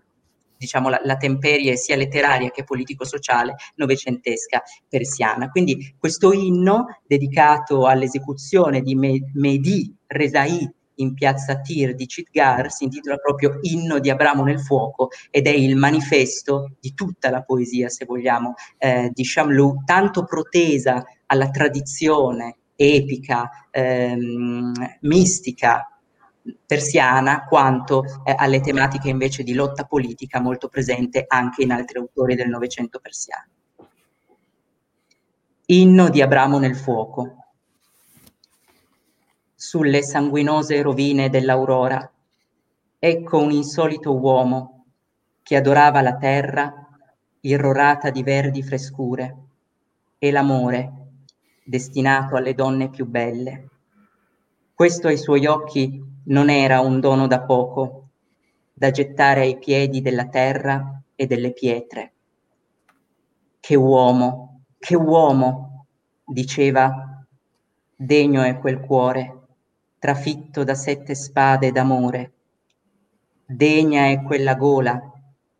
diciamo, 0.57 0.89
la, 0.89 1.01
la, 1.03 1.17
temperie 1.17 1.75
sia 1.75 1.95
letteraria 1.95 2.49
che 2.49 2.63
politico-sociale 2.63 3.55
novecentesca 3.75 4.63
persiana. 4.87 5.49
Quindi 5.49 5.95
questo 5.97 6.31
inno 6.31 6.99
dedicato 7.05 7.85
all'esecuzione 7.85 8.81
di 8.81 8.95
Mehdi 8.95 9.93
Rezai 10.07 10.71
in 10.97 11.13
piazza 11.13 11.59
Tir 11.59 11.95
di 11.95 12.05
Chitgar 12.05 12.71
si 12.71 12.83
intitola 12.83 13.17
proprio 13.17 13.57
Inno 13.61 13.99
di 13.99 14.09
Abramo 14.09 14.43
nel 14.43 14.61
fuoco 14.61 15.09
ed 15.31 15.47
è 15.47 15.49
il 15.49 15.75
manifesto 15.75 16.73
di 16.79 16.93
tutta 16.93 17.29
la 17.29 17.41
poesia, 17.41 17.89
se 17.89 18.05
vogliamo, 18.05 18.53
eh, 18.77 19.09
di 19.11 19.23
Shamlu, 19.23 19.83
tanto 19.85 20.23
protesa 20.23 21.03
alla 21.25 21.49
tradizione 21.49 22.57
epica, 22.75 23.49
ehm, 23.71 24.71
mistica 25.01 25.92
persiana 26.65 27.45
quanto 27.45 28.03
eh, 28.23 28.33
alle 28.37 28.59
tematiche 28.59 29.09
invece 29.09 29.43
di 29.43 29.53
lotta 29.53 29.85
politica 29.85 30.41
molto 30.41 30.67
presente 30.67 31.25
anche 31.27 31.63
in 31.63 31.71
altri 31.71 31.99
autori 31.99 32.35
del 32.35 32.49
Novecento 32.49 32.99
persiano. 32.99 33.47
Inno 35.67 36.09
di 36.09 36.21
Abramo 36.21 36.59
nel 36.59 36.75
fuoco. 36.75 37.37
Sulle 39.55 40.03
sanguinose 40.03 40.81
rovine 40.81 41.29
dell'aurora, 41.29 42.11
ecco 42.99 43.39
un 43.39 43.51
insolito 43.51 44.17
uomo 44.17 44.85
che 45.41 45.55
adorava 45.55 46.01
la 46.01 46.17
terra 46.17 46.73
irrorata 47.41 48.09
di 48.09 48.23
verdi 48.23 48.61
frescure 48.61 49.37
e 50.17 50.31
l'amore 50.31 50.91
destinato 51.63 52.35
alle 52.35 52.53
donne 52.53 52.89
più 52.89 53.05
belle. 53.05 53.69
Questo 54.73 55.07
ai 55.07 55.17
suoi 55.17 55.45
occhi 55.45 56.12
non 56.25 56.49
era 56.49 56.79
un 56.79 56.99
dono 56.99 57.27
da 57.27 57.41
poco, 57.41 58.09
da 58.73 58.91
gettare 58.91 59.41
ai 59.41 59.57
piedi 59.57 60.01
della 60.01 60.27
terra 60.27 61.01
e 61.15 61.25
delle 61.25 61.51
pietre. 61.51 62.13
Che 63.59 63.75
uomo, 63.75 64.61
che 64.79 64.95
uomo, 64.95 65.85
diceva, 66.25 67.25
degno 67.95 68.41
è 68.41 68.57
quel 68.57 68.79
cuore, 68.79 69.41
trafitto 69.99 70.63
da 70.63 70.75
sette 70.75 71.15
spade 71.15 71.71
d'amore. 71.71 72.31
Degna 73.45 74.07
è 74.07 74.21
quella 74.23 74.55
gola 74.55 74.99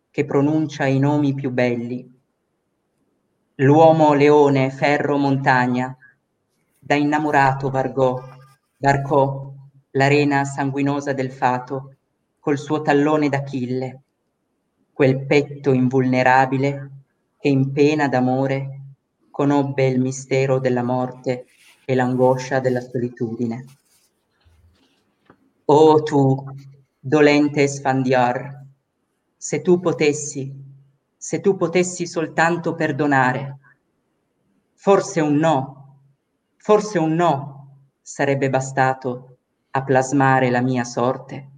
che 0.09 0.25
pronuncia 0.25 0.85
i 0.85 0.99
nomi 0.99 1.33
più 1.33 1.51
belli. 1.51 2.11
L'uomo 3.55 4.13
leone, 4.13 4.69
ferro 4.69 5.17
montagna, 5.17 5.95
da 6.79 6.95
innamorato 6.95 7.69
vargò, 7.69 8.21
varcò 8.77 9.52
l'arena 9.95 10.43
sanguinosa 10.45 11.13
del 11.13 11.31
fato, 11.31 11.95
col 12.39 12.57
suo 12.57 12.81
tallone 12.81 13.29
d'Achille, 13.29 14.01
quel 14.91 15.25
petto 15.25 15.71
invulnerabile 15.71 16.91
che 17.39 17.47
in 17.47 17.71
pena 17.71 18.07
d'amore 18.07 18.81
conobbe 19.29 19.87
il 19.87 19.99
mistero 19.99 20.59
della 20.59 20.83
morte 20.83 21.45
e 21.85 21.95
l'angoscia 21.95 22.59
della 22.59 22.81
solitudine. 22.81 23.65
O 25.65 26.03
tu, 26.03 26.43
dolente 26.99 27.67
Sfandiar, 27.67 28.65
se 29.35 29.61
tu 29.61 29.79
potessi, 29.79 30.53
se 31.15 31.39
tu 31.39 31.55
potessi 31.55 32.05
soltanto 32.07 32.75
perdonare, 32.75 33.57
forse 34.73 35.21
un 35.21 35.35
no, 35.35 35.97
forse 36.57 36.99
un 36.99 37.13
no 37.13 37.77
sarebbe 38.01 38.49
bastato 38.49 39.32
a 39.75 39.83
plasmare 39.83 40.51
la 40.51 40.61
mia 40.61 40.83
sorte. 40.83 41.49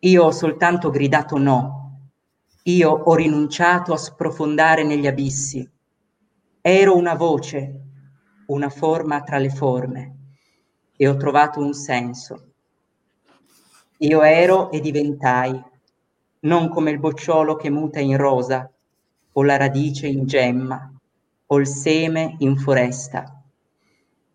Io 0.00 0.22
ho 0.22 0.30
soltanto 0.30 0.90
gridato 0.90 1.38
no, 1.38 2.02
io 2.62 2.90
ho 2.90 3.14
rinunciato 3.16 3.92
a 3.92 3.96
sprofondare 3.96 4.84
negli 4.84 5.08
abissi. 5.08 5.68
Ero 6.60 6.96
una 6.96 7.14
voce, 7.14 7.80
una 8.46 8.68
forma 8.68 9.22
tra 9.22 9.38
le 9.38 9.50
forme 9.50 10.16
e 10.96 11.08
ho 11.08 11.16
trovato 11.16 11.58
un 11.58 11.72
senso. 11.72 12.52
Io 13.98 14.22
ero 14.22 14.70
e 14.70 14.78
diventai, 14.78 15.60
non 16.40 16.68
come 16.68 16.92
il 16.92 17.00
bocciolo 17.00 17.56
che 17.56 17.70
muta 17.70 17.98
in 17.98 18.16
rosa, 18.16 18.70
o 19.32 19.42
la 19.42 19.56
radice 19.56 20.06
in 20.06 20.26
gemma, 20.26 20.92
o 21.46 21.58
il 21.58 21.66
seme 21.66 22.36
in 22.38 22.56
foresta, 22.56 23.42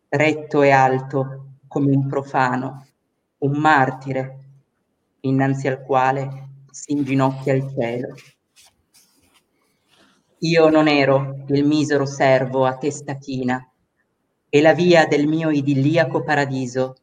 retto 0.09 0.61
e 0.61 0.71
alto 0.71 1.50
come 1.71 1.95
un 1.95 2.05
profano, 2.05 2.85
un 3.37 3.53
martire, 3.53 4.39
innanzi 5.21 5.69
al 5.69 5.81
quale 5.81 6.49
si 6.69 6.91
inginocchia 6.91 7.53
il 7.53 7.71
cielo. 7.73 8.13
Io 10.39 10.67
non 10.67 10.89
ero 10.89 11.45
il 11.47 11.63
misero 11.63 12.05
servo 12.05 12.65
a 12.65 12.75
testa 12.75 13.13
china, 13.13 13.65
e 14.49 14.61
la 14.61 14.73
via 14.73 15.07
del 15.07 15.27
mio 15.27 15.49
idilliaco 15.49 16.23
paradiso 16.23 16.97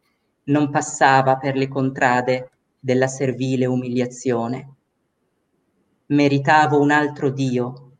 non 0.44 0.68
passava 0.68 1.38
per 1.38 1.56
le 1.56 1.68
contrade 1.68 2.50
della 2.78 3.06
servile 3.06 3.64
umiliazione. 3.64 4.74
Meritavo 6.08 6.78
un 6.78 6.90
altro 6.90 7.30
Dio, 7.30 7.92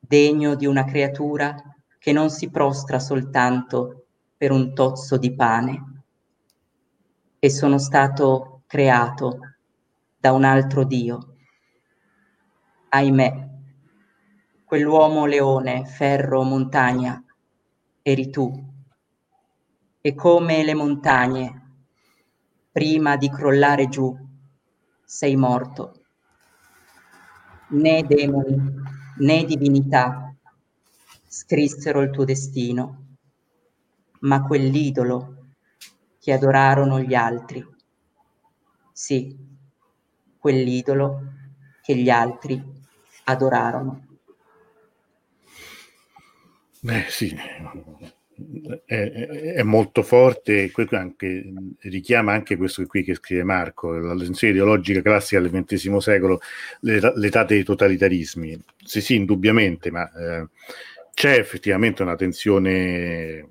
degno 0.00 0.56
di 0.56 0.66
una 0.66 0.84
creatura 0.84 1.54
che 1.96 2.10
non 2.10 2.28
si 2.28 2.50
prostra 2.50 2.98
soltanto 2.98 4.06
per 4.36 4.50
un 4.50 4.74
tozzo 4.74 5.16
di 5.16 5.32
pane. 5.32 5.90
E 7.44 7.50
sono 7.50 7.78
stato 7.78 8.62
creato 8.68 9.40
da 10.16 10.30
un 10.30 10.44
altro 10.44 10.84
Dio. 10.84 11.38
Ahimè, 12.90 13.48
quell'uomo 14.64 15.26
leone, 15.26 15.84
ferro, 15.84 16.44
montagna, 16.44 17.20
eri 18.00 18.30
tu 18.30 18.48
e 20.00 20.14
come 20.14 20.62
le 20.62 20.74
montagne, 20.74 21.80
prima 22.70 23.16
di 23.16 23.28
crollare 23.28 23.88
giù, 23.88 24.16
sei 25.04 25.34
morto. 25.34 26.04
Né 27.70 28.06
demoni 28.06 28.56
né 29.16 29.44
divinità 29.44 30.32
scrissero 31.26 32.02
il 32.02 32.10
tuo 32.10 32.24
destino, 32.24 33.16
ma 34.20 34.44
quell'idolo 34.44 35.31
che 36.22 36.32
adorarono 36.32 37.00
gli 37.00 37.14
altri. 37.14 37.66
Sì, 38.92 39.36
quell'idolo 40.38 41.22
che 41.82 41.96
gli 41.96 42.08
altri 42.08 42.62
adorarono. 43.24 44.06
Beh, 46.80 47.06
sì, 47.08 47.36
è, 48.84 49.10
è, 49.56 49.62
molto 49.64 50.04
forte 50.04 50.70
anche, 50.90 51.52
richiama 51.80 52.32
anche 52.32 52.56
questo 52.56 52.86
qui 52.86 53.02
che 53.02 53.14
scrive 53.14 53.42
Marco, 53.42 53.92
la 53.92 54.14
lezione 54.14 54.52
ideologica 54.52 55.02
classica 55.02 55.40
del 55.40 55.64
XX 55.64 55.96
secolo, 55.96 56.40
l'età 56.82 57.42
dei 57.42 57.64
totalitarismi. 57.64 58.60
Sì, 58.84 59.00
sì, 59.00 59.16
indubbiamente, 59.16 59.90
ma 59.90 60.08
eh, 60.12 60.46
c'è 61.14 61.38
effettivamente 61.38 62.02
una 62.02 62.16
tensione, 62.16 63.48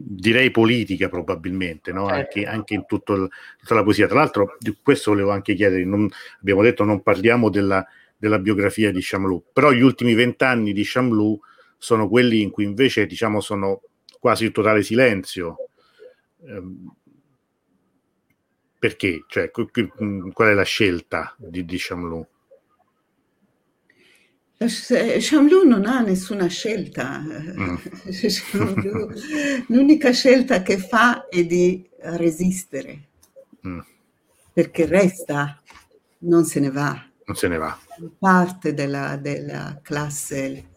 direi 0.00 0.50
politica 0.50 1.08
probabilmente, 1.08 1.92
no? 1.92 2.06
certo. 2.06 2.38
anche, 2.38 2.46
anche, 2.46 2.74
in 2.74 2.84
il, 2.88 3.28
tutta 3.58 3.74
la 3.74 3.82
poesia. 3.82 4.06
Tra 4.06 4.18
l'altro, 4.18 4.56
questo 4.82 5.10
volevo 5.10 5.30
anche 5.30 5.54
chiedere, 5.54 5.84
non, 5.84 6.08
abbiamo 6.40 6.62
detto 6.62 6.84
non 6.84 7.02
parliamo 7.02 7.50
della, 7.50 7.84
della 8.16 8.38
biografia 8.38 8.92
di 8.92 9.00
Chamlou, 9.02 9.44
però 9.52 9.72
gli 9.72 9.80
ultimi 9.80 10.14
vent'anni 10.14 10.72
di 10.72 10.82
Chamlou 10.84 11.38
sono 11.76 12.08
quelli 12.08 12.42
in 12.42 12.50
cui 12.50 12.64
invece 12.64 13.06
diciamo 13.06 13.40
sono 13.40 13.82
quasi 14.18 14.44
il 14.44 14.52
totale 14.52 14.82
silenzio. 14.82 15.56
Ehm, 16.46 16.94
perché? 18.78 19.24
Cioè, 19.26 19.50
qual 19.50 20.50
è 20.50 20.54
la 20.54 20.62
scelta 20.62 21.34
di, 21.36 21.64
di 21.64 21.76
Chamlou? 21.78 22.26
Chamlou 24.58 25.64
non 25.64 25.86
ha 25.86 26.00
nessuna 26.00 26.48
scelta. 26.48 27.20
Mm. 27.20 27.76
l'unica 29.68 30.10
scelta 30.10 30.62
che 30.62 30.78
fa 30.78 31.28
è 31.28 31.44
di 31.44 31.88
resistere. 32.00 33.08
Mm. 33.66 33.80
Perché 34.52 34.86
resta, 34.86 35.62
non 36.18 36.44
se 36.44 36.58
ne 36.58 36.70
va. 36.70 37.06
Non 37.24 37.36
se 37.36 37.46
ne 37.46 37.56
va. 37.56 37.78
Parte 38.18 38.74
della, 38.74 39.16
della 39.16 39.78
classe 39.80 40.70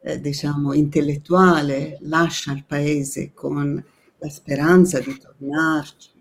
eh, 0.00 0.20
diciamo, 0.20 0.72
intellettuale 0.72 1.98
lascia 2.00 2.52
il 2.52 2.64
paese 2.64 3.32
con 3.34 3.84
la 4.18 4.28
speranza 4.28 4.98
di 4.98 5.16
tornarci 5.16 6.16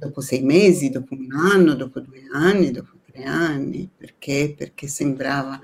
dopo 0.00 0.22
sei 0.22 0.42
mesi, 0.42 0.88
dopo 0.90 1.14
un 1.14 1.28
anno, 1.32 1.74
dopo 1.74 2.00
due 2.00 2.22
anni, 2.32 2.70
dopo 2.70 2.92
tre 3.04 3.24
anni, 3.24 3.88
perché? 3.94 4.54
Perché 4.56 4.86
sembrava 4.86 5.60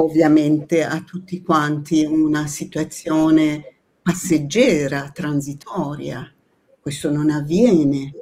ovviamente 0.00 0.84
a 0.84 1.00
tutti 1.02 1.42
quanti 1.42 2.04
una 2.04 2.46
situazione 2.46 3.74
passeggera, 4.02 5.10
transitoria. 5.10 6.32
Questo 6.80 7.10
non 7.10 7.30
avviene. 7.30 8.14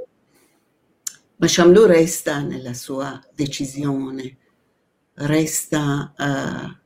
Ma 1.36 1.46
Chamlou 1.48 1.84
resta 1.84 2.40
nella 2.40 2.72
sua 2.72 3.22
decisione, 3.34 4.36
resta 5.14 6.14
uh, 6.16 6.76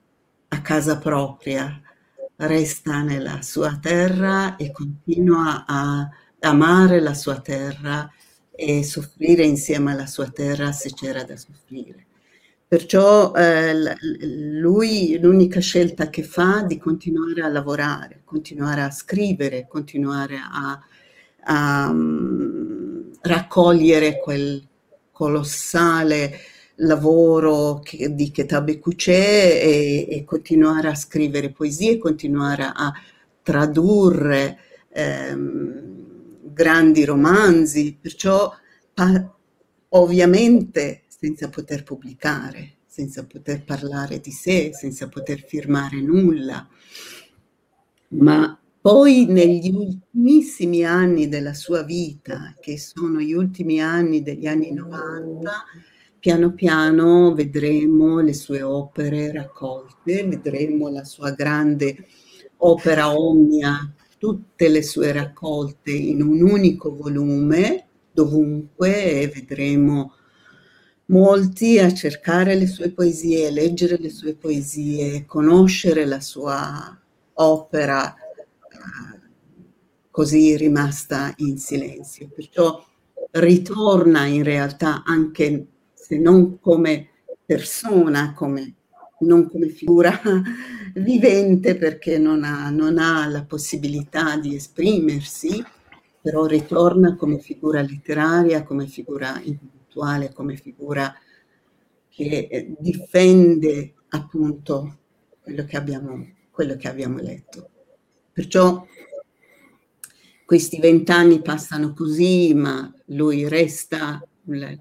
a 0.48 0.60
casa 0.60 0.98
propria, 0.98 1.80
resta 2.36 3.02
nella 3.02 3.42
sua 3.42 3.78
terra 3.80 4.56
e 4.56 4.72
continua 4.72 5.64
a 5.66 6.08
amare 6.40 7.00
la 7.00 7.14
sua 7.14 7.40
terra 7.40 8.10
e 8.50 8.82
soffrire 8.82 9.44
insieme 9.44 9.92
alla 9.92 10.06
sua 10.06 10.28
terra 10.30 10.72
se 10.72 10.92
c'era 10.92 11.22
da 11.22 11.36
soffrire. 11.36 12.06
Perciò 12.70 13.32
eh, 13.32 13.96
lui 14.60 15.18
l'unica 15.18 15.58
scelta 15.58 16.08
che 16.08 16.22
fa 16.22 16.62
è 16.62 16.66
di 16.66 16.78
continuare 16.78 17.42
a 17.42 17.48
lavorare, 17.48 18.20
continuare 18.24 18.82
a 18.82 18.92
scrivere, 18.92 19.66
continuare 19.66 20.36
a, 20.36 20.80
a 21.46 21.90
um, 21.90 23.10
raccogliere 23.22 24.20
quel 24.20 24.64
colossale 25.10 26.32
lavoro 26.76 27.80
che, 27.80 28.14
di 28.14 28.30
Ketabe 28.30 28.78
Kuché 28.78 29.60
e, 29.60 30.06
e, 30.08 30.24
continuare 30.24 30.86
a 30.90 30.94
scrivere 30.94 31.50
poesie, 31.50 31.98
continuare 31.98 32.70
a 32.72 32.92
tradurre 33.42 34.58
ehm, 34.92 36.52
grandi 36.52 37.04
romanzi, 37.04 37.98
perciò 38.00 38.54
pa- 38.94 39.28
ovviamente 39.88 40.99
senza 41.20 41.50
poter 41.50 41.82
pubblicare, 41.82 42.76
senza 42.86 43.26
poter 43.26 43.62
parlare 43.62 44.20
di 44.20 44.30
sé, 44.30 44.70
senza 44.72 45.06
poter 45.08 45.44
firmare 45.46 46.00
nulla, 46.00 46.66
ma 48.08 48.58
poi 48.80 49.26
negli 49.26 49.68
ultimissimi 49.68 50.82
anni 50.82 51.28
della 51.28 51.52
sua 51.52 51.82
vita, 51.82 52.54
che 52.58 52.78
sono 52.78 53.20
gli 53.20 53.34
ultimi 53.34 53.82
anni 53.82 54.22
degli 54.22 54.46
anni 54.46 54.72
90, 54.72 55.50
piano 56.18 56.54
piano 56.54 57.34
vedremo 57.34 58.20
le 58.20 58.32
sue 58.32 58.62
opere 58.62 59.30
raccolte, 59.30 60.24
vedremo 60.24 60.88
la 60.88 61.04
sua 61.04 61.32
grande 61.32 62.06
opera 62.56 63.14
omnia, 63.14 63.92
tutte 64.16 64.70
le 64.70 64.82
sue 64.82 65.12
raccolte 65.12 65.92
in 65.92 66.22
un 66.22 66.40
unico 66.40 66.96
volume, 66.96 67.88
dovunque, 68.10 69.20
e 69.20 69.28
vedremo 69.28 70.14
molti 71.10 71.78
a 71.78 71.92
cercare 71.92 72.54
le 72.54 72.66
sue 72.66 72.90
poesie, 72.90 73.50
leggere 73.50 73.98
le 73.98 74.10
sue 74.10 74.34
poesie, 74.34 75.26
conoscere 75.26 76.06
la 76.06 76.20
sua 76.20 76.98
opera 77.34 78.14
eh, 78.14 79.20
così 80.10 80.56
rimasta 80.56 81.34
in 81.38 81.58
silenzio. 81.58 82.28
Perciò 82.34 82.84
ritorna 83.32 84.26
in 84.26 84.42
realtà 84.44 85.02
anche 85.04 85.66
se 85.94 86.16
non 86.18 86.58
come 86.60 87.08
persona, 87.44 88.32
come 88.32 88.74
non 89.20 89.50
come 89.50 89.68
figura 89.68 90.18
vivente 90.94 91.76
perché 91.76 92.16
non 92.16 92.42
ha, 92.42 92.70
non 92.70 92.96
ha 92.98 93.26
la 93.26 93.44
possibilità 93.44 94.38
di 94.38 94.54
esprimersi, 94.54 95.62
però 96.22 96.46
ritorna 96.46 97.16
come 97.16 97.38
figura 97.38 97.82
letteraria, 97.82 98.62
come 98.62 98.86
figura 98.86 99.40
intellettuale, 99.90 100.32
come 100.32 100.56
figura 100.56 101.12
che 102.08 102.48
eh, 102.50 102.74
difende 102.78 103.94
appunto 104.10 104.98
quello 105.40 105.64
che 105.64 105.76
abbiamo, 105.76 106.26
quello 106.50 106.76
che 106.76 106.88
abbiamo 106.88 107.18
letto. 107.18 107.68
Perciò 108.32 108.86
questi 110.44 110.80
vent'anni 110.80 111.42
passano 111.42 111.92
così, 111.92 112.54
ma 112.54 112.92
lui 113.06 113.48
resta 113.48 114.24
la 114.44 114.76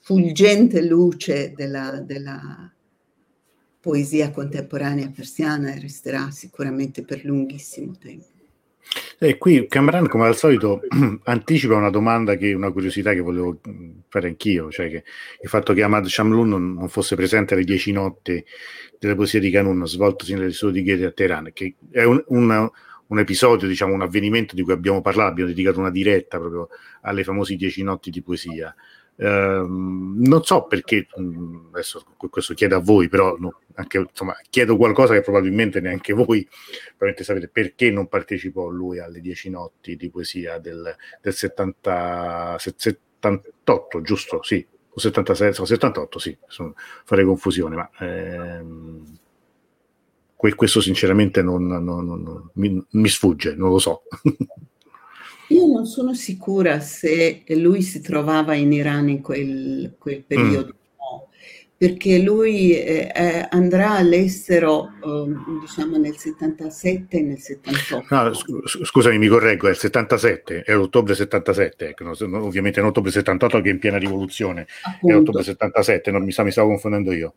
fulgente 0.00 0.82
luce 0.82 1.52
della, 1.54 2.00
della 2.00 2.70
poesia 3.80 4.30
contemporanea 4.30 5.10
persiana 5.10 5.72
e 5.72 5.80
resterà 5.80 6.30
sicuramente 6.30 7.04
per 7.04 7.24
lunghissimo 7.24 7.96
tempo. 7.96 8.35
E 9.18 9.38
qui 9.38 9.66
Camran, 9.66 10.08
come 10.08 10.26
al 10.26 10.36
solito, 10.36 10.80
anticipa 11.24 11.74
una 11.74 11.90
domanda 11.90 12.36
che 12.36 12.52
una 12.52 12.70
curiosità 12.70 13.12
che 13.12 13.20
volevo 13.20 13.60
fare 14.08 14.28
anch'io, 14.28 14.70
cioè 14.70 14.88
che 14.88 15.04
il 15.42 15.48
fatto 15.48 15.72
che 15.72 15.82
Ahmad 15.82 16.06
Shamlun 16.06 16.48
non, 16.48 16.74
non 16.74 16.88
fosse 16.88 17.16
presente 17.16 17.54
alle 17.54 17.64
dieci 17.64 17.92
notti 17.92 18.44
delle 18.98 19.14
poesie 19.14 19.40
di 19.40 19.50
Canun 19.50 19.86
svoltosi 19.86 20.34
nelle 20.34 20.52
sue 20.52 20.72
di 20.72 20.82
Ghete 20.82 21.06
a 21.06 21.10
Teheran, 21.12 21.50
che 21.52 21.76
è 21.90 22.04
un, 22.04 22.22
un, 22.28 22.70
un, 23.06 23.18
episodio, 23.18 23.66
diciamo, 23.66 23.94
un 23.94 24.02
avvenimento 24.02 24.54
di 24.54 24.62
cui 24.62 24.72
abbiamo 24.72 25.00
parlato, 25.00 25.30
abbiamo 25.30 25.50
dedicato 25.50 25.78
una 25.78 25.90
diretta 25.90 26.38
proprio 26.38 26.68
alle 27.02 27.24
famose 27.24 27.56
dieci 27.56 27.82
notti 27.82 28.10
di 28.10 28.22
poesia. 28.22 28.74
Uh, 29.16 29.64
non 29.66 30.42
so 30.44 30.64
perché, 30.64 31.06
adesso 31.72 32.04
questo 32.16 32.52
chiedo 32.52 32.76
a 32.76 32.80
voi, 32.80 33.08
però 33.08 33.36
no, 33.38 33.60
anche, 33.74 33.98
insomma, 33.98 34.36
chiedo 34.50 34.76
qualcosa 34.76 35.14
che 35.14 35.22
probabilmente 35.22 35.80
neanche 35.80 36.12
voi 36.12 36.46
probabilmente 36.88 37.24
sapete 37.24 37.48
perché 37.48 37.90
non 37.90 38.08
partecipò 38.08 38.68
lui 38.68 38.98
alle 38.98 39.20
dieci 39.20 39.48
notti 39.48 39.96
di 39.96 40.10
poesia 40.10 40.58
del, 40.58 40.94
del 41.20 41.32
70, 41.32 42.56
78, 42.58 44.00
giusto? 44.02 44.42
Sì, 44.42 44.66
o 44.96 45.00
76, 45.00 45.48
o 45.58 45.64
78, 45.64 46.18
sì, 46.18 46.36
sono, 46.46 46.74
farei 47.04 47.24
confusione, 47.24 47.76
ma 47.76 47.90
ehm, 47.98 49.18
questo 50.36 50.80
sinceramente 50.80 51.42
non, 51.42 51.66
non, 51.66 52.04
non, 52.04 52.50
mi, 52.54 52.84
mi 52.90 53.08
sfugge, 53.08 53.54
non 53.54 53.70
lo 53.70 53.78
so. 53.78 54.02
Io 55.48 55.66
non 55.66 55.86
sono 55.86 56.14
sicura 56.14 56.80
se 56.80 57.44
lui 57.48 57.82
si 57.82 58.00
trovava 58.00 58.54
in 58.54 58.72
Iran 58.72 59.08
in 59.08 59.20
quel, 59.22 59.94
quel 59.98 60.24
periodo, 60.26 60.66
mm. 60.66 60.96
no, 60.98 61.28
perché 61.76 62.18
lui 62.18 62.72
eh, 62.72 63.12
eh 63.14 63.46
andrà 63.50 63.92
all'estero 63.92 64.88
eh, 64.88 65.60
diciamo 65.60 65.98
nel 65.98 66.16
77 66.16 67.16
e 67.16 67.22
nel 67.22 67.38
78. 67.38 68.14
No, 68.14 68.32
scusami, 68.84 69.18
mi 69.18 69.28
correggo, 69.28 69.68
è 69.68 69.70
il 69.70 69.76
77, 69.76 70.62
è 70.62 70.74
l'ottobre 70.74 71.14
77, 71.14 71.88
ecco, 71.90 72.10
ovviamente 72.10 72.80
è 72.80 72.84
ottobre 72.84 73.12
78 73.12 73.60
che 73.60 73.68
è 73.68 73.72
in 73.72 73.78
piena 73.78 73.98
rivoluzione, 73.98 74.66
Appunto. 74.82 75.14
è 75.14 75.18
ottobre 75.18 75.42
77, 75.44 76.10
non 76.10 76.24
mi, 76.24 76.32
sa, 76.32 76.42
mi 76.42 76.50
stavo 76.50 76.68
confondendo 76.68 77.12
io. 77.12 77.34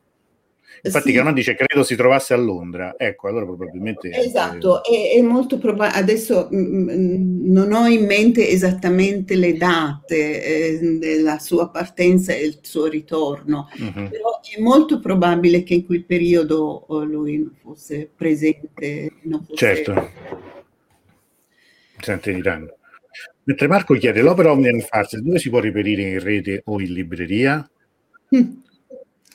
Infatti, 0.82 1.10
sì. 1.10 1.16
Canon 1.16 1.34
dice 1.34 1.56
credo 1.56 1.84
si 1.84 1.96
trovasse 1.96 2.34
a 2.34 2.38
Londra. 2.38 2.96
Ecco, 2.98 3.28
allora 3.28 3.46
probabilmente. 3.46 4.10
Esatto, 4.12 4.84
è, 4.84 5.18
è 5.18 5.22
molto 5.22 5.58
probabile. 5.58 6.00
Adesso 6.00 6.48
mh, 6.50 6.58
mm, 6.58 6.90
mm, 6.90 7.52
non 7.52 7.74
ho 7.74 7.86
in 7.88 8.06
mente 8.06 8.48
esattamente 8.48 9.36
le 9.36 9.58
date 9.58 10.44
eh, 10.44 10.98
della 10.98 11.40
sua 11.40 11.70
partenza 11.70 12.34
e 12.34 12.46
il 12.46 12.60
suo 12.62 12.88
ritorno, 12.88 13.70
uh-huh. 13.72 14.10
però 14.10 14.40
è 14.42 14.60
molto 14.62 15.00
probabile 15.00 15.64
che 15.64 15.76
in 15.76 15.86
quel 15.86 16.06
periodo 16.06 16.86
oh, 16.88 17.04
lui 17.04 17.38
non 17.38 17.54
fosse 17.62 18.10
presente. 18.16 19.12
Non 19.24 19.44
fosse... 19.44 19.56
Certo. 19.56 20.10
Sente 22.00 22.32
in 22.32 22.38
Iran. 22.38 22.72
Mentre 23.44 23.68
Marco 23.68 23.96
chiede 23.96 24.22
l'opera 24.22 24.52
Omnium 24.52 24.80
Farce 24.82 25.22
dove 25.22 25.40
si 25.40 25.50
può 25.50 25.60
reperire 25.60 26.04
in 26.04 26.20
rete 26.20 26.62
o 26.66 26.80
in 26.80 26.94
libreria? 26.94 27.70
Mm. 28.36 28.68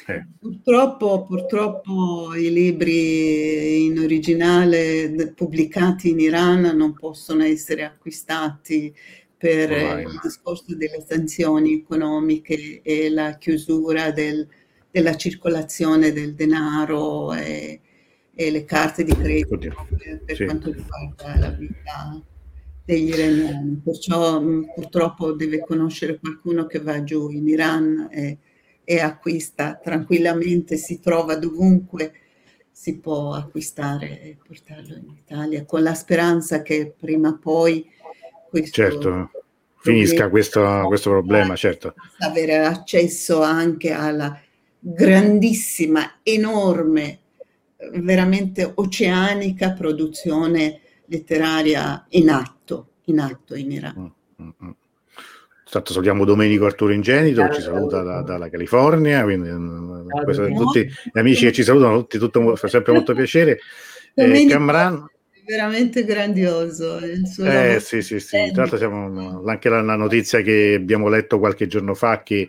Eh. 0.07 0.27
Purtroppo, 0.39 1.25
purtroppo, 1.25 2.35
i 2.35 2.53
libri 2.53 3.87
in 3.87 3.99
originale 3.99 5.33
pubblicati 5.35 6.11
in 6.11 6.21
Iran 6.21 6.61
non 6.77 6.93
possono 6.93 7.43
essere 7.43 7.85
acquistati 7.85 8.95
per 9.37 9.71
oh, 9.71 9.99
il 10.01 10.21
discorso 10.23 10.75
delle 10.77 11.05
sanzioni 11.07 11.75
economiche 11.75 12.81
e 12.83 13.11
la 13.11 13.37
chiusura 13.37 14.11
del, 14.11 14.47
della 14.91 15.17
circolazione 15.17 16.13
del 16.13 16.35
denaro 16.35 17.33
e, 17.33 17.81
e 18.35 18.51
le 18.51 18.65
carte 18.65 19.05
di 19.05 19.13
credito 19.13 19.59
per, 19.59 20.23
per 20.25 20.37
sì. 20.37 20.45
quanto 20.45 20.71
riguarda 20.71 21.39
la 21.39 21.51
vita 21.51 22.23
degli 22.85 23.09
iraniani. 23.09 23.81
Perciò 23.83 24.41
purtroppo 24.41 25.33
deve 25.33 25.61
conoscere 25.61 26.19
qualcuno 26.19 26.67
che 26.67 26.81
va 26.81 27.03
giù 27.03 27.31
in 27.31 27.49
Iran 27.49 28.09
e 28.11 28.39
e 28.85 29.01
acquista 29.01 29.81
tranquillamente, 29.83 30.77
si 30.77 31.01
trova 31.01 31.37
dovunque, 31.37 32.13
si 32.71 32.99
può 32.99 33.33
acquistare 33.33 34.21
e 34.21 34.37
portarlo 34.47 34.95
in 34.95 35.15
Italia 35.17 35.65
con 35.65 35.83
la 35.83 35.95
speranza 35.95 36.63
che 36.63 36.95
prima 36.97 37.29
o 37.31 37.39
poi 37.39 37.89
questo 38.49 38.71
certo. 38.71 39.31
finisca 39.79 40.29
questo, 40.29 40.85
questo 40.87 41.11
problema, 41.11 41.57
certo. 41.57 41.95
Avere 42.19 42.59
accesso 42.59 43.43
anche 43.43 43.91
alla 43.91 44.39
grandissima, 44.79 46.19
enorme, 46.23 47.21
veramente 47.95 48.71
oceanica 48.75 49.73
produzione 49.73 50.81
letteraria 51.07 52.05
in 52.11 52.29
atto, 52.29 52.91
in 53.05 53.19
atto 53.19 53.55
in 53.55 53.73
Iran. 53.73 54.13
Mm, 54.41 54.45
mm, 54.45 54.51
mm. 54.65 54.71
Tanto 55.71 55.93
salutiamo 55.93 56.25
Domenico 56.25 56.67
Arturo 56.67 56.93
Ingenito 56.93 57.47
che 57.47 57.55
ci 57.55 57.63
saluta 57.63 58.03
da, 58.03 58.23
dalla 58.23 58.49
California, 58.49 59.23
quindi 59.23 59.49
mm, 59.51 60.09
questo, 60.23 60.47
tutti 60.49 60.85
gli 60.85 61.19
amici 61.19 61.47
che 61.47 61.53
ci 61.53 61.63
salutano, 61.63 61.99
tutti, 62.01 62.19
tutto, 62.19 62.57
fa 62.57 62.69
sempre 62.69 62.93
molto 62.93 63.15
piacere. 63.15 63.59
Eh, 64.17 64.47
Camran, 64.49 65.09
veramente 65.45 66.05
grandioso. 66.05 66.99
Il 66.99 67.27
suo 67.27 67.45
eh, 67.45 67.79
sì, 67.81 68.03
sì, 68.03 68.19
sì. 68.21 68.51
Tra 68.53 68.63
l'altro 68.63 68.77
siamo 68.77 69.43
anche 69.47 69.69
la, 69.69 69.83
la, 69.83 69.97
notizia 69.97 70.41
che 70.41 70.75
abbiamo 70.77 71.09
letto 71.09 71.39
qualche 71.39 71.67
giorno 71.67 71.95
fa 71.95 72.23
che 72.23 72.49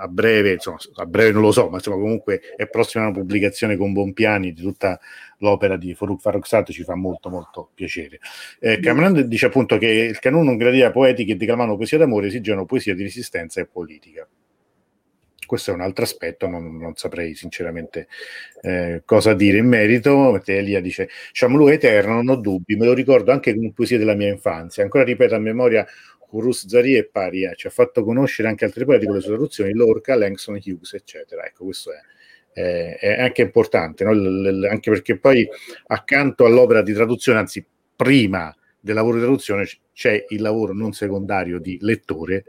a 0.00 0.08
breve, 0.08 0.52
insomma, 0.52 0.78
a 0.96 1.06
breve 1.06 1.32
non 1.32 1.42
lo 1.42 1.52
so, 1.52 1.68
ma 1.68 1.76
insomma 1.76 1.96
comunque 1.96 2.40
è 2.56 2.68
prossima 2.68 3.04
una 3.04 3.12
pubblicazione 3.12 3.76
con 3.76 3.92
Bompiani 3.92 4.52
di 4.52 4.62
tutta 4.62 4.98
l'opera 5.38 5.76
di 5.76 5.94
Faruk 5.94 6.20
Farrokhzad 6.20 6.70
ci 6.70 6.82
fa 6.82 6.94
molto 6.94 7.28
molto 7.28 7.70
piacere. 7.74 8.18
Eh, 8.60 8.80
Cameron 8.80 9.28
dice 9.28 9.46
appunto 9.46 9.78
che 9.78 9.86
il 9.86 10.18
canone 10.18 10.44
non 10.44 10.56
gradiva 10.56 10.90
poeti 10.90 11.24
che 11.24 11.36
declamano 11.36 11.76
poesia 11.76 11.98
d'amore, 11.98 12.28
esigevano 12.28 12.64
poesia 12.64 12.94
di 12.94 13.02
resistenza 13.02 13.60
e 13.60 13.66
politica. 13.66 14.26
Questo 15.46 15.70
è 15.70 15.74
un 15.74 15.80
altro 15.80 16.04
aspetto, 16.04 16.46
non, 16.46 16.76
non 16.76 16.94
saprei 16.96 17.34
sinceramente 17.34 18.06
eh, 18.60 19.00
cosa 19.06 19.32
dire 19.32 19.56
in 19.56 19.66
merito. 19.66 20.38
Elia 20.44 20.82
dice: 20.82 21.08
Shamlu 21.32 21.68
è 21.68 21.72
eterno, 21.72 22.14
non 22.14 22.28
ho 22.28 22.36
dubbi, 22.36 22.76
me 22.76 22.84
lo 22.84 22.92
ricordo 22.92 23.32
anche 23.32 23.54
come 23.54 23.72
poesia 23.72 23.96
della 23.96 24.14
mia 24.14 24.28
infanzia. 24.28 24.82
Ancora 24.82 25.04
ripeto 25.04 25.34
a 25.34 25.38
memoria 25.38 25.86
Urus 26.30 26.66
Zari 26.66 26.96
e 26.96 27.06
Paria, 27.06 27.54
ci 27.54 27.66
ha 27.66 27.70
fatto 27.70 28.04
conoscere 28.04 28.48
anche 28.48 28.66
altri 28.66 28.84
poeti 28.84 29.06
con 29.06 29.14
le 29.14 29.20
sue 29.22 29.30
traduzioni, 29.30 29.72
Lorca, 29.72 30.14
Langston 30.16 30.60
Hughes, 30.62 30.92
eccetera. 30.92 31.46
Ecco, 31.46 31.64
questo 31.64 31.92
è 31.92 32.00
eh, 32.52 32.96
è 32.96 33.22
anche 33.22 33.42
importante, 33.42 34.04
no? 34.04 34.12
l- 34.12 34.58
l- 34.58 34.64
anche 34.64 34.90
perché 34.90 35.18
poi 35.18 35.46
accanto 35.86 36.44
all'opera 36.44 36.82
di 36.82 36.92
traduzione, 36.92 37.38
anzi 37.38 37.64
prima 37.94 38.54
del 38.80 38.94
lavoro 38.94 39.16
di 39.16 39.22
traduzione 39.22 39.68
c'è 39.92 40.24
il 40.28 40.40
lavoro 40.40 40.72
non 40.72 40.92
secondario 40.92 41.58
di 41.58 41.78
lettore 41.80 42.44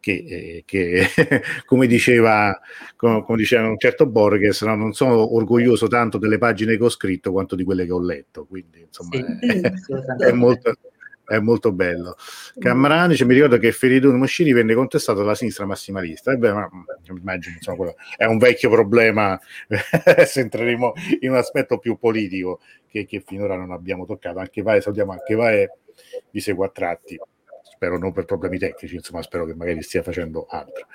che, 0.00 0.24
eh, 0.26 0.62
che 0.64 1.06
come, 1.66 1.86
diceva, 1.86 2.58
come, 2.96 3.22
come, 3.24 3.38
diceva 3.38 3.68
un 3.68 3.78
certo 3.78 4.06
Borges, 4.06 4.62
no? 4.62 4.74
non 4.74 4.92
sono 4.92 5.34
orgoglioso 5.34 5.86
tanto 5.88 6.18
delle 6.18 6.38
pagine 6.38 6.76
che 6.76 6.84
ho 6.84 6.88
scritto 6.88 7.32
quanto 7.32 7.54
di 7.54 7.64
quelle 7.64 7.84
che 7.84 7.92
ho 7.92 8.00
letto, 8.00 8.46
quindi 8.46 8.80
insomma 8.80 9.10
sì, 9.10 9.46
è, 9.46 9.72
è, 10.28 10.32
molto, 10.32 10.74
è 11.28 11.38
molto 11.40 11.72
bello. 11.72 12.16
Camrani, 12.58 13.14
cioè, 13.14 13.26
mi 13.26 13.34
ricordo 13.34 13.58
che 13.58 13.70
Feridun 13.70 14.16
Moschini 14.16 14.52
venne 14.52 14.74
contestato 14.74 15.18
dalla 15.18 15.34
sinistra 15.34 15.66
massimalista. 15.66 16.32
Ebbene, 16.32 16.54
ma, 16.54 16.70
immagino, 17.08 17.56
insomma, 17.56 17.76
quello 17.76 17.94
è 18.16 18.24
un 18.24 18.38
vecchio 18.38 18.70
problema 18.70 19.38
se 20.26 20.40
entreremo 20.40 20.94
in 21.20 21.30
un 21.30 21.36
aspetto 21.36 21.78
più 21.78 21.98
politico 21.98 22.60
che, 22.88 23.04
che 23.04 23.22
finora 23.24 23.56
non 23.56 23.72
abbiamo 23.72 24.06
toccato. 24.06 24.38
Anche 24.38 24.62
Vae, 24.62 24.80
salutiamo 24.80 25.12
anche 25.12 25.34
Vae 25.34 25.70
di 26.30 26.40
Segua 26.40 26.66
a 26.66 26.70
tratti. 26.70 27.20
Spero 27.78 27.96
non 27.96 28.12
per 28.12 28.24
problemi 28.24 28.58
tecnici, 28.58 28.96
insomma, 28.96 29.22
spero 29.22 29.46
che 29.46 29.54
magari 29.54 29.82
stia 29.82 30.02
facendo 30.02 30.46
altro. 30.50 30.88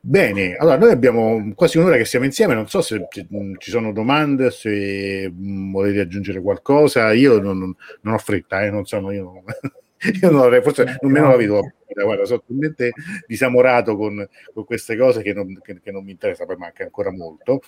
Bene, 0.00 0.56
allora 0.56 0.78
noi 0.78 0.90
abbiamo 0.90 1.52
quasi 1.54 1.76
un'ora 1.76 1.98
che 1.98 2.06
siamo 2.06 2.24
insieme. 2.24 2.54
Non 2.54 2.68
so 2.68 2.80
se 2.80 3.06
ci 3.10 3.70
sono 3.70 3.92
domande, 3.92 4.50
se 4.50 5.30
volete 5.30 6.00
aggiungere 6.00 6.40
qualcosa. 6.40 7.12
Io 7.12 7.38
non, 7.38 7.76
non 8.00 8.14
ho 8.14 8.18
fretta, 8.18 8.64
eh, 8.64 8.70
non 8.70 8.86
sono 8.86 9.10
io. 9.12 9.44
io 10.22 10.30
non 10.30 10.40
avrei, 10.40 10.62
forse 10.62 10.96
nemmeno 11.02 11.28
la 11.28 11.36
vedo 11.36 11.60
guarda, 12.00 12.24
sono 12.24 12.42
talmente 12.46 12.92
disamorato 13.26 13.94
con, 13.96 14.26
con 14.54 14.64
queste 14.64 14.96
cose 14.96 15.20
che 15.20 15.34
non, 15.34 15.58
che, 15.60 15.80
che 15.82 15.90
non, 15.90 16.02
mi 16.02 16.12
interessa, 16.12 16.46
poi 16.46 16.56
manca 16.56 16.84
ancora 16.84 17.10
molto. 17.12 17.60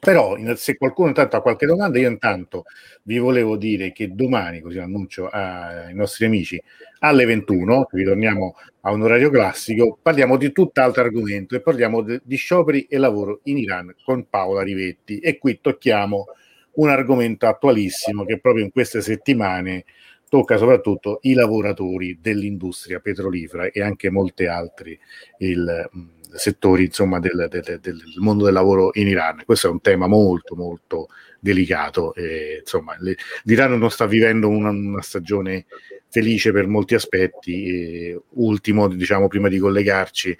Però 0.00 0.34
se 0.56 0.78
qualcuno 0.78 1.08
intanto 1.08 1.36
ha 1.36 1.42
qualche 1.42 1.66
domanda, 1.66 1.98
io 1.98 2.08
intanto 2.08 2.64
vi 3.02 3.18
volevo 3.18 3.58
dire 3.58 3.92
che 3.92 4.14
domani, 4.14 4.60
così 4.62 4.78
annuncio 4.78 5.28
ai 5.28 5.92
nostri 5.92 6.24
amici, 6.24 6.60
alle 7.00 7.26
21, 7.26 7.86
ritorniamo 7.90 8.56
a 8.80 8.92
un 8.92 9.02
orario 9.02 9.28
classico, 9.28 9.98
parliamo 10.00 10.38
di 10.38 10.52
tutt'altro 10.52 11.02
argomento 11.02 11.54
e 11.54 11.60
parliamo 11.60 12.00
de- 12.00 12.20
di 12.24 12.36
scioperi 12.36 12.86
e 12.88 12.96
lavoro 12.96 13.40
in 13.44 13.58
Iran 13.58 13.94
con 14.02 14.26
Paola 14.30 14.62
Rivetti. 14.62 15.18
E 15.18 15.36
qui 15.36 15.60
tocchiamo 15.60 16.24
un 16.72 16.88
argomento 16.88 17.46
attualissimo 17.46 18.24
che 18.24 18.40
proprio 18.40 18.64
in 18.64 18.70
queste 18.70 19.02
settimane 19.02 19.84
tocca 20.30 20.56
soprattutto 20.56 21.18
i 21.22 21.34
lavoratori 21.34 22.18
dell'industria 22.22 23.00
petrolifera 23.00 23.66
e 23.66 23.82
anche 23.82 24.10
molti 24.10 24.46
altri 24.46 24.98
il, 25.38 25.90
settori 26.34 26.84
insomma, 26.84 27.18
del, 27.20 27.46
del, 27.48 27.78
del, 27.80 28.02
mondo 28.18 28.44
del 28.44 28.54
lavoro 28.54 28.90
in 28.94 29.08
Iran. 29.08 29.42
Questo 29.44 29.68
è 29.68 29.70
un 29.70 29.80
tema 29.80 30.06
molto 30.06 30.54
molto 30.54 31.08
delicato. 31.40 32.14
E, 32.14 32.58
insomma, 32.60 32.96
le, 32.98 33.16
l'Iran 33.44 33.78
non 33.78 33.90
sta 33.90 34.06
vivendo 34.06 34.48
una, 34.48 34.70
una 34.70 35.02
stagione 35.02 35.66
felice 36.08 36.52
per 36.52 36.66
molti 36.66 36.94
aspetti. 36.94 37.64
E, 37.64 38.20
ultimo, 38.30 38.88
diciamo, 38.88 39.28
prima 39.28 39.48
di 39.48 39.58
collegarci, 39.58 40.36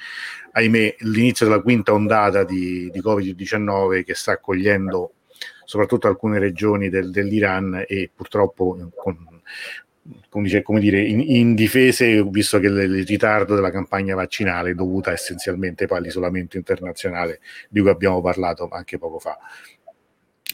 ahimè, 0.52 0.96
l'inizio 1.00 1.46
della 1.46 1.60
quinta 1.60 1.92
ondata 1.92 2.44
di, 2.44 2.90
di 2.92 3.00
Covid-19 3.00 4.04
che 4.04 4.14
sta 4.14 4.32
accogliendo 4.32 5.12
soprattutto 5.64 6.08
alcune 6.08 6.40
regioni 6.40 6.88
del, 6.88 7.10
dell'Iran 7.12 7.84
e 7.86 8.10
purtroppo 8.12 8.90
con 8.96 9.16
come, 10.28 10.62
come 10.62 10.80
dire, 10.80 11.02
in, 11.02 11.20
in 11.20 11.54
difese, 11.54 12.22
visto 12.24 12.58
che 12.58 12.66
il, 12.66 13.04
ritardo 13.06 13.54
della 13.54 13.70
campagna 13.70 14.14
vaccinale 14.14 14.70
è 14.70 14.74
dovuta 14.74 15.12
essenzialmente 15.12 15.86
poi 15.86 15.98
all'isolamento 15.98 16.56
internazionale 16.56 17.40
di 17.68 17.80
cui 17.80 17.90
abbiamo 17.90 18.20
parlato 18.20 18.68
anche 18.70 18.98
poco 18.98 19.18
fa. 19.18 19.38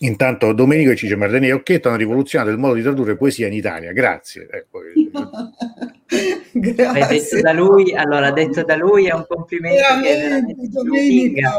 Intanto 0.01 0.53
Domenico 0.53 0.91
e 0.91 0.97
Cice 0.97 1.17
Mardini 1.17 1.49
e 1.49 1.53
Occhetto 1.53 1.89
hanno 1.89 1.97
rivoluzionato 1.97 2.51
il 2.51 2.59
modo 2.59 2.75
di 2.75 2.83
tradurre 2.83 3.17
poesia 3.17 3.47
in 3.47 3.55
Italia. 3.55 3.93
Grazie. 3.93 4.49
Ecco. 4.51 4.81
Grazie. 6.53 7.19
Detto 7.19 7.41
da 7.41 7.53
lui, 7.53 7.95
allora, 7.95 8.31
detto 8.31 8.63
da 8.63 8.77
lui 8.77 9.07
è 9.07 9.13
un 9.13 9.27
complimento 9.29 9.83
veramente, 10.03 10.69
Domenico, 10.69 11.51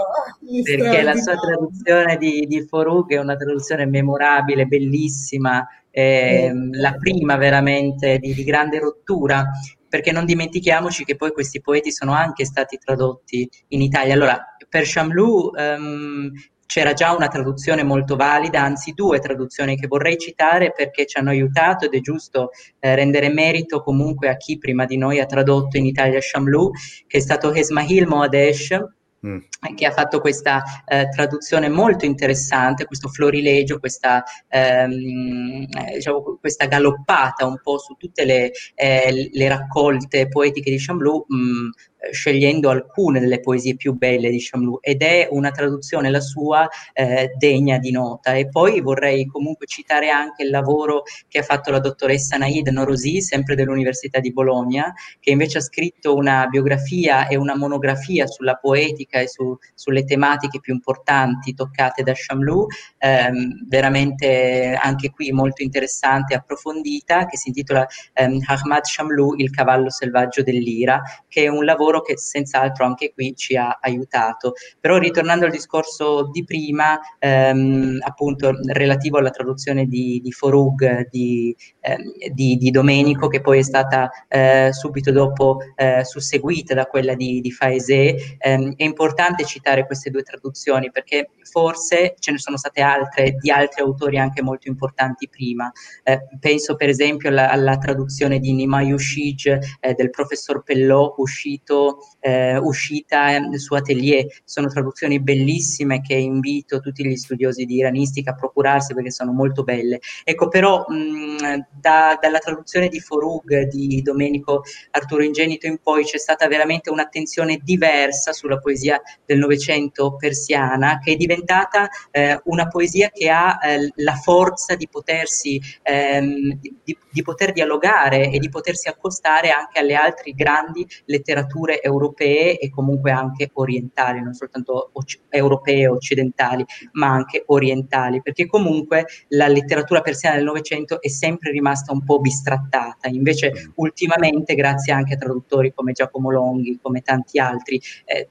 perché 0.63 1.01
la 1.01 1.15
sua 1.15 1.35
traduzione 1.35 2.17
di, 2.17 2.45
di 2.47 2.65
Forug 2.65 3.11
è 3.11 3.19
una 3.19 3.35
traduzione 3.35 3.85
memorabile, 3.85 4.65
bellissima, 4.65 5.67
eh, 5.91 6.51
la 6.71 6.93
prima 6.93 7.35
veramente 7.37 8.17
di, 8.17 8.33
di 8.33 8.43
grande 8.43 8.79
rottura 8.79 9.45
perché 9.89 10.11
non 10.11 10.25
dimentichiamoci 10.25 11.05
che 11.05 11.15
poi 11.15 11.31
questi 11.31 11.61
poeti 11.61 11.91
sono 11.91 12.11
anche 12.11 12.45
stati 12.45 12.77
tradotti 12.77 13.49
in 13.69 13.81
Italia. 13.81 14.13
Allora, 14.13 14.37
per 14.67 14.83
Chamlou 14.85 15.51
um, 15.55 16.31
c'era 16.67 16.93
già 16.93 17.15
una 17.15 17.29
traduzione 17.29 17.81
molto 17.81 18.15
valida, 18.15 18.61
anzi 18.61 18.91
due 18.91 19.19
traduzioni 19.19 19.77
che 19.77 19.87
vorrei 19.87 20.17
citare 20.17 20.71
perché 20.71 21.07
ci 21.07 21.17
hanno 21.17 21.29
aiutato 21.29 21.85
ed 21.85 21.93
è 21.93 22.01
giusto 22.01 22.51
eh, 22.79 22.93
rendere 22.93 23.29
merito 23.29 23.81
comunque 23.81 24.29
a 24.29 24.37
chi 24.37 24.57
prima 24.59 24.85
di 24.85 24.97
noi 24.97 25.19
ha 25.19 25.25
tradotto 25.25 25.77
in 25.77 25.85
Italia 25.85 26.19
Chamlou, 26.21 26.71
che 27.07 27.17
è 27.17 27.21
stato 27.21 27.51
Esmail 27.53 28.05
Moadesh, 28.05 28.77
Mm. 29.25 29.39
che 29.75 29.87
ha 29.87 29.91
fatto 29.91 30.19
questa 30.19 30.61
eh, 30.85 31.09
traduzione 31.09 31.69
molto 31.69 32.05
interessante, 32.05 32.85
questo 32.85 33.09
florilegio, 33.09 33.79
questa, 33.79 34.23
ehm, 34.47 35.65
eh, 35.71 35.95
diciamo, 35.95 36.37
questa 36.39 36.67
galoppata 36.67 37.47
un 37.47 37.59
po' 37.61 37.79
su 37.79 37.95
tutte 37.95 38.25
le, 38.25 38.51
eh, 38.75 39.29
le 39.31 39.47
raccolte 39.47 40.27
poetiche 40.27 40.69
di 40.69 40.77
Chamblou, 40.77 41.25
mh, 41.27 41.35
mm, 41.35 41.69
scegliendo 42.11 42.69
alcune 42.69 43.19
delle 43.19 43.39
poesie 43.39 43.75
più 43.75 43.93
belle 43.93 44.29
di 44.29 44.39
Chamlou 44.39 44.79
ed 44.81 45.01
è 45.01 45.27
una 45.31 45.51
traduzione 45.51 46.09
la 46.09 46.21
sua 46.21 46.67
eh, 46.93 47.31
degna 47.37 47.77
di 47.77 47.91
nota. 47.91 48.33
E 48.33 48.47
poi 48.49 48.81
vorrei 48.81 49.25
comunque 49.25 49.65
citare 49.65 50.09
anche 50.09 50.43
il 50.43 50.49
lavoro 50.49 51.03
che 51.27 51.39
ha 51.39 51.43
fatto 51.43 51.71
la 51.71 51.79
dottoressa 51.79 52.37
Naid 52.37 52.67
Norosi 52.67 53.21
sempre 53.21 53.55
dell'Università 53.55 54.19
di 54.19 54.31
Bologna 54.31 54.93
che 55.19 55.31
invece 55.31 55.57
ha 55.57 55.61
scritto 55.61 56.15
una 56.15 56.47
biografia 56.47 57.27
e 57.27 57.35
una 57.35 57.55
monografia 57.55 58.27
sulla 58.27 58.55
poetica 58.55 59.19
e 59.19 59.27
su, 59.27 59.57
sulle 59.73 60.03
tematiche 60.03 60.59
più 60.59 60.73
importanti 60.73 61.53
toccate 61.53 62.03
da 62.03 62.13
Chamlou 62.15 62.67
ehm, 62.99 63.67
veramente 63.67 64.77
anche 64.79 65.09
qui 65.09 65.31
molto 65.31 65.63
interessante 65.63 66.33
e 66.33 66.37
approfondita 66.37 67.25
che 67.25 67.37
si 67.37 67.49
intitola 67.49 67.85
ehm, 68.13 68.39
Ahmad 68.45 68.81
Chamlou 68.83 69.35
il 69.37 69.49
cavallo 69.49 69.89
selvaggio 69.89 70.43
dell'Ira 70.43 71.01
che 71.27 71.43
è 71.43 71.47
un 71.47 71.65
lavoro 71.65 71.86
lavoro 71.87 72.01
che 72.01 72.17
senz'altro 72.17 72.85
anche 72.85 73.13
qui 73.13 73.35
ci 73.35 73.55
ha 73.55 73.77
aiutato. 73.81 74.53
Però 74.79 74.97
ritornando 74.97 75.45
al 75.45 75.51
discorso 75.51 76.29
di 76.31 76.43
prima, 76.43 76.99
ehm, 77.19 77.99
appunto 78.01 78.51
relativo 78.65 79.17
alla 79.17 79.29
traduzione 79.29 79.85
di, 79.85 80.19
di 80.21 80.31
Forug 80.31 81.07
di, 81.09 81.55
ehm, 81.81 82.01
di, 82.33 82.57
di, 82.57 82.71
Domenico, 82.71 83.27
che 83.27 83.41
poi 83.41 83.59
è 83.59 83.63
stata 83.63 84.09
eh, 84.27 84.69
subito 84.71 85.11
dopo 85.11 85.59
eh, 85.75 86.03
susseguita 86.03 86.73
da 86.73 86.85
quella 86.85 87.15
di, 87.15 87.39
di 87.39 87.51
Faesé, 87.51 88.37
ehm, 88.37 88.73
è 88.75 88.83
importante 88.83 89.45
citare 89.45 89.85
queste 89.85 90.09
due 90.09 90.23
traduzioni 90.23 90.91
perché 90.91 91.29
forse 91.43 92.15
ce 92.19 92.31
ne 92.31 92.37
sono 92.37 92.57
state 92.57 92.81
altre 92.81 93.35
di 93.39 93.49
altri 93.49 93.81
autori 93.81 94.17
anche 94.17 94.41
molto 94.41 94.67
importanti 94.67 95.29
prima. 95.29 95.71
Eh, 96.03 96.19
penso 96.39 96.75
per 96.75 96.89
esempio 96.89 97.29
alla, 97.29 97.49
alla 97.49 97.77
traduzione 97.77 98.39
di 98.39 98.53
Nima 98.53 98.81
Yushij 98.81 99.47
eh, 99.79 99.93
del 99.93 100.09
professor 100.09 100.63
Pellò 100.63 101.15
uscito 101.17 101.76
eh, 102.19 102.57
uscita 102.57 103.39
su 103.57 103.73
Atelier. 103.73 104.25
Sono 104.43 104.67
traduzioni 104.67 105.21
bellissime 105.21 106.01
che 106.01 106.15
invito 106.15 106.79
tutti 106.79 107.05
gli 107.05 107.15
studiosi 107.15 107.65
di 107.65 107.75
iranistica 107.75 108.31
a 108.31 108.35
procurarsi 108.35 108.93
perché 108.93 109.11
sono 109.11 109.31
molto 109.31 109.63
belle. 109.63 109.99
Ecco, 110.23 110.47
però 110.47 110.85
mh, 110.87 111.67
da, 111.79 112.17
dalla 112.19 112.39
traduzione 112.39 112.87
di 112.87 112.99
Forug 112.99 113.67
di 113.67 114.01
Domenico 114.01 114.63
Arturo 114.91 115.23
Ingenito 115.23 115.67
in 115.67 115.77
poi 115.79 116.03
c'è 116.03 116.17
stata 116.17 116.47
veramente 116.47 116.89
un'attenzione 116.89 117.59
diversa 117.63 118.33
sulla 118.33 118.59
poesia 118.59 119.01
del 119.25 119.37
Novecento 119.37 120.15
persiana 120.15 120.99
che 120.99 121.13
è 121.13 121.15
diventata 121.15 121.87
eh, 122.11 122.39
una 122.45 122.67
poesia 122.67 123.09
che 123.09 123.29
ha 123.29 123.57
eh, 123.61 123.91
la 123.95 124.15
forza 124.15 124.75
di 124.75 124.87
potersi 124.87 125.61
ehm, 125.83 126.59
di, 126.83 126.97
di 127.11 127.21
poter 127.21 127.51
dialogare 127.51 128.29
e 128.29 128.39
di 128.39 128.49
potersi 128.49 128.87
accostare 128.87 129.49
anche 129.49 129.79
alle 129.79 129.95
altre 129.95 130.31
grandi 130.31 130.87
letterature 131.05 131.66
europee 131.75 132.57
e 132.57 132.69
comunque 132.69 133.11
anche 133.11 133.49
orientali, 133.53 134.21
non 134.21 134.33
soltanto 134.33 134.89
oc- 134.93 135.19
europee 135.29 135.87
occidentali, 135.87 136.65
ma 136.93 137.07
anche 137.07 137.43
orientali, 137.47 138.21
perché 138.21 138.45
comunque 138.45 139.05
la 139.29 139.47
letteratura 139.47 140.01
persiana 140.01 140.35
del 140.35 140.45
Novecento 140.45 141.01
è 141.01 141.09
sempre 141.09 141.51
rimasta 141.51 141.91
un 141.91 142.03
po' 142.03 142.19
bistrattata, 142.19 143.07
invece 143.07 143.51
mm. 143.51 143.71
ultimamente, 143.75 144.55
grazie 144.55 144.93
anche 144.93 145.13
a 145.13 145.17
traduttori 145.17 145.73
come 145.73 145.91
Giacomo 145.91 146.31
Longhi, 146.31 146.79
come 146.81 147.01
tanti 147.01 147.39
altri, 147.39 147.79
eh, 148.05 148.29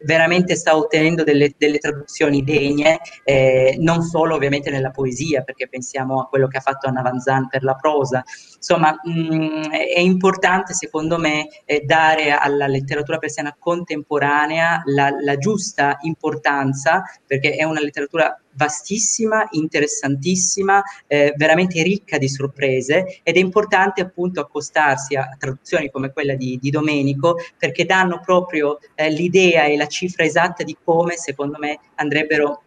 veramente 0.00 0.54
sta 0.54 0.76
ottenendo 0.76 1.24
delle, 1.24 1.54
delle 1.56 1.78
traduzioni 1.78 2.42
degne, 2.42 3.00
eh, 3.24 3.76
non 3.80 4.02
solo 4.02 4.34
ovviamente 4.34 4.70
nella 4.70 4.90
poesia, 4.90 5.42
perché 5.42 5.68
pensiamo 5.68 6.20
a 6.20 6.26
quello 6.26 6.46
che 6.48 6.58
ha 6.58 6.60
fatto 6.62 6.88
Anna 6.88 7.02
Van 7.02 7.20
Zan 7.20 7.48
per 7.48 7.62
la 7.62 7.74
prosa. 7.74 8.22
Insomma, 8.56 8.98
mh, 9.02 9.10
mm, 9.10 9.62
è 9.70 10.00
importante 10.00 10.74
secondo 10.74 11.18
me 11.18 11.48
eh, 11.64 11.82
dare 11.84 12.32
alla 12.32 12.66
letteratura 12.66 13.18
persiana 13.18 13.56
contemporanea 13.58 14.82
la, 14.86 15.10
la 15.20 15.36
giusta 15.36 15.96
importanza, 16.02 17.02
perché 17.26 17.54
è 17.54 17.64
una 17.64 17.80
letteratura 17.80 18.40
vastissima, 18.58 19.46
interessantissima, 19.52 20.82
eh, 21.06 21.32
veramente 21.36 21.82
ricca 21.82 22.18
di 22.18 22.28
sorprese 22.28 23.20
ed 23.22 23.36
è 23.36 23.38
importante 23.38 24.02
appunto 24.02 24.40
accostarsi 24.40 25.14
a 25.14 25.34
traduzioni 25.38 25.90
come 25.90 26.12
quella 26.12 26.34
di, 26.34 26.58
di 26.60 26.70
Domenico 26.70 27.36
perché 27.56 27.84
danno 27.84 28.20
proprio 28.20 28.78
eh, 28.96 29.10
l'idea 29.10 29.64
e 29.64 29.76
la 29.76 29.86
cifra 29.86 30.24
esatta 30.24 30.64
di 30.64 30.76
come 30.82 31.16
secondo 31.16 31.56
me 31.58 31.78
andrebbero 31.94 32.64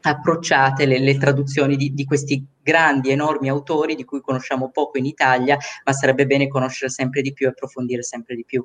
approcciate 0.00 0.86
le, 0.86 0.98
le 0.98 1.18
traduzioni 1.18 1.76
di, 1.76 1.92
di, 1.92 2.04
questi 2.04 2.44
grandi, 2.62 3.10
enormi 3.10 3.48
autori 3.48 3.94
di 3.94 4.04
cui 4.04 4.20
conosciamo 4.20 4.70
poco 4.70 4.98
in 4.98 5.04
Italia, 5.04 5.58
ma 5.84 5.92
sarebbe 5.92 6.26
bene 6.26 6.48
conoscere 6.48 6.90
sempre 6.90 7.22
di 7.22 7.32
più 7.32 7.46
e 7.46 7.50
approfondire 7.50 8.02
sempre 8.02 8.36
di 8.36 8.44
più. 8.44 8.64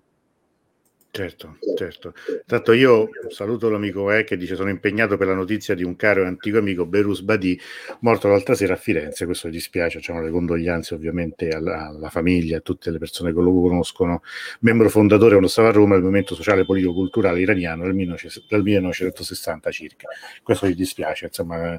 Certo, 1.13 1.57
certo. 1.75 2.13
Tanto 2.45 2.71
io 2.71 3.09
saluto 3.27 3.69
l'amico 3.69 4.09
E 4.13 4.23
che 4.23 4.37
dice 4.37 4.55
sono 4.55 4.69
impegnato 4.69 5.17
per 5.17 5.27
la 5.27 5.33
notizia 5.33 5.75
di 5.75 5.83
un 5.83 5.97
caro 5.97 6.23
e 6.23 6.25
antico 6.25 6.57
amico 6.57 6.85
Berus 6.85 7.19
Badi 7.19 7.59
morto 7.99 8.29
l'altra 8.29 8.55
sera 8.55 8.75
a 8.75 8.77
Firenze, 8.77 9.25
questo 9.25 9.47
mi 9.47 9.53
dispiace, 9.53 9.97
facciamo 9.99 10.21
le 10.21 10.31
condoglianze 10.31 10.93
ovviamente 10.93 11.49
alla, 11.49 11.87
alla, 11.89 12.09
famiglia, 12.09 12.59
a 12.59 12.61
tutte 12.61 12.91
le 12.91 12.97
persone 12.97 13.33
che 13.33 13.41
lo 13.41 13.51
conoscono, 13.51 14.21
membro 14.61 14.87
fondatore 14.87 15.35
dello 15.35 15.49
Stava 15.49 15.67
a 15.67 15.71
Roma 15.71 15.95
del 15.95 16.03
movimento 16.03 16.33
sociale 16.33 16.63
politico 16.63 16.93
culturale 16.93 17.41
iraniano 17.41 17.83
del, 17.83 17.93
1960 17.93 19.69
circa. 19.69 20.07
Questo 20.41 20.65
mi 20.65 20.75
dispiace, 20.75 21.25
insomma 21.25 21.77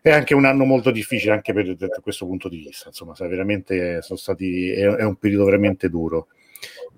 è 0.00 0.10
anche 0.12 0.34
un 0.34 0.44
anno 0.44 0.64
molto 0.64 0.92
difficile 0.92 1.32
anche 1.32 1.52
per, 1.52 1.74
per 1.74 1.98
questo 2.00 2.26
punto 2.26 2.48
di 2.48 2.58
vista, 2.58 2.90
insomma, 2.90 3.12
stati, 4.14 4.70
è, 4.70 4.86
è 4.86 5.02
un 5.02 5.16
periodo 5.16 5.46
veramente 5.46 5.88
duro. 5.88 6.28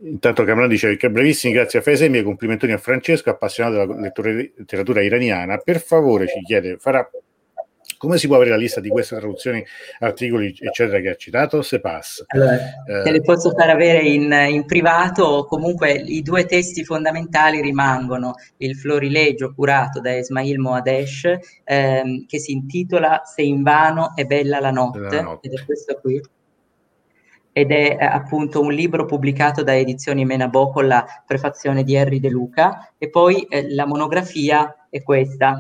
Intanto 0.03 0.45
Cameron 0.45 0.69
dice 0.69 0.97
che 0.97 1.11
brevissimi, 1.11 1.53
grazie 1.53 1.81
a 1.81 1.83
Fese, 1.83 2.07
i 2.07 2.11
miei 2.11 2.23
complimentoni 2.23 2.73
a 2.73 2.79
Francesco, 2.79 3.31
appassionato 3.31 3.87
della 3.87 4.01
lettura, 4.01 4.31
letteratura 4.31 5.03
iraniana. 5.03 5.57
Per 5.59 5.81
favore, 5.81 6.29
ci 6.29 6.41
chiede, 6.43 6.77
farà 6.79 7.09
come 7.99 8.17
si 8.17 8.29
può 8.29 8.37
avere 8.37 8.51
la 8.51 8.57
lista 8.57 8.81
di 8.81 8.89
queste 8.89 9.17
traduzioni, 9.17 9.65
articoli, 9.99 10.57
eccetera, 10.59 11.01
che 11.01 11.09
ha 11.11 11.15
citato? 11.17 11.63
Se 11.63 11.81
passa. 11.81 12.25
Allora, 12.29 12.55
eh, 12.55 13.03
te 13.03 13.11
le 13.11 13.21
posso 13.21 13.51
far 13.51 13.71
avere 13.71 14.03
in, 14.03 14.33
in, 14.51 14.65
privato, 14.67 15.45
comunque 15.47 15.93
i 15.93 16.23
due 16.23 16.45
testi 16.45 16.85
fondamentali 16.85 17.61
rimangono 17.61 18.35
il 18.59 18.77
florilegio 18.77 19.53
curato 19.53 20.01
da 20.01 20.15
Ismail 20.15 20.59
Moadesh, 20.61 21.37
ehm, 21.65 22.25
che 22.27 22.39
si 22.39 22.53
intitola 22.53 23.23
Se 23.25 23.43
invano 23.43 24.15
è 24.15 24.25
bella 24.25 24.61
la 24.61 24.71
notte, 24.71 24.99
la 25.01 25.23
notte. 25.23 25.49
ed 25.49 25.59
è 25.59 25.65
questo 25.65 25.99
qui 26.01 26.21
ed 27.59 27.73
è 27.73 27.97
eh, 27.99 28.05
appunto 28.05 28.61
un 28.61 28.73
libro 28.73 29.05
pubblicato 29.05 29.65
da 29.65 29.77
Edizioni 29.77 30.25
Menabò 30.25 30.71
con 30.71 30.87
la 30.87 31.05
prefazione 31.27 31.83
di 31.83 31.97
Henry 31.97 32.21
De 32.21 32.29
Luca 32.29 32.95
e 32.97 33.11
poi 33.11 33.43
eh, 33.49 33.75
la 33.75 33.85
monografia 33.85 34.87
è 34.89 35.03
questa 35.03 35.59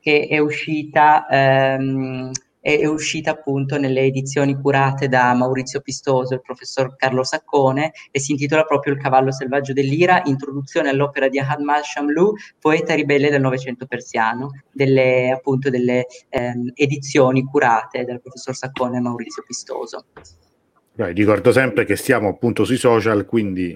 che 0.00 0.26
è 0.28 0.38
uscita, 0.38 1.28
ehm, 1.28 2.32
è, 2.58 2.86
uscita 2.86 3.30
appunto 3.30 3.78
nelle 3.78 4.00
edizioni 4.00 4.60
curate 4.60 5.06
da 5.06 5.32
Maurizio 5.34 5.80
Pistoso, 5.80 6.34
il 6.34 6.40
professor 6.40 6.96
Carlo 6.96 7.22
Saccone, 7.22 7.92
e 8.10 8.18
si 8.18 8.32
intitola 8.32 8.64
proprio 8.64 8.94
Il 8.94 9.00
cavallo 9.00 9.30
selvaggio 9.30 9.72
dell'Ira, 9.72 10.22
introduzione 10.24 10.88
all'opera 10.88 11.28
di 11.28 11.38
Ahmad 11.38 11.84
Shamlu, 11.84 12.34
poeta 12.58 12.96
ribelle 12.96 13.30
del 13.30 13.40
Novecento 13.40 13.86
persiano, 13.86 14.50
delle, 14.72 15.30
appunto 15.30 15.70
delle 15.70 16.06
ehm, 16.30 16.72
edizioni 16.74 17.44
curate 17.44 18.04
dal 18.04 18.20
professor 18.20 18.56
Saccone 18.56 18.96
e 18.96 19.00
Maurizio 19.00 19.44
Pistoso. 19.46 20.06
Right, 20.94 21.16
ricordo 21.16 21.52
sempre 21.52 21.84
che 21.84 21.96
stiamo 21.96 22.28
appunto 22.28 22.64
sui 22.64 22.76
social, 22.76 23.24
quindi 23.24 23.74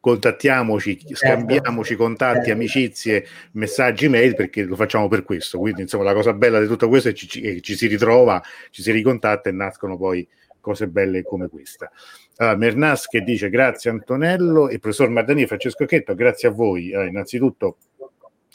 contattiamoci, 0.00 0.98
certo. 0.98 1.14
scambiamoci 1.14 1.94
contatti, 1.94 2.36
certo. 2.36 2.52
amicizie, 2.52 3.26
messaggi, 3.52 4.08
mail 4.08 4.34
perché 4.34 4.62
lo 4.62 4.74
facciamo 4.74 5.08
per 5.08 5.24
questo. 5.24 5.58
Quindi, 5.58 5.82
insomma, 5.82 6.04
la 6.04 6.14
cosa 6.14 6.32
bella 6.32 6.58
di 6.58 6.66
tutto 6.66 6.88
questo 6.88 7.10
è 7.10 7.12
che 7.12 7.26
ci, 7.26 7.60
ci, 7.60 7.76
si 7.76 7.86
ritrova, 7.86 8.42
ci 8.70 8.80
si 8.80 8.90
ricontatta 8.92 9.50
e 9.50 9.52
nascono 9.52 9.98
poi 9.98 10.26
cose 10.58 10.88
belle 10.88 11.22
come 11.22 11.48
questa. 11.48 11.90
Allora, 12.36 12.56
Mernas 12.56 13.06
che 13.06 13.20
dice 13.22 13.50
grazie 13.50 13.90
Antonello 13.90 14.68
e 14.68 14.78
professor 14.78 15.10
Mardani 15.10 15.42
e 15.42 15.46
Francesco 15.46 15.84
Chetto, 15.84 16.14
grazie 16.14 16.48
a 16.48 16.50
voi. 16.52 16.92
Allora, 16.94 17.08
innanzitutto 17.08 17.76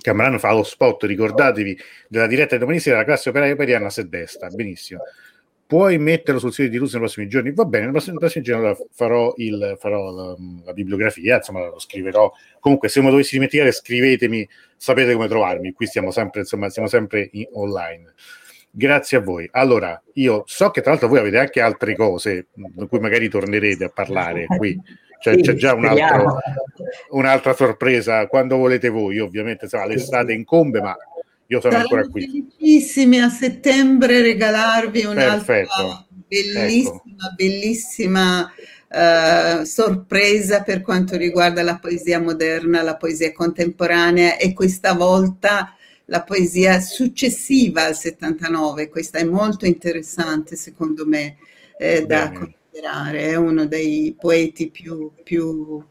Camerano 0.01 0.39
fa 0.39 0.51
lo 0.51 0.63
spot, 0.63 1.03
ricordatevi 1.03 1.77
della 2.09 2.27
diretta 2.27 2.55
di 2.55 2.61
domani 2.61 2.79
sera 2.79 2.97
della 2.97 3.07
classe 3.07 3.29
operaia 3.29 3.53
italiana 3.53 3.87
a 3.87 4.03
destra, 4.03 4.49
benissimo 4.49 5.01
puoi 5.74 5.97
metterlo 5.97 6.39
sul 6.39 6.53
sito 6.53 6.69
di 6.69 6.78
Rus 6.78 6.91
nei 6.91 7.01
prossimi 7.01 7.28
giorni? 7.28 7.51
Va 7.51 7.65
bene, 7.65 7.86
nei 7.86 7.93
prossimi, 7.93 8.19
prossimi 8.19 8.43
giorni 8.43 8.76
farò, 8.91 9.34
il, 9.38 9.76
farò 9.80 10.11
la, 10.11 10.36
la, 10.65 10.71
bibliografia, 10.71 11.38
insomma 11.38 11.65
lo 11.65 11.80
scriverò. 11.80 12.32
Comunque 12.59 12.89
se 12.89 12.99
me 12.99 13.05
lo 13.05 13.13
dovessi 13.13 13.34
dimenticare 13.34 13.71
scrivetemi, 13.71 14.47
sapete 14.78 15.13
come 15.13 15.28
trovarmi, 15.28 15.71
qui 15.71 15.88
stiamo 15.88 16.11
sempre, 16.11 16.41
insomma, 16.41 16.69
siamo 16.69 16.88
sempre 16.88 17.28
in, 17.32 17.47
online. 17.53 18.13
Grazie 18.69 19.17
a 19.17 19.21
voi. 19.21 19.49
Allora, 19.51 19.99
io 20.13 20.43
so 20.45 20.69
che 20.69 20.82
tra 20.82 20.91
l'altro 20.91 21.07
voi 21.07 21.17
avete 21.17 21.39
anche 21.39 21.59
altre 21.59 21.95
cose 21.95 22.49
di 22.53 22.88
cui 22.88 22.99
magari 22.99 23.28
tornerete 23.28 23.86
a 23.86 23.89
parlare 23.89 24.45
qui. 24.45 24.80
Cioè, 25.24 25.38
c'è 25.38 25.53
già 25.55 25.74
un 25.74 25.86
altro, 25.86 26.38
un'altra 27.11 27.53
sorpresa 27.53 28.28
quando 28.28 28.57
volete 28.57 28.89
voi, 28.89 29.17
ovviamente 29.17 29.63
insomma, 29.63 29.88
l'estate 29.88 30.34
incombe, 30.34 30.82
ma 30.82 30.95
io 31.53 31.61
sono 31.61 31.73
Saremo 31.73 31.95
ancora 31.95 32.07
qui. 32.07 32.21
felicissimi 32.57 33.19
a 33.21 33.29
settembre 33.29 34.21
regalarvi 34.21 35.05
un'altra 35.05 35.63
bellissima, 36.27 36.95
ecco. 36.95 37.03
bellissima 37.35 38.51
uh, 38.89 39.63
sorpresa 39.63 40.63
per 40.63 40.81
quanto 40.81 41.15
riguarda 41.15 41.61
la 41.61 41.77
poesia 41.77 42.19
moderna, 42.19 42.81
la 42.81 42.97
poesia 42.97 43.31
contemporanea 43.31 44.37
e 44.37 44.53
questa 44.53 44.93
volta 44.93 45.75
la 46.05 46.23
poesia 46.23 46.79
successiva 46.81 47.85
al 47.85 47.95
79. 47.95 48.89
Questa 48.89 49.19
è 49.19 49.23
molto 49.23 49.65
interessante 49.65 50.55
secondo 50.55 51.05
me 51.05 51.37
eh, 51.77 52.05
da 52.05 52.31
considerare, 52.31 53.27
è 53.27 53.35
uno 53.35 53.65
dei 53.67 54.15
poeti 54.19 54.69
più, 54.69 55.11
più 55.23 55.83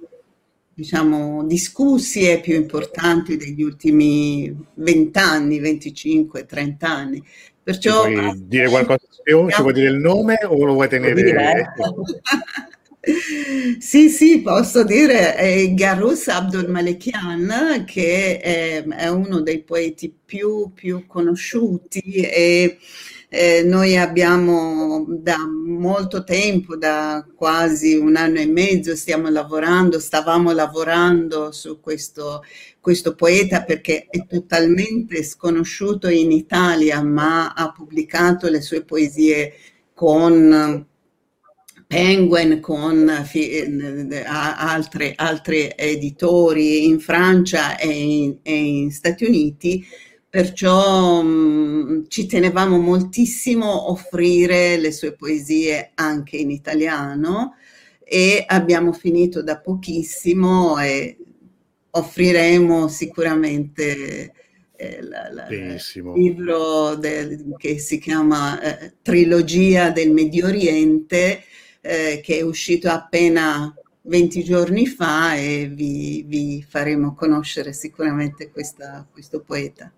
diciamo, 0.75 1.45
discussi 1.45 2.29
e 2.29 2.41
più 2.41 2.55
importanti 2.55 3.37
degli 3.37 3.63
ultimi 3.63 4.55
20 4.75 5.19
anni, 5.19 5.59
25, 5.59 6.47
30 6.47 6.89
anni. 6.89 7.23
Perciò, 7.63 8.07
Ci 8.07 8.13
puoi 8.13 8.43
dire 8.47 8.69
qualcosa 8.69 9.01
in 9.03 9.23
più? 9.23 9.49
Ci 9.51 9.63
vuoi 9.63 9.73
dire 9.73 9.89
il 9.89 9.99
nome 9.99 10.39
o 10.45 10.65
lo 10.65 10.73
vuoi 10.73 10.89
tenere? 10.89 11.73
sì, 13.79 14.09
sì, 14.09 14.41
posso 14.43 14.85
dire 14.85 15.35
è 15.35 15.73
Garus 15.75 16.29
Abdul 16.29 16.69
Malekian, 16.69 17.85
che 17.87 18.39
è, 18.41 18.85
è 18.85 19.09
uno 19.09 19.41
dei 19.41 19.63
poeti 19.63 20.13
più, 20.25 20.73
più 20.73 21.07
conosciuti 21.07 22.01
e 22.01 22.79
eh, 23.35 23.63
noi 23.65 23.97
abbiamo 23.97 25.07
da 25.09 25.39
molto 25.39 26.23
tempo, 26.23 26.77
da 26.77 27.27
quasi 27.35 27.97
un 27.97 28.15
anno 28.17 28.39
e 28.41 28.47
mezzo, 28.47 28.95
stiamo 28.95 29.31
lavorando, 29.31 29.99
stavamo 29.99 30.53
lavorando 30.53 31.51
su 31.51 31.81
questo, 31.81 32.45
questo 32.79 33.15
poeta 33.15 33.65
perché 33.65 34.07
è 34.11 34.27
totalmente 34.27 35.23
sconosciuto 35.23 36.09
in 36.09 36.31
Italia, 36.31 37.03
ma 37.03 37.55
ha 37.55 37.73
pubblicato 37.73 38.51
le 38.51 38.61
sue 38.61 38.85
poesie 38.85 39.55
con 39.95 40.87
Penguin 41.87 42.61
con 42.61 43.09
eh, 43.33 44.25
altri, 44.27 45.73
editori 45.75 46.85
in 46.85 47.01
Francia 47.01 47.79
e 47.79 47.89
in, 47.89 48.37
e 48.43 48.55
in 48.55 48.91
Stati 48.91 49.25
Uniti 49.25 49.83
perciò 50.33 51.21
mh, 51.21 51.29
mm, 51.29 52.03
ci 52.09 52.25
tenevamo 52.25 52.79
moltissimo 52.79 53.71
a 53.71 53.91
offrire 53.91 54.79
le 54.79 54.91
sue 54.91 55.13
poesie 55.13 55.91
anche 55.93 56.39
in 56.39 56.51
italiano 56.51 57.57
e 58.03 58.43
abbiamo 58.47 58.95
finito 58.95 59.43
da 59.43 59.59
pochissimo 59.59 60.79
e 60.79 61.19
offriremo 61.91 62.89
sicuramente 62.89 64.33
eh, 64.75 65.03
la, 65.03 65.31
la, 65.31 65.49
il 65.51 65.79
libro 66.15 66.95
del, 66.95 67.55
che 67.59 67.79
si 67.79 67.99
chiama 67.99 68.59
eh, 68.59 68.95
Trilogia 69.03 69.91
del 69.91 70.13
Medio 70.13 70.47
Oriente 70.47 71.43
eh, 71.83 72.23
che 72.25 72.39
è 72.39 72.41
uscito 72.41 72.89
appena 72.89 73.71
20 74.01 74.43
giorni 74.45 74.87
fa 74.87 75.35
e 75.35 75.71
vi, 75.71 76.25
vi 76.27 76.65
faremo 76.67 77.15
conoscere 77.15 77.75
sicuramente 77.75 78.51
questa, 78.51 79.07
questo 79.13 79.43
poeta. 79.43 79.93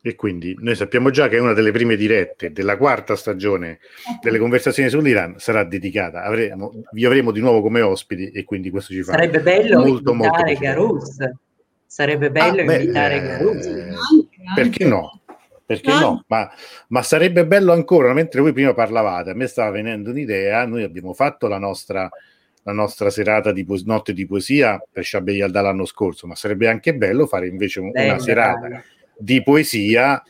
E 0.00 0.14
quindi 0.14 0.56
noi 0.60 0.76
sappiamo 0.76 1.10
già 1.10 1.28
che 1.28 1.38
una 1.38 1.54
delle 1.54 1.72
prime 1.72 1.96
dirette 1.96 2.52
della 2.52 2.76
quarta 2.76 3.16
stagione 3.16 3.80
delle 4.22 4.38
conversazioni 4.38 4.88
sull'Iran 4.88 5.34
sarà 5.38 5.64
dedicata. 5.64 6.22
Avremo, 6.22 6.72
vi 6.92 7.04
avremo 7.04 7.32
di 7.32 7.40
nuovo 7.40 7.62
come 7.62 7.80
ospiti 7.80 8.30
e 8.30 8.44
quindi 8.44 8.70
questo 8.70 8.92
ci 8.92 9.02
fa 9.02 9.12
Sarebbe 9.12 9.40
bello 9.40 9.80
molto, 9.80 10.12
invitare 10.12 10.44
molto 10.44 10.60
Garus. 10.60 11.16
Sarebbe 11.84 12.30
bello 12.30 12.60
ah, 12.60 12.74
invitare 12.74 13.20
beh, 13.20 13.26
Garus. 13.26 13.66
Eh, 13.66 13.94
perché 14.54 14.84
no? 14.84 15.20
Perché 15.66 15.90
no? 15.90 16.24
Ma, 16.28 16.48
ma, 16.88 17.02
sarebbe 17.02 17.44
bello 17.44 17.72
ancora, 17.72 18.12
mentre 18.12 18.40
voi 18.40 18.52
prima 18.52 18.72
parlavate, 18.72 19.30
a 19.30 19.34
me 19.34 19.48
stava 19.48 19.70
venendo 19.70 20.10
un'idea, 20.10 20.64
noi 20.64 20.84
abbiamo 20.84 21.12
fatto 21.12 21.48
la 21.48 21.58
nostra, 21.58 22.08
la 22.62 22.72
nostra 22.72 23.10
serata 23.10 23.52
di 23.52 23.64
po- 23.64 23.78
notte 23.84 24.14
di 24.14 24.24
poesia 24.26 24.80
per 24.90 25.04
Shabeyal 25.04 25.50
dall'anno 25.50 25.84
scorso, 25.84 26.26
ma 26.26 26.36
sarebbe 26.36 26.68
anche 26.68 26.94
bello 26.94 27.26
fare 27.26 27.48
invece 27.48 27.80
un, 27.80 27.90
una 27.92 28.18
serata. 28.18 28.60
Bello 28.60 28.82
di 29.18 29.42
poesia, 29.42 30.22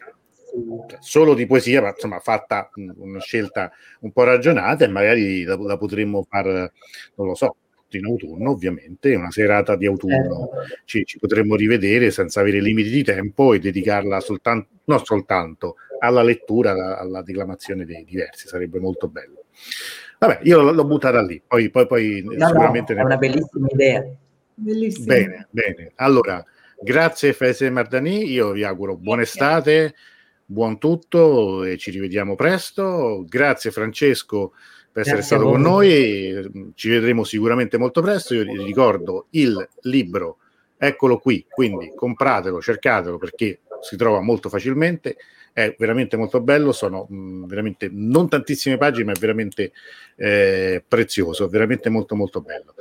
solo 0.98 1.34
di 1.34 1.46
poesia, 1.46 1.82
ma 1.82 1.90
insomma 1.90 2.18
fatta 2.20 2.70
una 2.96 3.20
scelta 3.20 3.70
un 4.00 4.12
po' 4.12 4.24
ragionata 4.24 4.84
e 4.84 4.88
magari 4.88 5.42
la, 5.44 5.56
la 5.56 5.76
potremmo 5.76 6.24
fare, 6.28 6.72
non 7.16 7.26
lo 7.28 7.34
so, 7.34 7.56
in 7.90 8.04
autunno 8.04 8.50
ovviamente, 8.50 9.14
una 9.14 9.30
serata 9.30 9.76
di 9.76 9.86
autunno 9.86 10.14
certo. 10.14 10.50
ci, 10.84 11.04
ci, 11.04 11.18
potremmo 11.18 11.54
rivedere 11.54 12.10
senza 12.10 12.40
avere 12.40 12.60
limiti 12.60 12.90
di 12.90 13.02
tempo 13.02 13.54
e 13.54 13.58
dedicarla 13.58 14.20
soltanto, 14.20 14.68
non 14.84 15.04
soltanto 15.04 15.76
alla 16.00 16.22
lettura, 16.22 16.72
alla, 16.72 16.98
alla 16.98 17.22
declamazione 17.22 17.84
dei 17.84 18.04
diversi, 18.04 18.48
sarebbe 18.48 18.78
molto 18.78 19.08
bello. 19.08 19.44
Vabbè, 20.18 20.40
io 20.42 20.60
l'ho, 20.60 20.72
l'ho 20.72 20.84
buttata 20.84 21.22
lì, 21.22 21.40
poi, 21.46 21.70
poi, 21.70 21.86
poi 21.86 22.22
no, 22.24 22.46
sicuramente... 22.46 22.94
No, 22.94 23.00
è 23.00 23.04
una 23.04 23.16
bellissima 23.16 23.68
idea. 23.70 24.04
Bellissima. 24.54 25.14
Bene, 25.14 25.46
bene. 25.50 25.92
Allora, 25.96 26.44
Grazie 26.80 27.32
Fese 27.32 27.68
Mardani, 27.70 28.30
io 28.30 28.52
vi 28.52 28.62
auguro 28.62 28.96
buona 28.96 29.22
estate, 29.22 29.96
buon 30.44 30.78
tutto 30.78 31.64
e 31.64 31.76
ci 31.76 31.90
rivediamo 31.90 32.36
presto. 32.36 33.24
Grazie 33.26 33.72
Francesco 33.72 34.52
per 34.92 35.02
essere 35.02 35.18
Grazie 35.18 35.36
stato 35.36 35.50
con 35.50 35.60
noi, 35.60 36.72
ci 36.76 36.88
vedremo 36.88 37.24
sicuramente 37.24 37.78
molto 37.78 38.00
presto. 38.00 38.34
Io 38.34 38.44
vi 38.44 38.62
ricordo 38.62 39.26
il 39.30 39.68
libro, 39.82 40.38
eccolo 40.76 41.18
qui, 41.18 41.44
quindi 41.50 41.92
compratelo, 41.94 42.60
cercatelo 42.60 43.18
perché 43.18 43.60
si 43.80 43.96
trova 43.96 44.20
molto 44.20 44.48
facilmente, 44.48 45.16
è 45.52 45.74
veramente 45.76 46.16
molto 46.16 46.40
bello, 46.40 46.70
sono 46.70 47.06
mh, 47.08 47.46
veramente 47.46 47.88
non 47.90 48.28
tantissime 48.28 48.76
pagine, 48.76 49.06
ma 49.06 49.12
è 49.12 49.18
veramente 49.18 49.72
eh, 50.14 50.84
prezioso, 50.86 51.48
veramente 51.48 51.88
molto 51.88 52.14
molto 52.14 52.40
bello. 52.40 52.74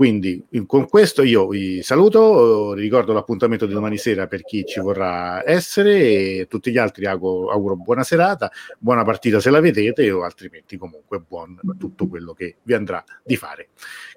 Quindi 0.00 0.42
con 0.64 0.88
questo 0.88 1.22
io 1.22 1.46
vi 1.46 1.82
saluto, 1.82 2.72
ricordo 2.72 3.12
l'appuntamento 3.12 3.66
di 3.66 3.74
domani 3.74 3.98
sera 3.98 4.26
per 4.26 4.44
chi 4.44 4.64
ci 4.64 4.80
vorrà 4.80 5.46
essere 5.46 5.98
e 6.38 6.46
tutti 6.48 6.70
gli 6.70 6.78
altri 6.78 7.04
auguro, 7.04 7.50
auguro 7.50 7.76
buona 7.76 8.02
serata, 8.02 8.50
buona 8.78 9.04
partita 9.04 9.40
se 9.40 9.50
la 9.50 9.60
vedete 9.60 10.10
o 10.10 10.22
altrimenti 10.22 10.78
comunque 10.78 11.20
buon 11.20 11.60
tutto 11.78 12.08
quello 12.08 12.32
che 12.32 12.56
vi 12.62 12.72
andrà 12.72 13.04
di 13.22 13.36
fare. 13.36 13.68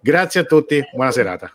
Grazie 0.02 0.40
a 0.40 0.44
tutti, 0.46 0.82
buona 0.96 1.12
serata. 1.12 1.52